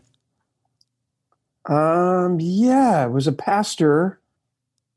Um 1.66 2.40
yeah, 2.40 3.06
it 3.06 3.12
was 3.12 3.28
a 3.28 3.32
pastor. 3.32 4.20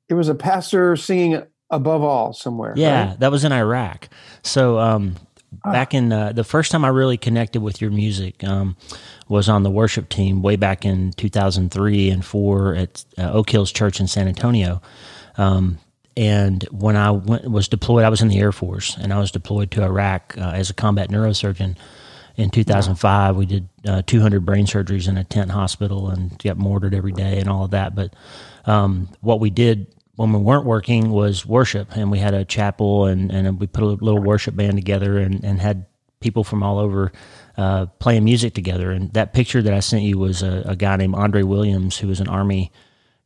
It 0.09 0.15
was 0.15 0.29
a 0.29 0.35
pastor 0.35 0.97
singing 0.97 1.43
above 1.71 2.03
all 2.03 2.33
somewhere. 2.33 2.75
Yeah, 2.77 3.11
right? 3.11 3.21
that 3.21 3.31
was 3.31 3.45
in 3.45 3.53
Iraq. 3.53 4.09
So 4.43 4.79
um. 4.79 5.17
Back 5.65 5.95
in 5.95 6.13
uh, 6.13 6.33
the 6.33 6.45
first 6.45 6.73
time 6.73 6.85
I 6.85 6.89
really 6.89 7.17
connected 7.17 7.61
with 7.61 7.81
your 7.81 7.91
music 7.91 8.43
um, 8.45 8.77
was 9.29 9.49
on 9.49 9.63
the 9.63 9.71
worship 9.71 10.09
team 10.09 10.43
way 10.43 10.57
back 10.57 10.85
in 10.85 11.13
2003 11.13 12.11
and 12.11 12.25
4 12.25 12.75
at 12.75 13.05
uh, 13.19 13.33
Oak 13.33 13.51
Hills 13.51 13.73
Church 13.73 14.01
in 14.01 14.07
San 14.07 14.29
Antonio. 14.29 14.81
Um, 15.37 15.79
and 16.17 16.63
when 16.71 16.97
I 16.97 17.11
went, 17.11 17.51
was 17.51 17.69
deployed, 17.69 18.05
I 18.05 18.09
was 18.09 18.21
in 18.21 18.29
the 18.29 18.39
Air 18.39 18.53
Force, 18.53 18.97
and 18.99 19.13
I 19.13 19.19
was 19.19 19.31
deployed 19.31 19.71
to 19.73 19.83
Iraq 19.83 20.37
uh, 20.37 20.53
as 20.55 20.69
a 20.71 20.75
combat 20.75 21.11
neurosurgeon. 21.11 21.77
In 22.37 22.51
2005, 22.51 23.37
we 23.37 23.47
did 23.47 23.69
uh, 23.87 24.03
200 24.07 24.45
brain 24.45 24.67
surgeries 24.67 25.09
in 25.09 25.17
a 25.17 25.25
tent 25.25 25.51
hospital 25.51 26.09
and 26.09 26.39
got 26.39 26.57
mortared 26.57 26.95
every 26.95 27.13
day 27.13 27.39
and 27.39 27.49
all 27.49 27.65
of 27.65 27.73
that. 27.73 27.95
But 27.95 28.15
um, 28.65 29.09
what 29.21 29.41
we 29.41 29.51
did 29.51 29.87
when 30.17 30.33
we 30.33 30.39
weren't 30.39 30.65
working 30.67 31.11
was 31.11 31.47
worship, 31.47 31.97
and 31.97 32.11
we 32.11 32.19
had 32.19 32.35
a 32.35 32.45
chapel, 32.45 33.07
and, 33.07 33.31
and 33.31 33.59
we 33.59 33.67
put 33.67 33.83
a 33.83 33.87
little 33.87 34.23
worship 34.23 34.55
band 34.55 34.77
together, 34.77 35.19
and, 35.19 35.45
and 35.45 35.61
had 35.61 35.87
people 36.21 36.45
from 36.45 36.63
all 36.63 36.79
over 36.79 37.13
uh, 37.57 37.87
playing 37.99 38.25
music 38.25 38.55
together. 38.55 38.91
And 38.91 39.13
that 39.13 39.33
picture 39.33 39.63
that 39.63 39.75
I 39.75 39.81
sent 39.81 40.03
you 40.03 40.19
was 40.19 40.43
a, 40.43 40.63
a 40.67 40.77
guy 40.77 40.97
named 40.97 41.15
Andre 41.15 41.43
Williams, 41.43 41.99
who 41.99 42.09
was 42.09 42.21
an 42.21 42.29
Army 42.29 42.73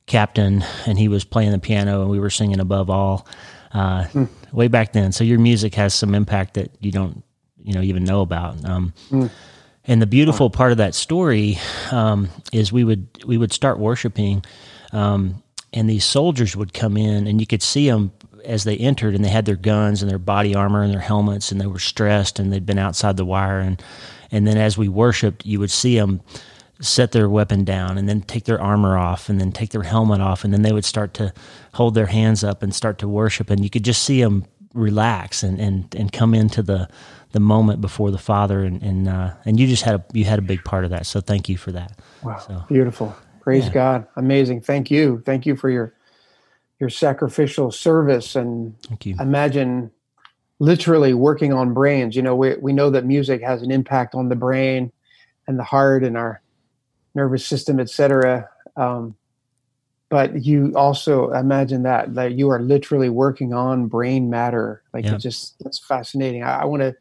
captain, 0.06 0.64
and 0.86 0.98
he 0.98 1.08
was 1.08 1.24
playing 1.24 1.52
the 1.52 1.58
piano, 1.58 2.02
and 2.02 2.10
we 2.10 2.18
were 2.18 2.30
singing 2.30 2.60
above 2.60 2.90
all 2.90 3.26
uh, 3.72 4.04
mm. 4.04 4.28
way 4.52 4.68
back 4.68 4.92
then. 4.92 5.12
So 5.12 5.24
your 5.24 5.38
music 5.38 5.74
has 5.74 5.94
some 5.94 6.14
impact 6.14 6.54
that 6.54 6.70
you 6.80 6.92
don't, 6.92 7.22
you 7.62 7.74
know, 7.74 7.82
even 7.82 8.04
know 8.04 8.20
about. 8.20 8.64
Um, 8.64 8.94
mm. 9.10 9.30
And 9.84 10.02
the 10.02 10.06
beautiful 10.06 10.50
part 10.50 10.72
of 10.72 10.78
that 10.78 10.94
story 10.94 11.58
um, 11.92 12.28
is 12.52 12.72
we 12.72 12.82
would 12.82 13.06
we 13.24 13.38
would 13.38 13.52
start 13.52 13.78
worshiping, 13.78 14.44
um, 14.92 15.42
and 15.76 15.88
these 15.90 16.04
soldiers 16.04 16.56
would 16.56 16.72
come 16.72 16.96
in, 16.96 17.26
and 17.26 17.40
you 17.40 17.46
could 17.46 17.62
see 17.62 17.88
them 17.88 18.10
as 18.44 18.64
they 18.64 18.76
entered, 18.76 19.14
and 19.14 19.24
they 19.24 19.28
had 19.28 19.44
their 19.44 19.56
guns 19.56 20.02
and 20.02 20.10
their 20.10 20.18
body 20.18 20.54
armor 20.54 20.82
and 20.82 20.92
their 20.92 21.00
helmets, 21.00 21.52
and 21.52 21.60
they 21.60 21.66
were 21.66 21.78
stressed, 21.78 22.38
and 22.38 22.52
they'd 22.52 22.66
been 22.66 22.78
outside 22.78 23.16
the 23.16 23.24
wire, 23.24 23.60
and 23.60 23.82
and 24.32 24.46
then 24.46 24.56
as 24.56 24.76
we 24.76 24.88
worshipped, 24.88 25.44
you 25.44 25.60
would 25.60 25.70
see 25.70 25.96
them 25.96 26.20
set 26.80 27.12
their 27.12 27.28
weapon 27.28 27.64
down 27.64 27.96
and 27.96 28.08
then 28.08 28.20
take 28.20 28.44
their 28.44 28.60
armor 28.60 28.98
off 28.98 29.28
and 29.28 29.40
then 29.40 29.52
take 29.52 29.70
their 29.70 29.82
helmet 29.82 30.20
off 30.20 30.44
and 30.44 30.52
then 30.52 30.62
they 30.62 30.72
would 30.72 30.84
start 30.84 31.14
to 31.14 31.32
hold 31.72 31.94
their 31.94 32.06
hands 32.06 32.44
up 32.44 32.62
and 32.62 32.74
start 32.74 32.98
to 32.98 33.08
worship 33.08 33.48
and 33.48 33.64
you 33.64 33.70
could 33.70 33.84
just 33.84 34.02
see 34.02 34.20
them 34.20 34.44
relax 34.74 35.42
and 35.42 35.58
and, 35.58 35.94
and 35.94 36.12
come 36.12 36.34
into 36.34 36.62
the 36.62 36.86
the 37.32 37.40
moment 37.40 37.80
before 37.80 38.10
the 38.10 38.18
father 38.18 38.62
and 38.62 38.82
and 38.82 39.08
uh, 39.08 39.30
and 39.46 39.58
you 39.58 39.66
just 39.66 39.84
had 39.84 39.94
a 39.94 40.04
you 40.12 40.26
had 40.26 40.38
a 40.38 40.42
big 40.42 40.62
part 40.64 40.84
of 40.84 40.90
that 40.90 41.06
so 41.06 41.18
thank 41.18 41.48
you 41.48 41.56
for 41.56 41.72
that. 41.72 41.98
Wow. 42.22 42.38
So, 42.38 42.64
beautiful 42.68 43.16
praise 43.46 43.66
yeah. 43.66 43.72
god 43.72 44.06
amazing 44.16 44.60
thank 44.60 44.90
you 44.90 45.22
thank 45.24 45.46
you 45.46 45.54
for 45.54 45.70
your 45.70 45.94
your 46.80 46.90
sacrificial 46.90 47.70
service 47.70 48.34
and 48.36 48.74
thank 48.82 49.06
you 49.06 49.14
imagine 49.20 49.90
literally 50.58 51.14
working 51.14 51.52
on 51.52 51.72
brains 51.72 52.16
you 52.16 52.22
know 52.22 52.34
we, 52.34 52.56
we 52.56 52.72
know 52.72 52.90
that 52.90 53.04
music 53.04 53.40
has 53.42 53.62
an 53.62 53.70
impact 53.70 54.14
on 54.14 54.28
the 54.28 54.36
brain 54.36 54.90
and 55.46 55.58
the 55.58 55.64
heart 55.64 56.02
and 56.02 56.16
our 56.16 56.42
nervous 57.16 57.44
system, 57.46 57.80
etc. 57.80 58.48
Um, 58.76 59.16
but 60.08 60.44
you 60.44 60.72
also 60.76 61.32
imagine 61.32 61.82
that 61.82 62.14
that 62.14 62.34
you 62.34 62.48
are 62.48 62.60
literally 62.60 63.08
working 63.08 63.52
on 63.52 63.88
brain 63.88 64.30
matter. 64.30 64.82
Like 64.94 65.04
it 65.04 65.18
just 65.18 65.58
that's 65.60 65.80
fascinating. 65.80 66.44
I 66.44 66.64
want 66.64 66.82
to 66.82 66.94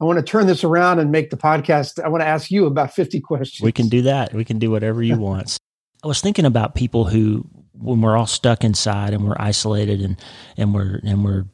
I 0.00 0.04
want 0.04 0.18
to 0.18 0.22
turn 0.22 0.46
this 0.46 0.62
around 0.62 0.98
and 0.98 1.10
make 1.10 1.30
the 1.30 1.38
podcast. 1.38 2.02
I 2.02 2.08
want 2.08 2.20
to 2.20 2.26
ask 2.26 2.50
you 2.50 2.66
about 2.66 2.92
50 2.92 3.20
questions. 3.20 3.64
We 3.64 3.72
can 3.72 3.88
do 3.88 4.02
that. 4.02 4.34
We 4.34 4.44
can 4.44 4.58
do 4.58 4.70
whatever 4.70 5.02
you 5.02 5.16
want. 5.16 5.58
I 6.02 6.06
was 6.06 6.20
thinking 6.20 6.46
about 6.46 6.74
people 6.74 7.04
who, 7.04 7.46
when 7.72 8.00
we're 8.00 8.16
all 8.16 8.26
stuck 8.26 8.64
inside 8.64 9.12
and 9.12 9.26
we're 9.26 9.36
isolated 9.38 10.00
and, 10.00 10.16
and 10.56 10.74
we're, 10.74 11.00
and 11.04 11.24
we're 11.24 11.46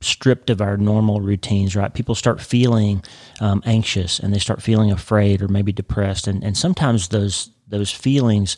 stripped 0.00 0.50
of 0.50 0.60
our 0.60 0.76
normal 0.76 1.20
routines, 1.20 1.74
right? 1.74 1.92
People 1.92 2.14
start 2.14 2.40
feeling 2.40 3.02
um, 3.40 3.62
anxious 3.64 4.18
and 4.18 4.34
they 4.34 4.38
start 4.38 4.62
feeling 4.62 4.92
afraid 4.92 5.42
or 5.42 5.48
maybe 5.48 5.72
depressed. 5.72 6.26
And, 6.26 6.44
and 6.44 6.56
sometimes 6.56 7.08
those, 7.08 7.50
those 7.68 7.90
feelings 7.90 8.56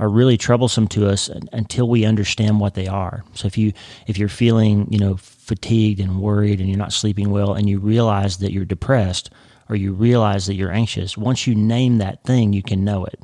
are 0.00 0.08
really 0.08 0.38
troublesome 0.38 0.88
to 0.88 1.06
us 1.06 1.28
until 1.52 1.86
we 1.86 2.06
understand 2.06 2.58
what 2.58 2.74
they 2.74 2.86
are. 2.86 3.22
So 3.34 3.46
if 3.46 3.58
you 3.58 3.74
if 4.06 4.16
you're 4.16 4.30
feeling, 4.30 4.90
you 4.90 4.98
know, 4.98 5.16
fatigued 5.18 6.00
and 6.00 6.20
worried 6.20 6.58
and 6.58 6.70
you're 6.70 6.78
not 6.78 6.94
sleeping 6.94 7.30
well 7.30 7.52
and 7.52 7.68
you 7.68 7.78
realize 7.78 8.38
that 8.38 8.50
you're 8.50 8.64
depressed 8.64 9.30
or 9.68 9.76
you 9.76 9.92
realize 9.92 10.46
that 10.46 10.54
you're 10.54 10.72
anxious, 10.72 11.18
once 11.18 11.46
you 11.46 11.54
name 11.54 11.98
that 11.98 12.24
thing, 12.24 12.54
you 12.54 12.62
can 12.62 12.82
know 12.82 13.04
it, 13.04 13.20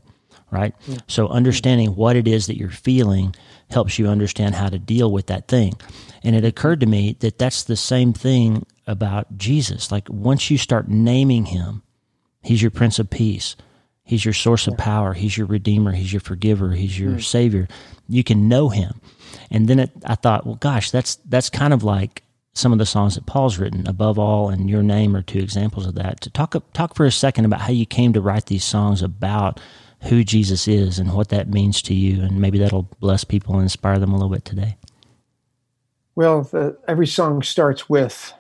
right? 0.56 0.74
Yeah. 0.86 0.98
So 1.06 1.28
understanding 1.28 1.94
what 1.94 2.16
it 2.16 2.26
is 2.26 2.46
that 2.46 2.56
you're 2.56 2.70
feeling 2.70 3.34
helps 3.70 3.98
you 3.98 4.08
understand 4.08 4.54
how 4.54 4.68
to 4.68 4.78
deal 4.78 5.10
with 5.10 5.26
that 5.26 5.48
thing. 5.48 5.74
And 6.22 6.34
it 6.34 6.44
occurred 6.44 6.80
to 6.80 6.86
me 6.86 7.16
that 7.20 7.38
that's 7.38 7.64
the 7.64 7.76
same 7.76 8.12
thing 8.12 8.66
about 8.86 9.36
Jesus. 9.36 9.92
Like 9.92 10.08
once 10.08 10.50
you 10.50 10.58
start 10.58 10.88
naming 10.88 11.46
him, 11.46 11.82
he's 12.42 12.62
your 12.62 12.70
prince 12.70 12.98
of 12.98 13.10
peace 13.10 13.56
He's 14.06 14.24
your 14.24 14.34
source 14.34 14.68
of 14.68 14.78
power. 14.78 15.14
He's 15.14 15.36
your 15.36 15.48
redeemer. 15.48 15.90
He's 15.90 16.12
your 16.12 16.20
forgiver. 16.20 16.70
He's 16.70 16.96
your 16.96 17.14
mm. 17.14 17.24
savior. 17.24 17.66
You 18.08 18.22
can 18.22 18.48
know 18.48 18.68
him. 18.68 19.00
And 19.50 19.66
then 19.66 19.80
it, 19.80 19.90
I 20.04 20.14
thought, 20.14 20.46
well, 20.46 20.54
gosh, 20.54 20.92
that's 20.92 21.16
that's 21.28 21.50
kind 21.50 21.74
of 21.74 21.82
like 21.82 22.22
some 22.54 22.72
of 22.72 22.78
the 22.78 22.86
songs 22.86 23.16
that 23.16 23.26
Paul's 23.26 23.58
written. 23.58 23.88
Above 23.88 24.16
all, 24.16 24.48
and 24.48 24.70
your 24.70 24.84
name 24.84 25.16
are 25.16 25.22
two 25.22 25.40
examples 25.40 25.86
of 25.86 25.96
that. 25.96 26.20
To 26.20 26.30
talk 26.30 26.54
talk 26.72 26.94
for 26.94 27.04
a 27.04 27.10
second 27.10 27.46
about 27.46 27.62
how 27.62 27.72
you 27.72 27.84
came 27.84 28.12
to 28.12 28.20
write 28.20 28.46
these 28.46 28.62
songs 28.62 29.02
about 29.02 29.58
who 30.06 30.24
Jesus 30.24 30.66
is 30.68 30.98
and 30.98 31.12
what 31.12 31.28
that 31.28 31.48
means 31.48 31.82
to 31.82 31.94
you, 31.94 32.22
and 32.22 32.40
maybe 32.40 32.58
that'll 32.58 32.88
bless 33.00 33.24
people 33.24 33.54
and 33.54 33.62
inspire 33.62 33.98
them 33.98 34.10
a 34.10 34.16
little 34.16 34.30
bit 34.30 34.44
today. 34.44 34.76
Well, 36.14 36.42
the, 36.42 36.78
every 36.88 37.06
song 37.06 37.42
starts 37.42 37.88
with 37.88 38.32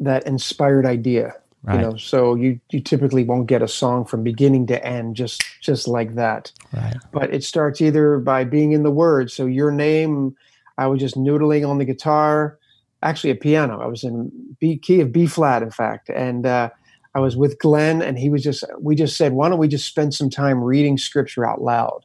that 0.00 0.26
inspired 0.26 0.86
idea 0.86 1.34
Right. 1.62 1.74
You 1.74 1.82
know, 1.82 1.96
so 1.96 2.34
you 2.36 2.58
you 2.70 2.80
typically 2.80 3.22
won't 3.22 3.46
get 3.46 3.60
a 3.60 3.68
song 3.68 4.06
from 4.06 4.22
beginning 4.22 4.66
to 4.68 4.82
end 4.84 5.14
just 5.14 5.44
just 5.60 5.86
like 5.86 6.14
that. 6.14 6.52
Right. 6.72 6.96
But 7.12 7.34
it 7.34 7.44
starts 7.44 7.82
either 7.82 8.18
by 8.18 8.44
being 8.44 8.72
in 8.72 8.82
the 8.82 8.90
words. 8.90 9.34
So 9.34 9.44
your 9.44 9.70
name, 9.70 10.34
I 10.78 10.86
was 10.86 11.00
just 11.00 11.16
noodling 11.16 11.68
on 11.68 11.76
the 11.76 11.84
guitar, 11.84 12.58
actually 13.02 13.30
a 13.30 13.34
piano. 13.34 13.78
I 13.78 13.88
was 13.88 14.04
in 14.04 14.32
B 14.58 14.78
key 14.78 15.00
of 15.00 15.12
B 15.12 15.26
flat, 15.26 15.62
in 15.62 15.70
fact, 15.70 16.08
and 16.08 16.46
uh, 16.46 16.70
I 17.14 17.20
was 17.20 17.36
with 17.36 17.58
Glenn, 17.58 18.02
and 18.02 18.18
he 18.18 18.30
was 18.30 18.42
just 18.42 18.64
we 18.78 18.94
just 18.94 19.16
said, 19.16 19.32
why 19.32 19.48
don't 19.48 19.58
we 19.58 19.68
just 19.68 19.86
spend 19.86 20.14
some 20.14 20.30
time 20.30 20.62
reading 20.62 20.98
scripture 20.98 21.46
out 21.46 21.60
loud? 21.60 22.04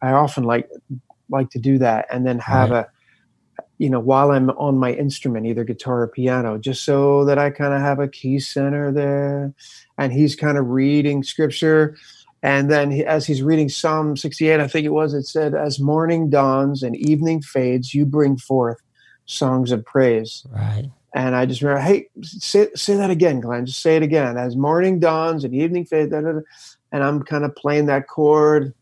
I 0.00 0.12
often 0.12 0.44
like 0.44 0.68
like 1.30 1.50
to 1.50 1.58
do 1.58 1.78
that, 1.78 2.06
and 2.10 2.26
then 2.26 2.38
have 2.38 2.70
right. 2.70 2.84
a 2.84 2.88
you 3.82 3.90
know, 3.90 3.98
while 3.98 4.30
I'm 4.30 4.50
on 4.50 4.78
my 4.78 4.92
instrument, 4.92 5.44
either 5.46 5.64
guitar 5.64 6.02
or 6.02 6.06
piano, 6.06 6.56
just 6.56 6.84
so 6.84 7.24
that 7.24 7.36
I 7.36 7.50
kind 7.50 7.74
of 7.74 7.80
have 7.80 7.98
a 7.98 8.06
key 8.06 8.38
center 8.38 8.92
there. 8.92 9.52
And 9.98 10.12
he's 10.12 10.36
kind 10.36 10.56
of 10.56 10.68
reading 10.68 11.24
scripture. 11.24 11.96
And 12.44 12.70
then 12.70 12.92
he, 12.92 13.04
as 13.04 13.26
he's 13.26 13.42
reading 13.42 13.68
Psalm 13.68 14.16
68, 14.16 14.60
I 14.60 14.68
think 14.68 14.86
it 14.86 14.90
was, 14.90 15.14
it 15.14 15.24
said, 15.24 15.54
As 15.54 15.80
morning 15.80 16.30
dawns 16.30 16.84
and 16.84 16.94
evening 16.94 17.42
fades, 17.42 17.92
you 17.92 18.06
bring 18.06 18.36
forth 18.36 18.78
songs 19.24 19.72
of 19.72 19.84
praise. 19.84 20.46
Right. 20.48 20.88
And 21.14 21.36
I 21.36 21.44
just 21.44 21.60
remember, 21.60 21.82
hey, 21.82 22.08
say, 22.22 22.68
say 22.74 22.96
that 22.96 23.10
again, 23.10 23.40
Glenn. 23.40 23.66
Just 23.66 23.82
say 23.82 23.96
it 23.96 24.02
again. 24.02 24.38
As 24.38 24.56
morning 24.56 24.98
dawns 24.98 25.44
and 25.44 25.54
evening 25.54 25.84
fades, 25.84 26.10
da, 26.10 26.20
da, 26.22 26.32
da. 26.32 26.40
and 26.90 27.04
I'm 27.04 27.22
kind 27.22 27.44
of 27.44 27.54
playing 27.54 27.86
that 27.86 28.08
chord 28.08 28.74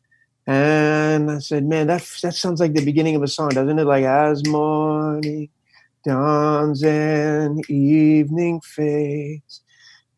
and 0.51 1.31
I 1.31 1.39
said, 1.39 1.65
man, 1.65 1.87
that 1.87 2.03
that 2.23 2.35
sounds 2.35 2.59
like 2.59 2.73
the 2.73 2.85
beginning 2.85 3.15
of 3.15 3.23
a 3.23 3.29
song, 3.29 3.51
doesn't 3.51 3.79
it? 3.79 3.85
Like 3.85 4.05
as 4.05 4.45
morning 4.49 5.49
dawns 6.05 6.83
and 6.83 7.69
evening 7.71 8.61
fades, 8.63 9.61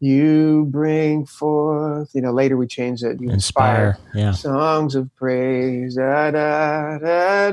you 0.01 0.67
bring 0.71 1.27
forth. 1.27 2.11
You 2.15 2.23
know, 2.23 2.33
later 2.33 2.57
we 2.57 2.67
changed 2.67 3.05
it. 3.05 3.21
You 3.21 3.29
inspire, 3.29 3.99
inspire 3.99 4.23
yeah. 4.23 4.33
songs 4.33 4.95
of 4.95 5.15
praise. 5.17 5.97
Da, 5.97 6.31
da, 6.31 6.99
da, 6.99 7.51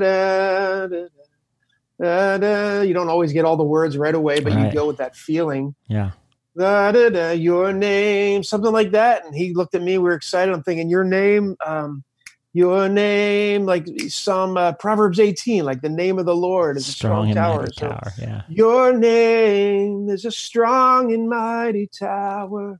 da, 2.02 2.38
da. 2.38 2.82
You 2.82 2.93
don't 2.93 3.10
always 3.10 3.34
get 3.34 3.45
all 3.45 3.58
the 3.58 3.64
words 3.64 3.97
right 3.97 4.16
away, 4.16 4.39
but 4.39 4.54
right. 4.54 4.68
you 4.68 4.74
go 4.74 4.88
with 4.88 4.97
that 4.97 5.16
feeling. 5.16 5.76
Yeah. 5.88 6.12
Da, 6.58 6.91
da, 6.91 7.10
da, 7.10 7.32
your 7.32 7.72
name, 7.72 8.43
something 8.43 8.72
like 8.72 8.91
that. 8.91 9.26
And 9.26 9.36
he 9.36 9.54
looked 9.54 9.76
at 9.76 9.82
me. 9.82 9.97
We 9.97 10.04
were 10.06 10.14
excited. 10.14 10.54
I'm 10.54 10.64
thinking, 10.64 10.89
your 10.89 11.04
name. 11.04 11.56
Um, 11.66 12.04
your 12.52 12.89
name, 12.89 13.66
like 13.66 13.88
some 14.08 14.58
uh, 14.58 14.74
Proverbs 14.74 15.20
18, 15.20 15.64
like 15.64 15.82
the 15.82 15.89
name 15.89 16.18
of 16.18 16.26
the 16.26 16.36
Lord 16.36 16.78
is 16.78 16.88
strong 16.88 17.30
a 17.30 17.32
strong 17.32 17.58
tower. 17.58 17.68
So 17.72 17.89
tower. 17.89 18.12
Yeah. 18.18 18.41
Your 18.50 18.91
name 18.91 20.10
is 20.10 20.26
a 20.26 20.32
strong 20.32 21.14
and 21.14 21.30
mighty 21.30 21.88
tower. 21.88 22.80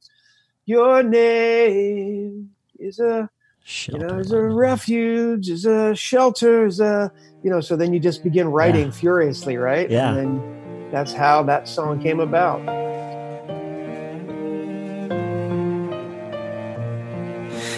Your 0.66 1.04
name 1.04 2.50
is 2.80 3.00
a 3.00 3.30
Shelter, 3.70 4.02
you 4.02 4.08
know, 4.08 4.18
is 4.18 4.32
a 4.32 4.42
refuge, 4.42 5.48
is 5.48 5.64
a 5.64 5.94
shelter, 5.94 6.66
is 6.66 6.80
a 6.80 7.12
you 7.44 7.52
know. 7.52 7.62
So 7.62 7.76
then 7.76 7.94
you 7.94 8.00
just 8.00 8.24
begin 8.24 8.48
writing 8.48 8.86
yeah. 8.86 8.92
furiously, 8.92 9.58
right? 9.58 9.88
Yeah. 9.88 10.10
And 10.10 10.18
then 10.18 10.90
that's 10.92 11.14
how 11.14 11.44
that 11.44 11.68
song 11.68 12.02
came 12.02 12.20
about. 12.20 12.68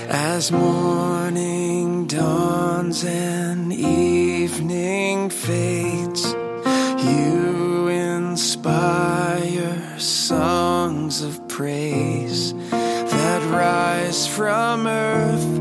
As 0.09 0.49
morning 0.49 2.07
dawns 2.07 3.03
and 3.03 3.73
evening 3.73 5.29
fades, 5.29 6.23
you 7.03 7.89
inspire 7.89 9.19
songs 9.99 11.21
of 11.21 11.45
praise 11.49 12.53
that 12.71 13.43
rise 13.51 14.25
from 14.25 14.87
earth 14.87 15.60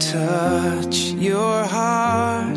touch 0.00 0.96
your 1.18 1.64
heart 1.64 2.56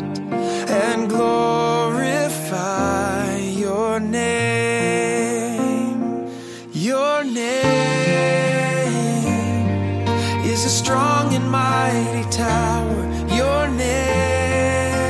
and 0.70 1.08
glorify 1.08 2.46
your 3.36 3.98
name. 3.98 5.58
Your 6.72 7.24
name 7.24 7.66
is 10.44 10.64
a 10.64 10.68
strong 10.68 11.34
and 11.34 11.50
mighty 11.50 12.22
tower. 12.30 13.02
Your 13.34 13.66
name 13.68 15.02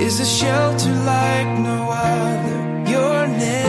is 0.00 0.18
a 0.20 0.26
shelter 0.26 0.94
like 1.04 1.58
no 1.58 1.90
other. 1.90 2.58
Your 2.90 3.26
name, 3.26 3.68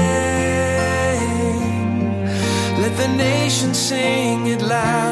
let 2.82 2.96
the 2.96 3.08
nation 3.18 3.74
sing 3.74 4.48
it 4.48 4.62
louder. 4.62 5.09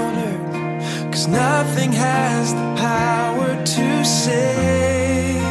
Nothing 1.29 1.91
has 1.91 2.53
the 2.53 2.75
power 2.77 3.65
to 3.65 4.05
save 4.05 5.43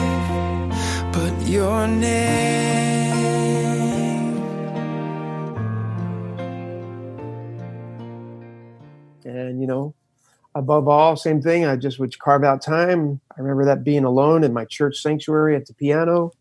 but 1.12 1.46
your 1.46 1.86
name. 1.86 2.46
And, 9.26 9.60
you 9.60 9.66
know, 9.66 9.94
above 10.54 10.88
all, 10.88 11.14
same 11.14 11.42
thing. 11.42 11.66
I 11.66 11.76
just 11.76 11.98
would 11.98 12.18
carve 12.18 12.42
out 12.42 12.62
time. 12.62 13.20
I 13.36 13.42
remember 13.42 13.66
that 13.66 13.84
being 13.84 14.04
alone 14.04 14.44
in 14.44 14.54
my 14.54 14.64
church 14.64 14.96
sanctuary 14.96 15.56
at 15.56 15.66
the 15.66 15.74
piano. 15.74 16.32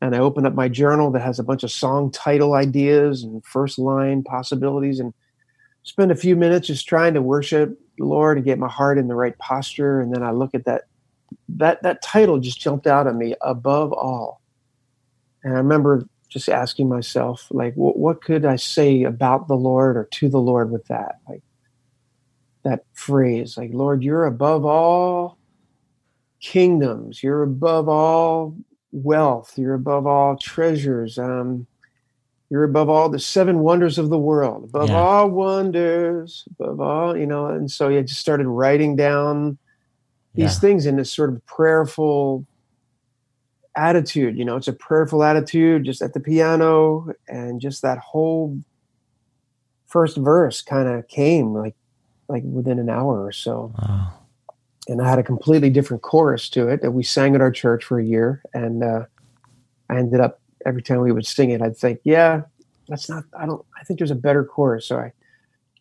And 0.00 0.14
I 0.14 0.18
opened 0.18 0.48
up 0.48 0.54
my 0.54 0.68
journal 0.68 1.12
that 1.12 1.22
has 1.22 1.38
a 1.38 1.44
bunch 1.44 1.62
of 1.62 1.70
song 1.70 2.10
title 2.10 2.54
ideas 2.54 3.22
and 3.22 3.44
first 3.44 3.78
line 3.78 4.24
possibilities 4.24 4.98
and 4.98 5.14
spend 5.84 6.10
a 6.10 6.16
few 6.16 6.34
minutes 6.34 6.66
just 6.66 6.88
trying 6.88 7.14
to 7.14 7.22
worship 7.22 7.80
Lord 8.04 8.38
and 8.38 8.44
get 8.44 8.58
my 8.58 8.68
heart 8.68 8.98
in 8.98 9.08
the 9.08 9.14
right 9.14 9.36
posture. 9.38 10.00
And 10.00 10.14
then 10.14 10.22
I 10.22 10.30
look 10.30 10.54
at 10.54 10.64
that 10.64 10.82
that 11.48 11.82
that 11.82 12.02
title 12.02 12.38
just 12.38 12.60
jumped 12.60 12.86
out 12.86 13.06
at 13.06 13.14
me 13.14 13.34
above 13.40 13.92
all. 13.92 14.40
And 15.42 15.54
I 15.54 15.58
remember 15.58 16.04
just 16.28 16.48
asking 16.48 16.88
myself, 16.88 17.46
like, 17.50 17.74
what, 17.74 17.98
what 17.98 18.22
could 18.22 18.44
I 18.44 18.56
say 18.56 19.04
about 19.04 19.48
the 19.48 19.54
Lord 19.54 19.96
or 19.96 20.08
to 20.12 20.28
the 20.28 20.40
Lord 20.40 20.70
with 20.70 20.84
that? 20.86 21.16
Like 21.28 21.42
that 22.64 22.84
phrase, 22.94 23.56
like, 23.56 23.70
Lord, 23.72 24.02
you're 24.02 24.24
above 24.26 24.64
all 24.64 25.38
kingdoms, 26.40 27.22
you're 27.22 27.44
above 27.44 27.88
all 27.88 28.56
wealth, 28.92 29.56
you're 29.56 29.74
above 29.74 30.06
all 30.06 30.36
treasures. 30.36 31.18
Um, 31.18 31.66
you're 32.50 32.64
above 32.64 32.88
all 32.88 33.08
the 33.08 33.18
seven 33.18 33.60
wonders 33.60 33.98
of 33.98 34.08
the 34.08 34.18
world, 34.18 34.64
above 34.64 34.88
yeah. 34.88 34.96
all 34.96 35.28
wonders, 35.28 36.44
above 36.58 36.80
all, 36.80 37.16
you 37.16 37.26
know. 37.26 37.46
And 37.46 37.70
so 37.70 37.88
I 37.88 38.02
just 38.02 38.20
started 38.20 38.46
writing 38.46 38.94
down 38.94 39.58
these 40.34 40.54
yeah. 40.54 40.60
things 40.60 40.86
in 40.86 40.96
this 40.96 41.10
sort 41.10 41.30
of 41.30 41.44
prayerful 41.46 42.46
attitude. 43.76 44.38
You 44.38 44.44
know, 44.44 44.56
it's 44.56 44.68
a 44.68 44.72
prayerful 44.72 45.24
attitude 45.24 45.84
just 45.84 46.02
at 46.02 46.14
the 46.14 46.20
piano, 46.20 47.12
and 47.28 47.60
just 47.60 47.82
that 47.82 47.98
whole 47.98 48.58
first 49.86 50.16
verse 50.16 50.62
kind 50.62 50.88
of 50.88 51.08
came 51.08 51.52
like 51.52 51.74
like 52.28 52.42
within 52.44 52.78
an 52.78 52.88
hour 52.88 53.24
or 53.24 53.32
so. 53.32 53.72
Wow. 53.78 54.12
And 54.88 55.02
I 55.02 55.08
had 55.08 55.18
a 55.18 55.24
completely 55.24 55.70
different 55.70 56.04
chorus 56.04 56.48
to 56.50 56.68
it 56.68 56.80
that 56.82 56.92
we 56.92 57.02
sang 57.02 57.34
at 57.34 57.40
our 57.40 57.50
church 57.50 57.82
for 57.82 57.98
a 57.98 58.04
year, 58.04 58.42
and 58.54 58.84
uh, 58.84 59.06
I 59.90 59.96
ended 59.96 60.20
up 60.20 60.40
every 60.66 60.82
time 60.82 61.00
we 61.00 61.12
would 61.12 61.26
sing 61.26 61.50
it, 61.50 61.62
I'd 61.62 61.76
think, 61.76 62.00
yeah, 62.04 62.42
that's 62.88 63.08
not, 63.08 63.24
I 63.38 63.46
don't, 63.46 63.64
I 63.80 63.84
think 63.84 63.98
there's 63.98 64.10
a 64.10 64.16
better 64.16 64.44
chorus. 64.44 64.86
So 64.86 64.98
I 64.98 65.12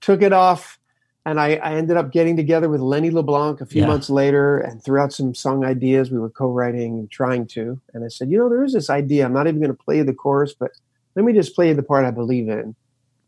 took 0.01 0.21
it 0.21 0.33
off 0.33 0.79
and 1.25 1.39
I, 1.39 1.55
I 1.55 1.73
ended 1.73 1.97
up 1.97 2.11
getting 2.11 2.37
together 2.37 2.69
with 2.69 2.81
Lenny 2.81 3.09
LeBlanc 3.09 3.59
a 3.59 3.65
few 3.65 3.81
yeah. 3.81 3.87
months 3.87 4.09
later 4.09 4.59
and 4.59 4.83
threw 4.83 4.99
out 4.99 5.11
some 5.11 5.33
song 5.33 5.65
ideas 5.65 6.11
we 6.11 6.19
were 6.19 6.29
co-writing 6.29 6.99
and 6.99 7.09
trying 7.09 7.47
to. 7.47 7.81
And 7.93 8.05
I 8.05 8.09
said, 8.09 8.29
you 8.29 8.37
know, 8.37 8.47
there 8.47 8.63
is 8.63 8.73
this 8.73 8.89
idea. 8.89 9.25
I'm 9.25 9.33
not 9.33 9.47
even 9.47 9.59
going 9.59 9.75
to 9.75 9.83
play 9.83 10.01
the 10.03 10.13
chorus, 10.13 10.53
but 10.53 10.71
let 11.15 11.25
me 11.25 11.33
just 11.33 11.55
play 11.55 11.73
the 11.73 11.83
part 11.83 12.05
I 12.05 12.11
believe 12.11 12.47
in. 12.47 12.75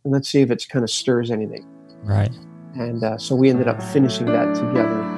And 0.04 0.14
let's 0.14 0.30
see 0.30 0.42
if 0.42 0.52
it 0.52 0.66
kind 0.70 0.84
of 0.84 0.92
stirs 0.92 1.32
anything. 1.32 1.66
Right. 2.04 2.32
And 2.76 3.04
uh, 3.04 3.18
so 3.18 3.36
we 3.36 3.50
ended 3.50 3.68
up 3.68 3.82
finishing 3.82 4.28
that 4.28 4.54
together. 4.54 5.17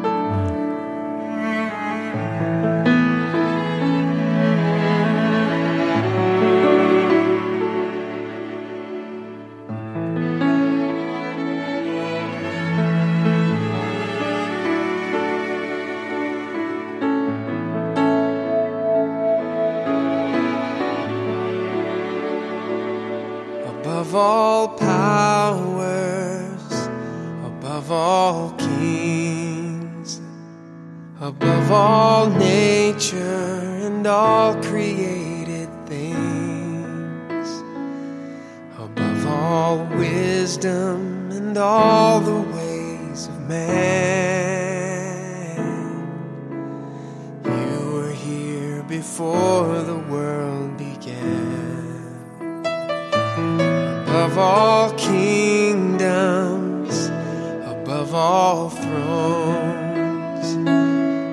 above 58.10 58.16
all 58.16 58.70
thrones, 58.72 60.54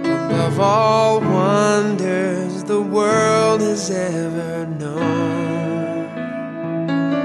above 0.04 0.60
all 0.60 1.20
wonders 1.20 2.64
the 2.64 2.82
world 2.82 3.62
has 3.62 3.90
ever 3.90 4.66
known, 4.66 6.04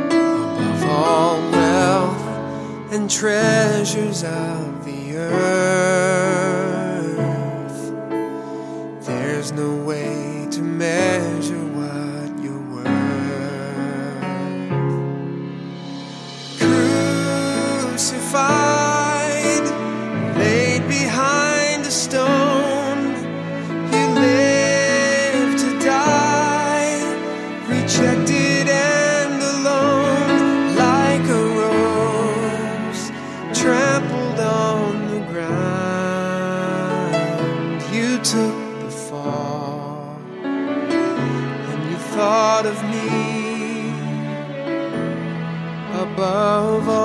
above 0.06 0.86
all 0.86 1.52
wealth 1.52 2.94
and 2.94 3.10
treasures 3.10 4.24
of 4.24 4.86
the 4.86 5.18
earth. 5.18 5.61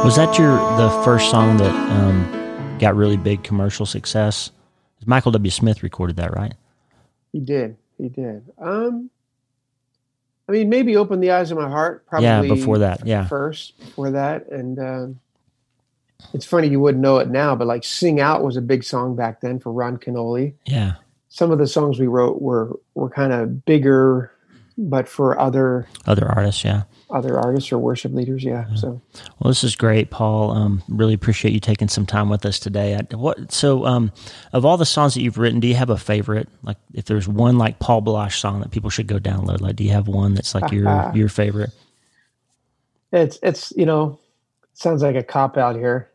Was 0.07 0.15
that 0.15 0.39
your 0.39 0.57
the 0.77 0.89
first 1.05 1.33
song 1.33 1.57
that 1.57 1.75
um, 1.75 2.79
got 2.79 2.95
really 2.95 3.17
big 3.17 3.43
commercial 3.43 3.85
success? 3.85 4.53
Michael 5.05 5.33
W. 5.33 5.51
Smith 5.51 5.83
recorded 5.83 6.15
that, 6.15 6.33
right? 6.33 6.55
He 7.33 7.41
did. 7.41 7.77
He 7.99 8.09
did. 8.09 8.45
Um, 8.57 9.11
I 10.49 10.53
mean, 10.53 10.69
maybe 10.69 10.97
open 10.97 11.19
the 11.19 11.33
eyes 11.33 11.51
of 11.51 11.59
my 11.59 11.69
heart. 11.69 12.07
Probably. 12.07 12.25
Yeah, 12.25 12.43
before 12.43 12.79
that. 12.79 13.05
Yeah. 13.05 13.27
First, 13.27 13.77
before 13.81 14.13
that, 14.13 14.49
and 14.49 14.79
uh, 14.79 15.07
it's 16.33 16.47
funny 16.47 16.69
you 16.69 16.79
wouldn't 16.79 17.03
know 17.03 17.19
it 17.19 17.29
now, 17.29 17.57
but 17.57 17.67
like 17.67 17.83
"Sing 17.83 18.21
Out" 18.21 18.45
was 18.45 18.57
a 18.57 18.63
big 18.63 18.85
song 18.85 19.17
back 19.17 19.41
then 19.41 19.59
for 19.59 19.73
Ron 19.73 19.99
Kenoly. 19.99 20.55
Yeah. 20.67 20.93
Some 21.31 21.51
of 21.51 21.59
the 21.59 21.67
songs 21.67 21.99
we 21.99 22.07
wrote 22.07 22.41
were 22.41 22.79
were 22.95 23.11
kind 23.11 23.33
of 23.33 23.65
bigger, 23.65 24.31
but 24.79 25.09
for 25.09 25.37
other 25.37 25.89
other 26.07 26.29
artists, 26.29 26.65
yeah, 26.65 26.85
other 27.11 27.39
artists 27.39 27.71
or 27.71 27.79
worship 27.79 28.13
leaders, 28.13 28.43
yeah. 28.43 28.67
So, 28.75 29.01
well, 29.39 29.49
this 29.49 29.63
is 29.63 29.77
great, 29.77 30.11
Paul. 30.11 30.51
Um, 30.51 30.83
really 30.89 31.15
appreciate 31.15 31.55
you 31.55 31.61
taking 31.61 31.89
some 31.89 32.07
time 32.07 32.29
with 32.29 32.45
us 32.45 32.59
today. 32.59 32.97
I, 32.97 33.15
what 33.15 33.53
so 33.53 33.87
um, 33.87 34.13
of 34.53 34.65
all 34.65 34.77
the 34.77 34.87
songs 34.87 35.15
that 35.15 35.23
you've 35.23 35.39
written, 35.39 35.61
do 35.61 35.69
you 35.69 35.77
have 35.77 35.91
a 35.91 35.97
favorite? 35.97 36.49
Like, 36.63 36.79
if 36.95 37.05
there's 37.05 37.29
one 37.29 37.59
like 37.59 37.79
Paul 37.79 38.03
Baloche 38.03 38.39
song 38.39 38.61
that 38.61 38.71
people 38.71 38.91
should 38.91 39.07
go 39.07 39.19
download, 39.19 39.61
like, 39.61 39.77
do 39.77 39.85
you 39.85 39.93
have 39.93 40.09
one 40.09 40.35
that's 40.35 40.55
like 40.55 40.73
your 40.73 41.11
your 41.15 41.29
favorite? 41.29 41.71
It's 43.13 43.39
it's 43.43 43.73
you 43.77 43.87
know, 43.87 44.19
sounds 44.75 45.03
like 45.03 45.17
a 45.17 45.23
cop 45.23 45.57
out 45.57 45.77
here, 45.77 46.11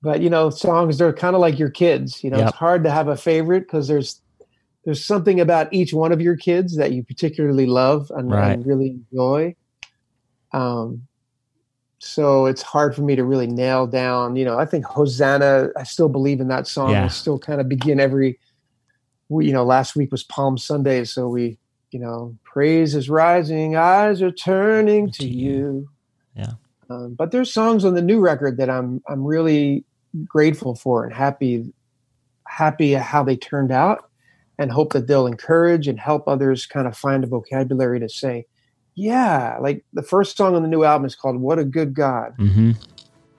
but 0.00 0.20
you 0.20 0.30
know, 0.30 0.50
songs 0.50 0.98
they're 0.98 1.12
kind 1.12 1.34
of 1.34 1.40
like 1.40 1.58
your 1.58 1.70
kids. 1.70 2.22
You 2.22 2.30
know, 2.30 2.38
yep. 2.38 2.48
it's 2.48 2.56
hard 2.56 2.84
to 2.84 2.90
have 2.90 3.08
a 3.08 3.16
favorite 3.16 3.62
because 3.62 3.88
there's 3.88 4.20
there's 4.84 5.04
something 5.04 5.40
about 5.40 5.72
each 5.72 5.92
one 5.92 6.12
of 6.12 6.20
your 6.20 6.36
kids 6.36 6.76
that 6.76 6.92
you 6.92 7.02
particularly 7.02 7.66
love 7.66 8.10
and, 8.14 8.30
right. 8.30 8.52
and 8.52 8.66
really 8.66 8.90
enjoy. 9.12 9.54
Um, 10.52 11.06
so 11.98 12.46
it's 12.46 12.62
hard 12.62 12.94
for 12.94 13.02
me 13.02 13.14
to 13.16 13.24
really 13.24 13.46
nail 13.46 13.86
down. 13.86 14.36
You 14.36 14.44
know, 14.44 14.58
I 14.58 14.64
think 14.64 14.84
Hosanna. 14.86 15.68
I 15.76 15.82
still 15.82 16.08
believe 16.08 16.40
in 16.40 16.48
that 16.48 16.66
song. 16.66 16.90
Yeah. 16.90 17.04
I 17.04 17.08
still 17.08 17.38
kind 17.38 17.60
of 17.60 17.68
begin 17.68 18.00
every. 18.00 18.38
We, 19.28 19.46
you 19.46 19.52
know, 19.52 19.64
last 19.64 19.94
week 19.94 20.10
was 20.10 20.24
Palm 20.24 20.58
Sunday, 20.58 21.04
so 21.04 21.28
we, 21.28 21.58
you 21.92 22.00
know, 22.00 22.36
praise 22.42 22.94
is 22.94 23.08
rising, 23.08 23.76
eyes 23.76 24.22
are 24.22 24.32
turning 24.32 25.10
to 25.12 25.28
you. 25.28 25.88
Yeah. 26.34 26.52
Um, 26.88 27.14
but 27.14 27.30
there's 27.30 27.52
songs 27.52 27.84
on 27.84 27.94
the 27.94 28.02
new 28.02 28.18
record 28.18 28.56
that 28.56 28.68
I'm 28.68 29.02
I'm 29.08 29.24
really 29.24 29.84
grateful 30.26 30.74
for 30.74 31.04
and 31.04 31.14
happy 31.14 31.72
happy 32.48 32.94
how 32.94 33.22
they 33.22 33.36
turned 33.36 33.70
out 33.70 34.10
and 34.58 34.72
hope 34.72 34.92
that 34.92 35.06
they'll 35.06 35.26
encourage 35.26 35.86
and 35.86 35.98
help 35.98 36.26
others 36.26 36.66
kind 36.66 36.86
of 36.86 36.96
find 36.96 37.24
a 37.24 37.26
vocabulary 37.26 38.00
to 38.00 38.08
say, 38.08 38.46
yeah, 39.00 39.56
like 39.60 39.82
the 39.94 40.02
first 40.02 40.36
song 40.36 40.54
on 40.54 40.62
the 40.62 40.68
new 40.68 40.84
album 40.84 41.06
is 41.06 41.14
called 41.14 41.36
"What 41.36 41.58
a 41.58 41.64
Good 41.64 41.94
God," 41.94 42.36
mm-hmm. 42.36 42.72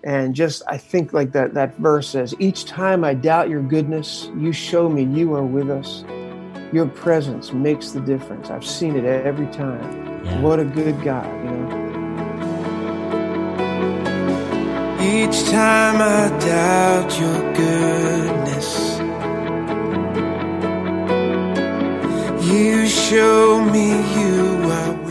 and 0.04 0.34
just 0.34 0.64
I 0.68 0.78
think 0.78 1.14
like 1.14 1.34
that 1.34 1.54
that 1.54 1.78
verse 1.78 2.10
says, 2.10 2.34
"Each 2.40 2.66
time 2.66 3.04
I 3.04 3.14
doubt 3.14 3.48
your 3.48 3.62
goodness, 3.62 4.32
you 4.38 4.54
show 4.54 4.90
me 4.90 5.04
you 5.04 5.36
are 5.36 5.46
with 5.46 5.70
us. 5.70 6.04
Your 6.74 6.88
presence 6.88 7.54
makes 7.54 7.92
the 7.92 8.02
difference. 8.02 8.50
I've 8.50 8.66
seen 8.66 8.96
it 8.96 9.06
every 9.06 9.46
time. 9.48 10.26
Yeah. 10.26 10.42
What 10.42 10.60
a 10.60 10.66
good 10.66 11.00
God, 11.04 11.30
you 11.44 11.52
know." 11.52 11.92
Each 15.00 15.44
time 15.50 15.98
I 16.02 16.30
doubt 16.40 17.20
your 17.20 17.54
goodness, 17.54 18.98
you 22.52 22.88
show 22.88 23.64
me 23.64 23.90
you 24.20 24.72
are 24.72 25.11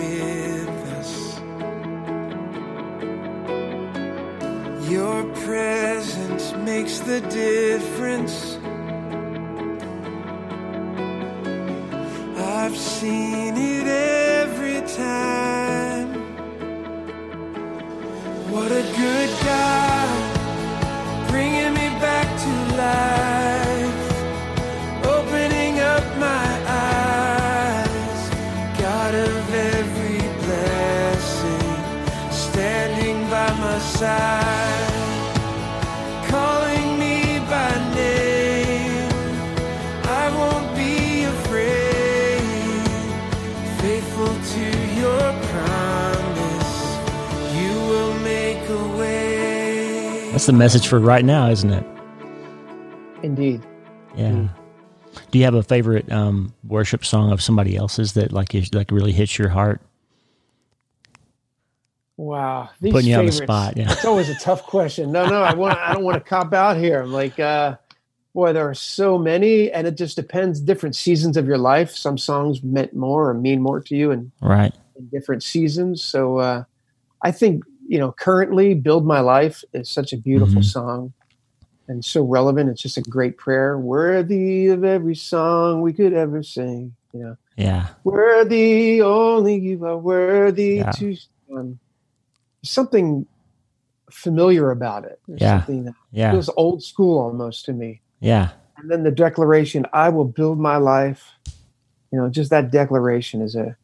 Your 4.90 5.22
presence 5.46 6.52
makes 6.66 6.98
the 6.98 7.20
difference. 7.20 8.58
I've 12.36 12.76
seen 12.76 13.56
it 13.56 13.86
every 13.86 14.80
time. 14.96 16.08
What 18.50 18.72
a 18.72 18.82
good 18.82 19.30
God, 19.44 21.28
bringing 21.28 21.72
me 21.72 21.88
back 22.00 22.26
to 22.44 22.52
life, 22.76 23.39
side, 34.00 34.92
calling 36.28 36.98
me 36.98 37.38
by 37.52 37.70
name. 37.94 39.10
I 40.04 40.24
won't 40.38 40.74
be 40.74 41.24
afraid, 41.24 42.40
faithful 43.80 44.34
to 44.54 44.64
your 45.00 45.40
That's 50.32 50.46
the 50.46 50.54
message 50.54 50.88
for 50.88 50.98
right 50.98 51.22
now, 51.22 51.50
isn't 51.50 51.70
it? 51.70 51.84
Indeed. 53.22 53.62
Yeah. 54.16 54.28
Indeed. 54.28 54.50
Do 55.30 55.38
you 55.38 55.44
have 55.44 55.54
a 55.54 55.62
favorite 55.62 56.10
um, 56.10 56.54
worship 56.66 57.04
song 57.04 57.30
of 57.30 57.42
somebody 57.42 57.76
else's 57.76 58.14
that 58.14 58.32
like 58.32 58.54
is, 58.54 58.72
like 58.72 58.90
really 58.90 59.12
hits 59.12 59.38
your 59.38 59.50
heart? 59.50 59.82
Wow, 62.20 62.68
These 62.82 62.92
putting 62.92 63.08
you 63.08 63.16
on 63.16 63.24
the 63.24 63.32
spot. 63.32 63.78
Yeah, 63.78 63.90
it's 63.90 64.04
always 64.04 64.28
a 64.28 64.34
tough 64.34 64.64
question. 64.64 65.10
No, 65.10 65.26
no, 65.26 65.40
I 65.40 65.54
want. 65.54 65.78
I 65.78 65.94
don't 65.94 66.04
want 66.04 66.22
to 66.22 66.28
cop 66.28 66.52
out 66.52 66.76
here. 66.76 67.00
I'm 67.00 67.10
like, 67.10 67.40
uh, 67.40 67.76
boy, 68.34 68.52
there 68.52 68.68
are 68.68 68.74
so 68.74 69.16
many, 69.16 69.72
and 69.72 69.86
it 69.86 69.96
just 69.96 70.16
depends. 70.16 70.60
Different 70.60 70.94
seasons 70.94 71.38
of 71.38 71.46
your 71.46 71.56
life. 71.56 71.92
Some 71.92 72.18
songs 72.18 72.62
meant 72.62 72.94
more 72.94 73.30
or 73.30 73.32
mean 73.32 73.62
more 73.62 73.80
to 73.80 73.96
you, 73.96 74.10
and 74.10 74.30
right 74.42 74.74
in 74.96 75.08
different 75.08 75.42
seasons. 75.42 76.02
So, 76.04 76.36
uh, 76.36 76.64
I 77.22 77.30
think 77.32 77.64
you 77.88 77.98
know, 77.98 78.12
currently 78.12 78.74
Build 78.74 79.06
My 79.06 79.20
Life 79.20 79.64
is 79.72 79.88
such 79.88 80.12
a 80.12 80.18
beautiful 80.18 80.56
mm-hmm. 80.56 80.62
song 80.62 81.14
and 81.88 82.04
so 82.04 82.22
relevant. 82.22 82.68
It's 82.68 82.82
just 82.82 82.98
a 82.98 83.02
great 83.02 83.38
prayer. 83.38 83.78
Worthy 83.78 84.66
of 84.66 84.84
every 84.84 85.16
song 85.16 85.80
we 85.80 85.94
could 85.94 86.12
ever 86.12 86.42
sing. 86.42 86.94
You 87.14 87.20
know. 87.20 87.36
Yeah. 87.56 87.86
Worthy, 88.04 89.00
only 89.00 89.58
you 89.58 89.82
are 89.86 89.96
worthy 89.96 90.76
yeah. 90.76 90.90
to 90.90 91.16
um, 91.56 91.78
something 92.62 93.26
familiar 94.10 94.70
about 94.70 95.04
it. 95.04 95.20
There's 95.28 95.40
yeah. 95.40 95.58
Something 95.60 95.84
that 95.84 95.94
yeah. 96.12 96.32
feels 96.32 96.50
old 96.56 96.82
school 96.82 97.18
almost 97.18 97.64
to 97.66 97.72
me. 97.72 98.00
Yeah. 98.20 98.50
And 98.76 98.90
then 98.90 99.02
the 99.02 99.10
declaration, 99.10 99.86
I 99.92 100.08
will 100.08 100.24
build 100.24 100.58
my 100.58 100.76
life. 100.76 101.32
You 102.12 102.18
know, 102.18 102.28
just 102.28 102.50
that 102.50 102.70
declaration 102.70 103.40
is 103.40 103.54
a 103.54 103.76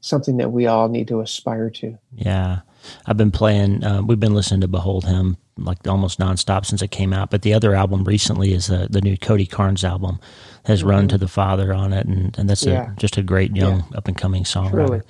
something 0.00 0.36
that 0.36 0.50
we 0.50 0.66
all 0.66 0.88
need 0.88 1.08
to 1.08 1.20
aspire 1.20 1.70
to. 1.70 1.98
Yeah. 2.14 2.60
I've 3.06 3.16
been 3.16 3.30
playing. 3.30 3.82
Uh, 3.82 4.02
we've 4.02 4.20
been 4.20 4.34
listening 4.34 4.60
to 4.60 4.68
"Behold 4.68 5.06
Him" 5.06 5.38
like 5.56 5.86
almost 5.86 6.18
nonstop 6.18 6.66
since 6.66 6.82
it 6.82 6.90
came 6.90 7.12
out. 7.12 7.30
But 7.30 7.42
the 7.42 7.54
other 7.54 7.74
album 7.74 8.04
recently 8.04 8.52
is 8.52 8.70
uh, 8.70 8.88
the 8.90 9.00
new 9.00 9.16
Cody 9.16 9.46
Carnes 9.46 9.84
album. 9.84 10.20
Has 10.66 10.80
mm-hmm. 10.80 10.90
"Run 10.90 11.08
to 11.08 11.18
the 11.18 11.28
Father" 11.28 11.72
on 11.72 11.92
it, 11.92 12.06
and, 12.06 12.36
and 12.38 12.50
that's 12.50 12.66
yeah. 12.66 12.92
a, 12.92 12.96
just 12.96 13.16
a 13.16 13.22
great 13.22 13.56
young 13.56 13.84
yeah. 13.90 13.96
up 13.96 14.08
and 14.08 14.16
coming 14.16 14.44
songwriter. 14.44 15.02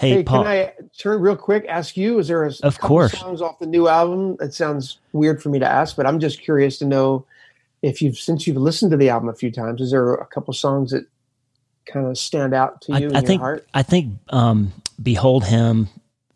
Hey, 0.00 0.10
hey 0.10 0.22
Paul, 0.22 0.44
can 0.44 0.50
I 0.50 0.72
turn 0.96 1.20
real 1.20 1.36
quick? 1.36 1.66
Ask 1.68 1.96
you: 1.96 2.18
Is 2.18 2.28
there 2.28 2.44
a 2.44 2.52
of 2.62 2.80
course 2.80 3.12
songs 3.12 3.42
off 3.42 3.58
the 3.58 3.66
new 3.66 3.86
album? 3.86 4.36
It 4.40 4.54
sounds 4.54 4.98
weird 5.12 5.42
for 5.42 5.50
me 5.50 5.58
to 5.58 5.68
ask, 5.68 5.94
but 5.94 6.06
I'm 6.06 6.18
just 6.18 6.40
curious 6.40 6.78
to 6.78 6.86
know 6.86 7.26
if 7.82 8.00
you've 8.00 8.16
since 8.16 8.46
you've 8.46 8.56
listened 8.56 8.90
to 8.92 8.96
the 8.96 9.10
album 9.10 9.28
a 9.28 9.34
few 9.34 9.50
times. 9.50 9.80
Is 9.82 9.90
there 9.90 10.14
a 10.14 10.26
couple 10.26 10.54
songs 10.54 10.92
that 10.92 11.04
kind 11.84 12.06
of 12.06 12.16
stand 12.16 12.54
out 12.54 12.80
to 12.82 12.98
you 12.98 13.10
I, 13.12 13.18
I 13.18 13.20
think, 13.20 13.42
heart? 13.42 13.66
I 13.74 13.82
think 13.82 14.18
um, 14.30 14.72
"Behold 15.02 15.44
Him" 15.44 15.88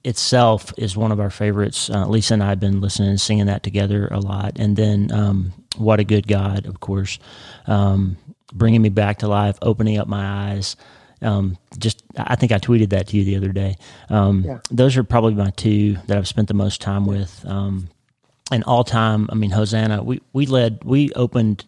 itself 0.05 0.73
is 0.77 0.97
one 0.97 1.11
of 1.11 1.19
our 1.19 1.31
favorites. 1.31 1.89
Uh, 1.89 2.07
Lisa 2.07 2.35
and 2.35 2.43
I 2.43 2.51
have 2.51 2.61
been 2.61 2.83
listening 2.83 3.09
and 3.09 3.21
singing 3.21 3.47
that 3.47 3.63
together 3.63 4.09
a 4.11 4.21
lot. 4.21 4.59
And 4.59 4.77
then, 4.77 5.11
um, 5.11 5.53
What 5.77 6.01
a 6.01 6.05
Good 6.05 6.29
God, 6.29 6.67
of 6.67 6.81
course, 6.81 7.19
um, 7.67 8.19
bringing 8.53 8.83
me 8.83 8.91
back 8.91 9.21
to 9.21 9.29
life, 9.29 9.59
opening 9.63 9.97
up 9.97 10.07
my 10.07 10.53
eyes. 10.53 10.77
Um, 11.25 11.57
just, 11.79 12.03
I 12.17 12.37
think 12.37 12.53
I 12.53 12.59
tweeted 12.59 12.91
that 12.91 13.09
to 13.09 13.17
you 13.17 13.25
the 13.25 13.37
other 13.37 13.53
day. 13.53 13.77
Um, 14.11 14.45
yeah. 14.45 14.59
Those 14.71 14.97
are 14.97 15.05
probably 15.05 15.35
my 15.35 15.51
two 15.51 15.97
that 16.07 16.17
I've 16.19 16.29
spent 16.29 16.49
the 16.49 16.55
most 16.55 16.81
time 16.81 17.07
with. 17.07 17.45
Um, 17.47 17.89
and 18.53 18.63
all 18.65 18.85
time, 18.85 19.29
I 19.33 19.35
mean, 19.35 19.51
Hosanna, 19.51 20.03
we, 20.03 20.21
we 20.33 20.47
led, 20.47 20.85
we 20.85 21.11
opened 21.15 21.65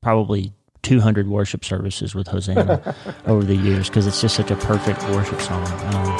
probably 0.00 0.52
200 0.82 1.28
worship 1.28 1.64
services 1.64 2.14
with 2.14 2.28
Hosanna 2.28 2.94
over 3.26 3.44
the 3.44 3.56
years 3.56 3.88
because 3.88 4.06
it's 4.06 4.20
just 4.20 4.36
such 4.36 4.50
a 4.50 4.56
perfect 4.56 5.02
worship 5.10 5.40
song. 5.40 5.66
Um, 5.94 6.16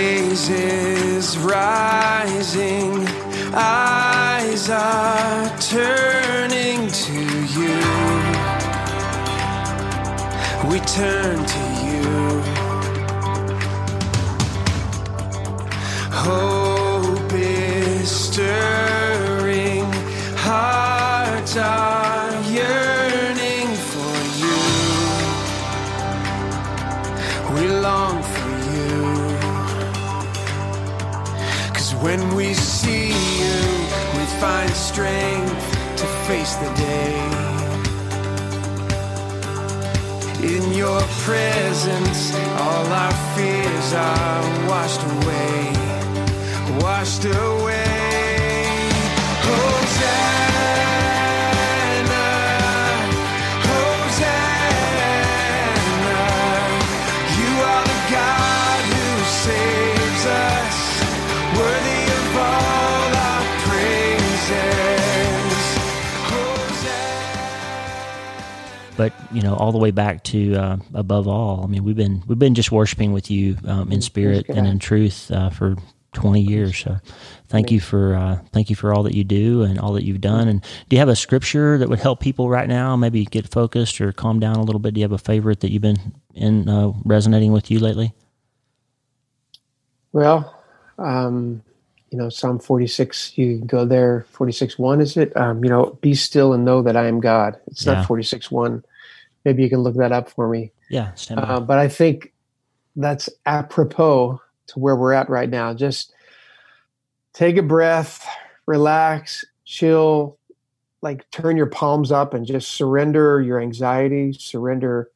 Praises 0.00 1.38
rising, 1.38 3.06
eyes 3.54 4.70
are 4.70 5.58
turning 5.58 6.88
to 6.88 7.20
you. 7.56 7.80
We 10.70 10.78
turn 10.80 11.44
to 11.44 11.64
you. 11.84 12.42
Hope 16.12 17.32
is 17.32 18.10
stirring, 18.10 19.84
hearts 20.36 21.56
are 21.56 21.99
find 34.40 34.70
strength 34.70 35.52
to 35.98 36.06
face 36.26 36.54
the 36.56 36.72
day. 36.74 37.14
In 40.54 40.72
your 40.72 41.00
presence, 41.26 42.34
all 42.34 42.86
our 42.86 43.12
fears 43.36 43.92
are 43.92 44.42
washed 44.66 45.02
away, 45.02 45.72
washed 46.80 47.24
away. 47.26 47.89
But 69.00 69.14
you 69.32 69.40
know 69.40 69.54
all 69.54 69.72
the 69.72 69.78
way 69.78 69.90
back 69.90 70.22
to 70.22 70.54
uh, 70.56 70.76
above 70.94 71.26
all 71.26 71.64
i 71.64 71.66
mean 71.66 71.82
we've 71.84 71.96
been 71.96 72.22
we've 72.26 72.38
been 72.38 72.54
just 72.54 72.70
worshiping 72.70 73.14
with 73.14 73.30
you 73.30 73.56
um, 73.66 73.90
in 73.90 74.02
spirit 74.02 74.46
and 74.50 74.66
in 74.66 74.78
truth 74.78 75.30
uh, 75.30 75.48
for 75.48 75.74
20 76.12 76.42
years 76.42 76.76
so 76.78 76.98
thank 77.48 77.70
you 77.70 77.80
for 77.80 78.14
uh, 78.14 78.38
thank 78.52 78.68
you 78.68 78.76
for 78.76 78.92
all 78.92 79.02
that 79.02 79.14
you 79.14 79.24
do 79.24 79.62
and 79.62 79.78
all 79.80 79.94
that 79.94 80.04
you've 80.04 80.20
done 80.20 80.48
and 80.48 80.62
do 80.90 80.96
you 80.96 81.00
have 81.00 81.08
a 81.08 81.16
scripture 81.16 81.78
that 81.78 81.88
would 81.88 82.00
help 82.00 82.20
people 82.20 82.50
right 82.50 82.68
now 82.68 82.94
maybe 82.94 83.24
get 83.24 83.48
focused 83.50 84.02
or 84.02 84.12
calm 84.12 84.38
down 84.38 84.56
a 84.56 84.62
little 84.62 84.80
bit 84.80 84.92
do 84.92 85.00
you 85.00 85.04
have 85.04 85.12
a 85.12 85.18
favorite 85.18 85.60
that 85.60 85.72
you've 85.72 85.80
been 85.82 86.12
in 86.34 86.68
uh, 86.68 86.92
resonating 87.06 87.52
with 87.52 87.70
you 87.70 87.80
lately 87.80 88.12
Well, 90.12 90.62
um, 90.98 91.62
you 92.10 92.18
know, 92.18 92.28
Psalm 92.30 92.58
46, 92.60 93.38
you 93.38 93.58
go 93.66 93.86
there, 93.86 94.26
46 94.30 94.78
1 94.78 95.00
is 95.02 95.16
it? 95.16 95.36
Um, 95.36 95.64
you 95.64 95.70
know, 95.70 95.98
be 96.02 96.14
still 96.14 96.52
and 96.54 96.64
know 96.64 96.82
that 96.82 96.96
I 96.96 97.06
am 97.08 97.20
God. 97.20 97.58
It's 97.68 97.86
Yeah. 97.86 97.94
not 97.94 98.02
46 98.02 98.50
1. 98.50 98.84
Maybe 99.44 99.62
you 99.62 99.70
can 99.70 99.80
look 99.80 99.96
that 99.96 100.12
up 100.12 100.30
for 100.30 100.48
me. 100.48 100.72
yeah 100.88 101.14
stand 101.14 101.40
by. 101.40 101.46
Uh, 101.46 101.60
but 101.60 101.78
I 101.78 101.88
think 101.88 102.32
that's 102.96 103.28
apropos 103.46 104.40
to 104.68 104.78
where 104.78 104.96
we're 104.96 105.12
at 105.12 105.28
right 105.28 105.48
now. 105.48 105.74
Just 105.74 106.12
take 107.32 107.56
a 107.56 107.62
breath, 107.62 108.26
relax, 108.66 109.44
chill, 109.64 110.38
like 111.02 111.28
turn 111.30 111.56
your 111.56 111.66
palms 111.66 112.12
up 112.12 112.34
and 112.34 112.46
just 112.46 112.72
surrender 112.72 113.40
your 113.40 113.60
anxiety, 113.60 114.32
surrender 114.32 115.10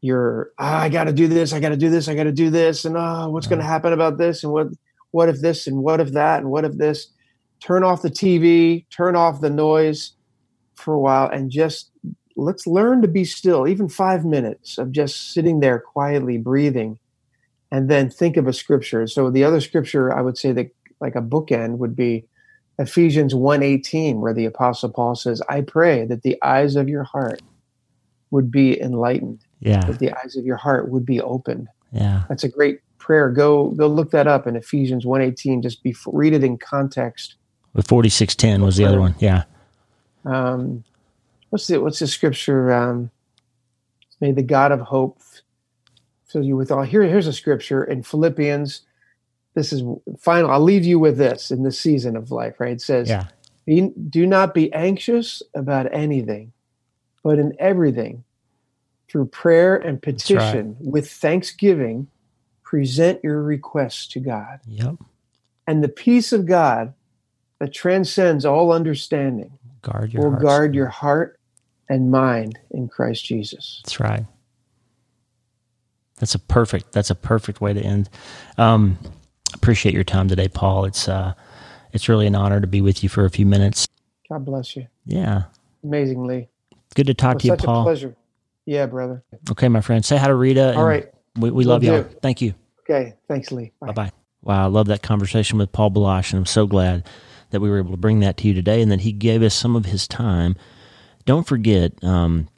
your 0.00 0.52
ah, 0.58 0.82
I 0.82 0.88
got 0.88 1.04
to 1.04 1.12
do 1.12 1.26
this, 1.26 1.52
I 1.52 1.60
got 1.60 1.70
to 1.70 1.76
do 1.76 1.90
this, 1.90 2.08
I 2.08 2.14
got 2.14 2.24
to 2.24 2.32
do 2.32 2.50
this, 2.50 2.84
and 2.84 2.96
oh, 2.96 3.28
what's 3.30 3.46
going 3.46 3.58
to 3.58 3.64
happen 3.64 3.92
about 3.92 4.18
this, 4.18 4.44
and 4.44 4.52
what 4.52 4.68
what 5.10 5.28
if 5.28 5.40
this, 5.40 5.66
and 5.66 5.78
what 5.78 6.00
if 6.00 6.12
that, 6.12 6.40
and 6.40 6.50
what 6.50 6.64
if 6.64 6.72
this. 6.76 7.08
Turn 7.60 7.82
off 7.82 8.02
the 8.02 8.10
TV, 8.10 8.84
turn 8.90 9.16
off 9.16 9.40
the 9.40 9.50
noise 9.50 10.12
for 10.74 10.92
a 10.92 11.00
while, 11.00 11.28
and 11.28 11.50
just 11.50 11.90
let's 12.36 12.66
learn 12.66 13.02
to 13.02 13.08
be 13.08 13.24
still, 13.24 13.66
even 13.66 13.88
five 13.88 14.24
minutes 14.24 14.78
of 14.78 14.92
just 14.92 15.32
sitting 15.32 15.60
there 15.60 15.78
quietly 15.78 16.38
breathing, 16.38 16.98
and 17.72 17.90
then 17.90 18.10
think 18.10 18.36
of 18.36 18.46
a 18.46 18.52
scripture. 18.52 19.06
So 19.06 19.30
the 19.30 19.44
other 19.44 19.60
scripture 19.60 20.12
I 20.12 20.20
would 20.20 20.38
say 20.38 20.52
that 20.52 20.70
like 21.00 21.16
a 21.16 21.22
bookend 21.22 21.78
would 21.78 21.96
be 21.96 22.26
Ephesians 22.78 23.34
1:18 23.34 24.20
where 24.20 24.34
the 24.34 24.44
apostle 24.44 24.90
Paul 24.90 25.14
says, 25.14 25.42
"I 25.48 25.62
pray 25.62 26.04
that 26.04 26.22
the 26.22 26.36
eyes 26.42 26.76
of 26.76 26.88
your 26.88 27.04
heart 27.04 27.42
would 28.30 28.50
be 28.50 28.80
enlightened, 28.80 29.40
yeah 29.60 29.84
that 29.86 29.98
the 29.98 30.12
eyes 30.12 30.36
of 30.36 30.44
your 30.44 30.56
heart 30.56 30.90
would 30.90 31.06
be 31.06 31.20
opened." 31.20 31.68
yeah 31.92 32.24
That's 32.28 32.44
a 32.44 32.48
great 32.48 32.80
prayer. 32.98 33.30
Go 33.30 33.70
go 33.70 33.86
look 33.86 34.10
that 34.10 34.26
up 34.26 34.46
in 34.46 34.56
Ephesians 34.56 35.04
1:18 35.04 35.62
just 35.62 35.82
be 35.82 35.96
read 36.06 36.34
it 36.34 36.44
in 36.44 36.58
context. 36.58 37.36
With 37.72 37.88
4610 37.88 38.62
was 38.62 38.76
the 38.76 38.84
other 38.86 39.00
one. 39.00 39.14
Yeah. 39.18 39.44
Um, 40.24 40.82
what's 41.56 41.68
the 41.68 41.80
what's 41.80 42.00
the 42.00 42.06
scripture? 42.06 42.70
Um, 42.70 43.10
May 44.20 44.32
the 44.32 44.42
God 44.42 44.72
of 44.72 44.80
hope 44.80 45.20
fill 46.26 46.42
you 46.42 46.54
with 46.56 46.70
all. 46.70 46.82
Here, 46.82 47.02
here's 47.02 47.26
a 47.26 47.32
scripture 47.32 47.82
in 47.82 48.02
Philippians. 48.02 48.82
This 49.54 49.72
is 49.72 49.82
final. 50.18 50.50
I'll 50.50 50.60
leave 50.60 50.84
you 50.84 50.98
with 50.98 51.16
this 51.16 51.50
in 51.50 51.62
this 51.62 51.80
season 51.80 52.14
of 52.14 52.30
life. 52.30 52.60
Right? 52.60 52.72
It 52.72 52.82
says, 52.82 53.08
Yeah. 53.08 53.28
"Be- 53.64 53.92
"Do 54.10 54.26
not 54.26 54.52
be 54.52 54.70
anxious 54.74 55.42
about 55.54 55.90
anything, 55.94 56.52
but 57.22 57.38
in 57.38 57.54
everything, 57.58 58.24
through 59.08 59.26
prayer 59.26 59.76
and 59.76 59.94
right. 59.94 60.02
petition, 60.02 60.76
with 60.78 61.10
thanksgiving, 61.10 62.08
present 62.64 63.20
your 63.24 63.42
requests 63.42 64.06
to 64.08 64.20
God." 64.20 64.60
Yep. 64.66 64.96
and 65.68 65.82
the 65.82 65.88
peace 65.88 66.32
of 66.32 66.44
God 66.46 66.92
that 67.58 67.72
transcends 67.72 68.44
all 68.44 68.72
understanding 68.72 69.50
Guard 69.82 70.14
will 70.14 70.30
hearts. 70.30 70.42
guard 70.42 70.74
your 70.76 70.86
heart 70.88 71.35
and 71.88 72.10
mind 72.10 72.58
in 72.70 72.88
Christ 72.88 73.24
Jesus. 73.24 73.80
That's 73.84 74.00
right. 74.00 74.24
That's 76.18 76.34
a 76.34 76.38
perfect. 76.38 76.92
That's 76.92 77.10
a 77.10 77.14
perfect 77.14 77.60
way 77.60 77.72
to 77.74 77.80
end. 77.80 78.08
Um, 78.56 78.98
appreciate 79.54 79.94
your 79.94 80.04
time 80.04 80.28
today, 80.28 80.48
Paul. 80.48 80.84
It's 80.86 81.08
uh, 81.08 81.34
it's 81.92 82.08
really 82.08 82.26
an 82.26 82.34
honor 82.34 82.60
to 82.60 82.66
be 82.66 82.80
with 82.80 83.02
you 83.02 83.08
for 83.08 83.24
a 83.24 83.30
few 83.30 83.46
minutes. 83.46 83.86
God 84.28 84.44
bless 84.44 84.76
you. 84.76 84.86
Yeah, 85.04 85.44
Amazingly. 85.84 86.48
good 86.94 87.06
to 87.06 87.14
talk 87.14 87.38
to 87.40 87.46
you, 87.46 87.52
such 87.52 87.62
a 87.62 87.66
Paul. 87.66 87.84
pleasure. 87.84 88.16
Yeah, 88.64 88.86
brother. 88.86 89.22
Okay, 89.50 89.68
my 89.68 89.80
friend. 89.80 90.04
Say 90.04 90.16
hi 90.16 90.26
to 90.26 90.34
Rita. 90.34 90.74
All 90.74 90.84
right. 90.84 91.08
we, 91.38 91.50
we 91.50 91.64
love 91.64 91.84
you. 91.84 91.90
do. 91.90 92.02
Thank 92.22 92.40
you. 92.42 92.54
Okay. 92.80 93.14
Thanks, 93.28 93.52
Lee. 93.52 93.72
Bye. 93.80 93.88
Bye 93.88 93.92
bye. 93.92 94.12
Wow, 94.42 94.64
I 94.64 94.68
love 94.68 94.86
that 94.86 95.02
conversation 95.02 95.58
with 95.58 95.72
Paul 95.72 95.90
Baloche, 95.90 96.32
and 96.32 96.38
I'm 96.38 96.46
so 96.46 96.66
glad 96.66 97.06
that 97.50 97.60
we 97.60 97.68
were 97.68 97.78
able 97.78 97.90
to 97.92 97.96
bring 97.96 98.20
that 98.20 98.36
to 98.38 98.48
you 98.48 98.54
today 98.54 98.80
and 98.80 98.90
that 98.90 99.00
he 99.00 99.12
gave 99.12 99.42
us 99.42 99.54
some 99.54 99.76
of 99.76 99.86
his 99.86 100.08
time. 100.08 100.56
Don't 101.26 101.46
forget, 101.46 102.02
um, 102.02 102.48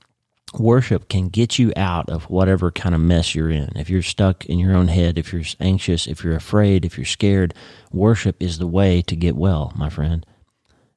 worship 0.55 1.09
can 1.09 1.29
get 1.29 1.59
you 1.59 1.73
out 1.77 2.09
of 2.09 2.31
whatever 2.31 2.71
kind 2.71 2.95
of 2.95 3.01
mess 3.01 3.35
you're 3.35 3.51
in. 3.51 3.71
If 3.77 3.91
you're 3.91 4.03
stuck 4.03 4.47
in 4.47 4.59
your 4.59 4.77
own 4.77 4.89
head, 4.89 5.19
if 5.19 5.33
you're 5.33 5.43
anxious, 5.59 6.07
if 6.07 6.23
you're 6.23 6.37
afraid, 6.37 6.85
if 6.85 6.97
you're 6.97 7.05
scared, 7.05 7.55
worship 7.93 8.37
is 8.41 8.59
the 8.59 8.67
way 8.67 9.03
to 9.03 9.17
get 9.17 9.37
well, 9.37 9.73
my 9.75 9.89
friend. 9.89 10.25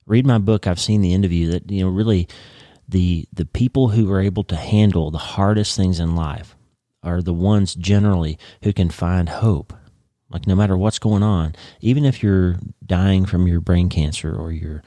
Read 0.05 0.27
my 0.27 0.37
book. 0.37 0.67
I've 0.67 0.79
seen 0.79 1.01
the 1.01 1.09
you 1.09 1.51
that 1.51 1.71
you 1.71 1.83
know 1.83 1.89
really 1.89 2.27
the 2.87 3.27
the 3.33 3.45
people 3.45 3.89
who 3.89 4.11
are 4.11 4.21
able 4.21 4.43
to 4.43 4.55
handle 4.55 5.09
the 5.09 5.17
hardest 5.17 5.75
things 5.77 5.99
in 5.99 6.15
life 6.15 6.55
are 7.01 7.21
the 7.21 7.33
ones 7.33 7.73
generally 7.73 8.37
who 8.63 8.73
can 8.73 8.89
find 8.89 9.29
hope 9.29 9.73
like 10.31 10.47
no 10.47 10.55
matter 10.55 10.77
what's 10.77 10.99
going 10.99 11.23
on, 11.23 11.55
even 11.81 12.05
if 12.05 12.23
you're 12.23 12.55
dying 12.85 13.25
from 13.25 13.47
your 13.47 13.59
brain 13.59 13.89
cancer 13.89 14.33
or 14.33 14.51
you're 14.51 14.81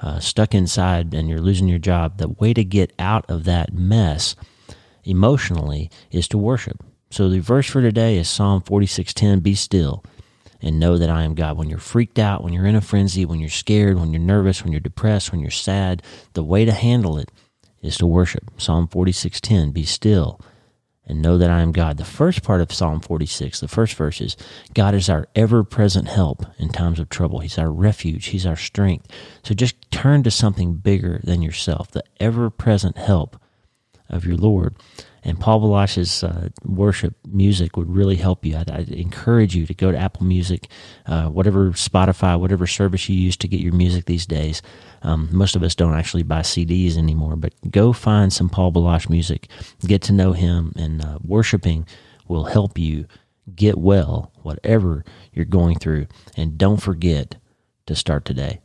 uh, 0.00 0.18
stuck 0.18 0.54
inside 0.54 1.14
and 1.14 1.28
you're 1.28 1.40
losing 1.40 1.68
your 1.68 1.78
job, 1.78 2.18
the 2.18 2.28
way 2.28 2.54
to 2.54 2.64
get 2.64 2.92
out 2.98 3.24
of 3.28 3.44
that 3.44 3.72
mess 3.72 4.36
emotionally 5.04 5.90
is 6.10 6.28
to 6.28 6.38
worship. 6.38 6.82
So 7.10 7.28
the 7.28 7.40
verse 7.40 7.66
for 7.66 7.82
today 7.82 8.16
is 8.16 8.28
Psalm 8.28 8.62
46:10, 8.62 9.40
be 9.40 9.54
still 9.54 10.04
and 10.62 10.78
know 10.78 10.96
that 10.98 11.10
I 11.10 11.22
am 11.22 11.34
God. 11.34 11.56
When 11.56 11.68
you're 11.68 11.78
freaked 11.78 12.18
out, 12.18 12.44
when 12.44 12.52
you're 12.52 12.66
in 12.66 12.76
a 12.76 12.80
frenzy, 12.80 13.24
when 13.24 13.40
you're 13.40 13.48
scared, 13.48 13.98
when 13.98 14.12
you're 14.12 14.20
nervous, 14.20 14.62
when 14.62 14.72
you're 14.72 14.80
depressed, 14.80 15.32
when 15.32 15.40
you're 15.40 15.50
sad, 15.50 16.02
the 16.34 16.44
way 16.44 16.64
to 16.64 16.72
handle 16.72 17.18
it 17.18 17.30
is 17.82 17.96
to 17.98 18.06
worship. 18.06 18.50
Psalm 18.58 18.86
46:10, 18.86 19.72
be 19.72 19.84
still 19.84 20.40
and 21.10 21.20
know 21.20 21.36
that 21.38 21.50
I 21.50 21.60
am 21.60 21.72
God. 21.72 21.96
The 21.96 22.04
first 22.04 22.42
part 22.42 22.60
of 22.60 22.72
Psalm 22.72 23.00
46, 23.00 23.60
the 23.60 23.68
first 23.68 23.94
verse 23.94 24.20
is 24.20 24.36
God 24.74 24.94
is 24.94 25.10
our 25.10 25.28
ever 25.34 25.64
present 25.64 26.08
help 26.08 26.44
in 26.58 26.68
times 26.68 27.00
of 27.00 27.08
trouble. 27.08 27.40
He's 27.40 27.58
our 27.58 27.70
refuge, 27.70 28.26
He's 28.26 28.46
our 28.46 28.56
strength. 28.56 29.08
So 29.42 29.54
just 29.54 29.90
turn 29.90 30.22
to 30.22 30.30
something 30.30 30.74
bigger 30.74 31.20
than 31.24 31.42
yourself, 31.42 31.90
the 31.90 32.04
ever 32.20 32.50
present 32.50 32.96
help 32.96 33.39
of 34.10 34.24
your 34.24 34.36
Lord. 34.36 34.76
And 35.22 35.38
Paul 35.38 35.60
Baloche's 35.60 36.24
uh, 36.24 36.48
worship 36.64 37.14
music 37.26 37.76
would 37.76 37.94
really 37.94 38.16
help 38.16 38.44
you. 38.44 38.56
I'd, 38.56 38.70
I'd 38.70 38.88
encourage 38.90 39.54
you 39.54 39.66
to 39.66 39.74
go 39.74 39.92
to 39.92 39.98
Apple 39.98 40.24
Music, 40.24 40.68
uh, 41.06 41.28
whatever 41.28 41.70
Spotify, 41.72 42.38
whatever 42.38 42.66
service 42.66 43.08
you 43.08 43.16
use 43.16 43.36
to 43.38 43.48
get 43.48 43.60
your 43.60 43.74
music 43.74 44.06
these 44.06 44.26
days. 44.26 44.62
Um, 45.02 45.28
most 45.30 45.56
of 45.56 45.62
us 45.62 45.74
don't 45.74 45.94
actually 45.94 46.22
buy 46.22 46.40
CDs 46.40 46.96
anymore, 46.96 47.36
but 47.36 47.52
go 47.70 47.92
find 47.92 48.32
some 48.32 48.48
Paul 48.48 48.70
Baloche 48.70 49.08
music, 49.10 49.48
get 49.86 50.02
to 50.02 50.12
know 50.12 50.32
him, 50.32 50.72
and 50.76 51.04
uh, 51.04 51.18
worshiping 51.22 51.86
will 52.28 52.44
help 52.44 52.78
you 52.78 53.06
get 53.54 53.76
well, 53.76 54.32
whatever 54.42 55.04
you're 55.32 55.44
going 55.44 55.78
through. 55.78 56.06
And 56.36 56.56
don't 56.56 56.80
forget 56.80 57.36
to 57.86 57.94
start 57.94 58.24
today. 58.24 58.60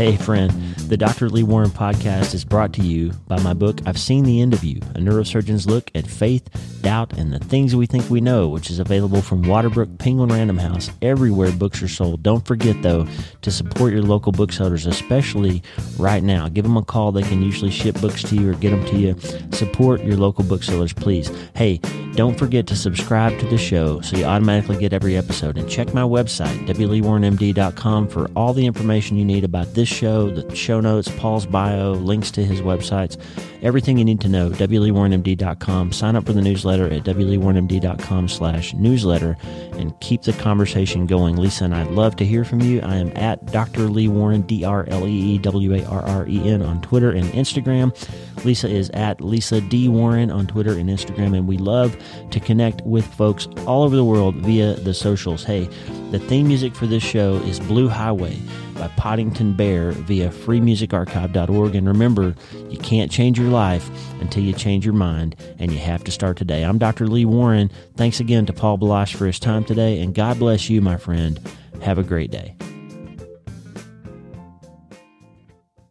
Hey, 0.00 0.16
friend, 0.16 0.50
the 0.88 0.96
Dr. 0.96 1.28
Lee 1.28 1.42
Warren 1.42 1.68
podcast 1.68 2.32
is 2.32 2.42
brought 2.42 2.72
to 2.72 2.82
you 2.82 3.10
by 3.28 3.38
my 3.42 3.52
book, 3.52 3.82
I've 3.84 3.98
Seen 3.98 4.24
the 4.24 4.40
End 4.40 4.54
of 4.54 4.64
You, 4.64 4.78
a 4.94 4.98
neurosurgeon's 4.98 5.66
look 5.66 5.90
at 5.94 6.06
faith, 6.06 6.48
Doubt, 6.80 7.18
and 7.18 7.30
the 7.30 7.38
Things 7.38 7.76
We 7.76 7.84
Think 7.84 8.08
We 8.08 8.22
Know, 8.22 8.48
which 8.48 8.70
is 8.70 8.78
available 8.78 9.20
from 9.20 9.44
Waterbrook 9.44 9.98
Penguin 9.98 10.30
Random 10.30 10.56
House 10.56 10.90
everywhere 11.02 11.52
books 11.52 11.82
are 11.82 11.88
sold. 11.88 12.22
Don't 12.22 12.46
forget, 12.46 12.80
though, 12.80 13.06
to 13.42 13.50
support 13.50 13.92
your 13.92 14.00
local 14.00 14.32
booksellers, 14.32 14.86
especially 14.86 15.62
right 15.98 16.22
now. 16.22 16.48
Give 16.48 16.64
them 16.64 16.78
a 16.78 16.82
call. 16.82 17.12
They 17.12 17.20
can 17.20 17.42
usually 17.42 17.70
ship 17.70 18.00
books 18.00 18.22
to 18.22 18.36
you 18.36 18.52
or 18.52 18.54
get 18.54 18.70
them 18.70 18.86
to 18.86 18.96
you. 18.96 19.20
Support 19.52 20.02
your 20.02 20.16
local 20.16 20.44
booksellers, 20.44 20.94
please. 20.94 21.30
Hey, 21.54 21.78
don't 22.14 22.38
forget 22.38 22.66
to 22.68 22.76
subscribe 22.76 23.38
to 23.38 23.46
the 23.46 23.58
show 23.58 24.00
so 24.00 24.16
you 24.16 24.24
automatically 24.24 24.78
get 24.78 24.94
every 24.94 25.16
episode. 25.16 25.58
And 25.58 25.68
check 25.68 25.92
my 25.92 26.02
website, 26.02 26.66
wleewarrenmd.com, 26.66 28.08
for 28.08 28.30
all 28.34 28.54
the 28.54 28.64
information 28.64 29.18
you 29.18 29.24
need 29.24 29.44
about 29.44 29.74
this 29.74 29.89
show, 29.90 30.30
the 30.30 30.54
show 30.54 30.80
notes, 30.80 31.10
Paul's 31.16 31.46
bio, 31.46 31.92
links 31.92 32.30
to 32.32 32.44
his 32.44 32.60
websites, 32.60 33.16
everything 33.62 33.98
you 33.98 34.04
need 34.04 34.20
to 34.20 34.28
know, 34.28 34.50
wleewarrenmd.com. 34.50 35.92
Sign 35.92 36.16
up 36.16 36.26
for 36.26 36.32
the 36.32 36.42
newsletter 36.42 36.92
at 36.92 37.04
wleewarrenmd.com 37.04 38.28
slash 38.28 38.74
newsletter 38.74 39.36
and 39.72 39.98
keep 40.00 40.22
the 40.22 40.32
conversation 40.34 41.06
going. 41.06 41.36
Lisa 41.36 41.64
and 41.64 41.74
I'd 41.74 41.88
love 41.88 42.16
to 42.16 42.24
hear 42.24 42.44
from 42.44 42.60
you. 42.60 42.80
I 42.82 42.96
am 42.96 43.12
at 43.16 43.46
Dr. 43.46 43.88
Lee 43.88 44.08
Warren, 44.08 44.42
D-R-L-E-E-W-A-R-R-E-N 44.42 46.62
on 46.62 46.80
Twitter 46.82 47.10
and 47.10 47.26
Instagram. 47.32 48.44
Lisa 48.44 48.68
is 48.68 48.90
at 48.90 49.20
Lisa 49.20 49.60
D. 49.60 49.88
Warren 49.88 50.30
on 50.30 50.46
Twitter 50.46 50.72
and 50.72 50.88
Instagram, 50.88 51.36
and 51.36 51.46
we 51.46 51.58
love 51.58 51.96
to 52.30 52.40
connect 52.40 52.80
with 52.82 53.04
folks 53.14 53.46
all 53.66 53.82
over 53.82 53.96
the 53.96 54.04
world 54.04 54.36
via 54.36 54.74
the 54.74 54.94
socials. 54.94 55.44
Hey, 55.44 55.64
the 56.10 56.18
theme 56.18 56.48
music 56.48 56.74
for 56.74 56.86
this 56.86 57.02
show 57.02 57.34
is 57.44 57.60
Blue 57.60 57.88
Highway 57.88 58.38
by 58.80 58.88
Poddington 58.96 59.52
Bear 59.52 59.92
via 59.92 60.30
freemusicarchive.org. 60.30 61.74
And 61.74 61.86
remember, 61.86 62.34
you 62.70 62.78
can't 62.78 63.12
change 63.12 63.38
your 63.38 63.50
life 63.50 63.90
until 64.20 64.42
you 64.42 64.54
change 64.54 64.86
your 64.86 64.94
mind, 64.94 65.36
and 65.58 65.70
you 65.70 65.78
have 65.78 66.02
to 66.04 66.10
start 66.10 66.38
today. 66.38 66.62
I'm 66.62 66.78
Dr. 66.78 67.06
Lee 67.06 67.26
Warren. 67.26 67.70
Thanks 67.96 68.20
again 68.20 68.46
to 68.46 68.54
Paul 68.54 68.78
Baloche 68.78 69.14
for 69.14 69.26
his 69.26 69.38
time 69.38 69.64
today, 69.64 70.00
and 70.00 70.14
God 70.14 70.38
bless 70.38 70.70
you, 70.70 70.80
my 70.80 70.96
friend. 70.96 71.38
Have 71.82 71.98
a 71.98 72.02
great 72.02 72.30
day. 72.30 72.56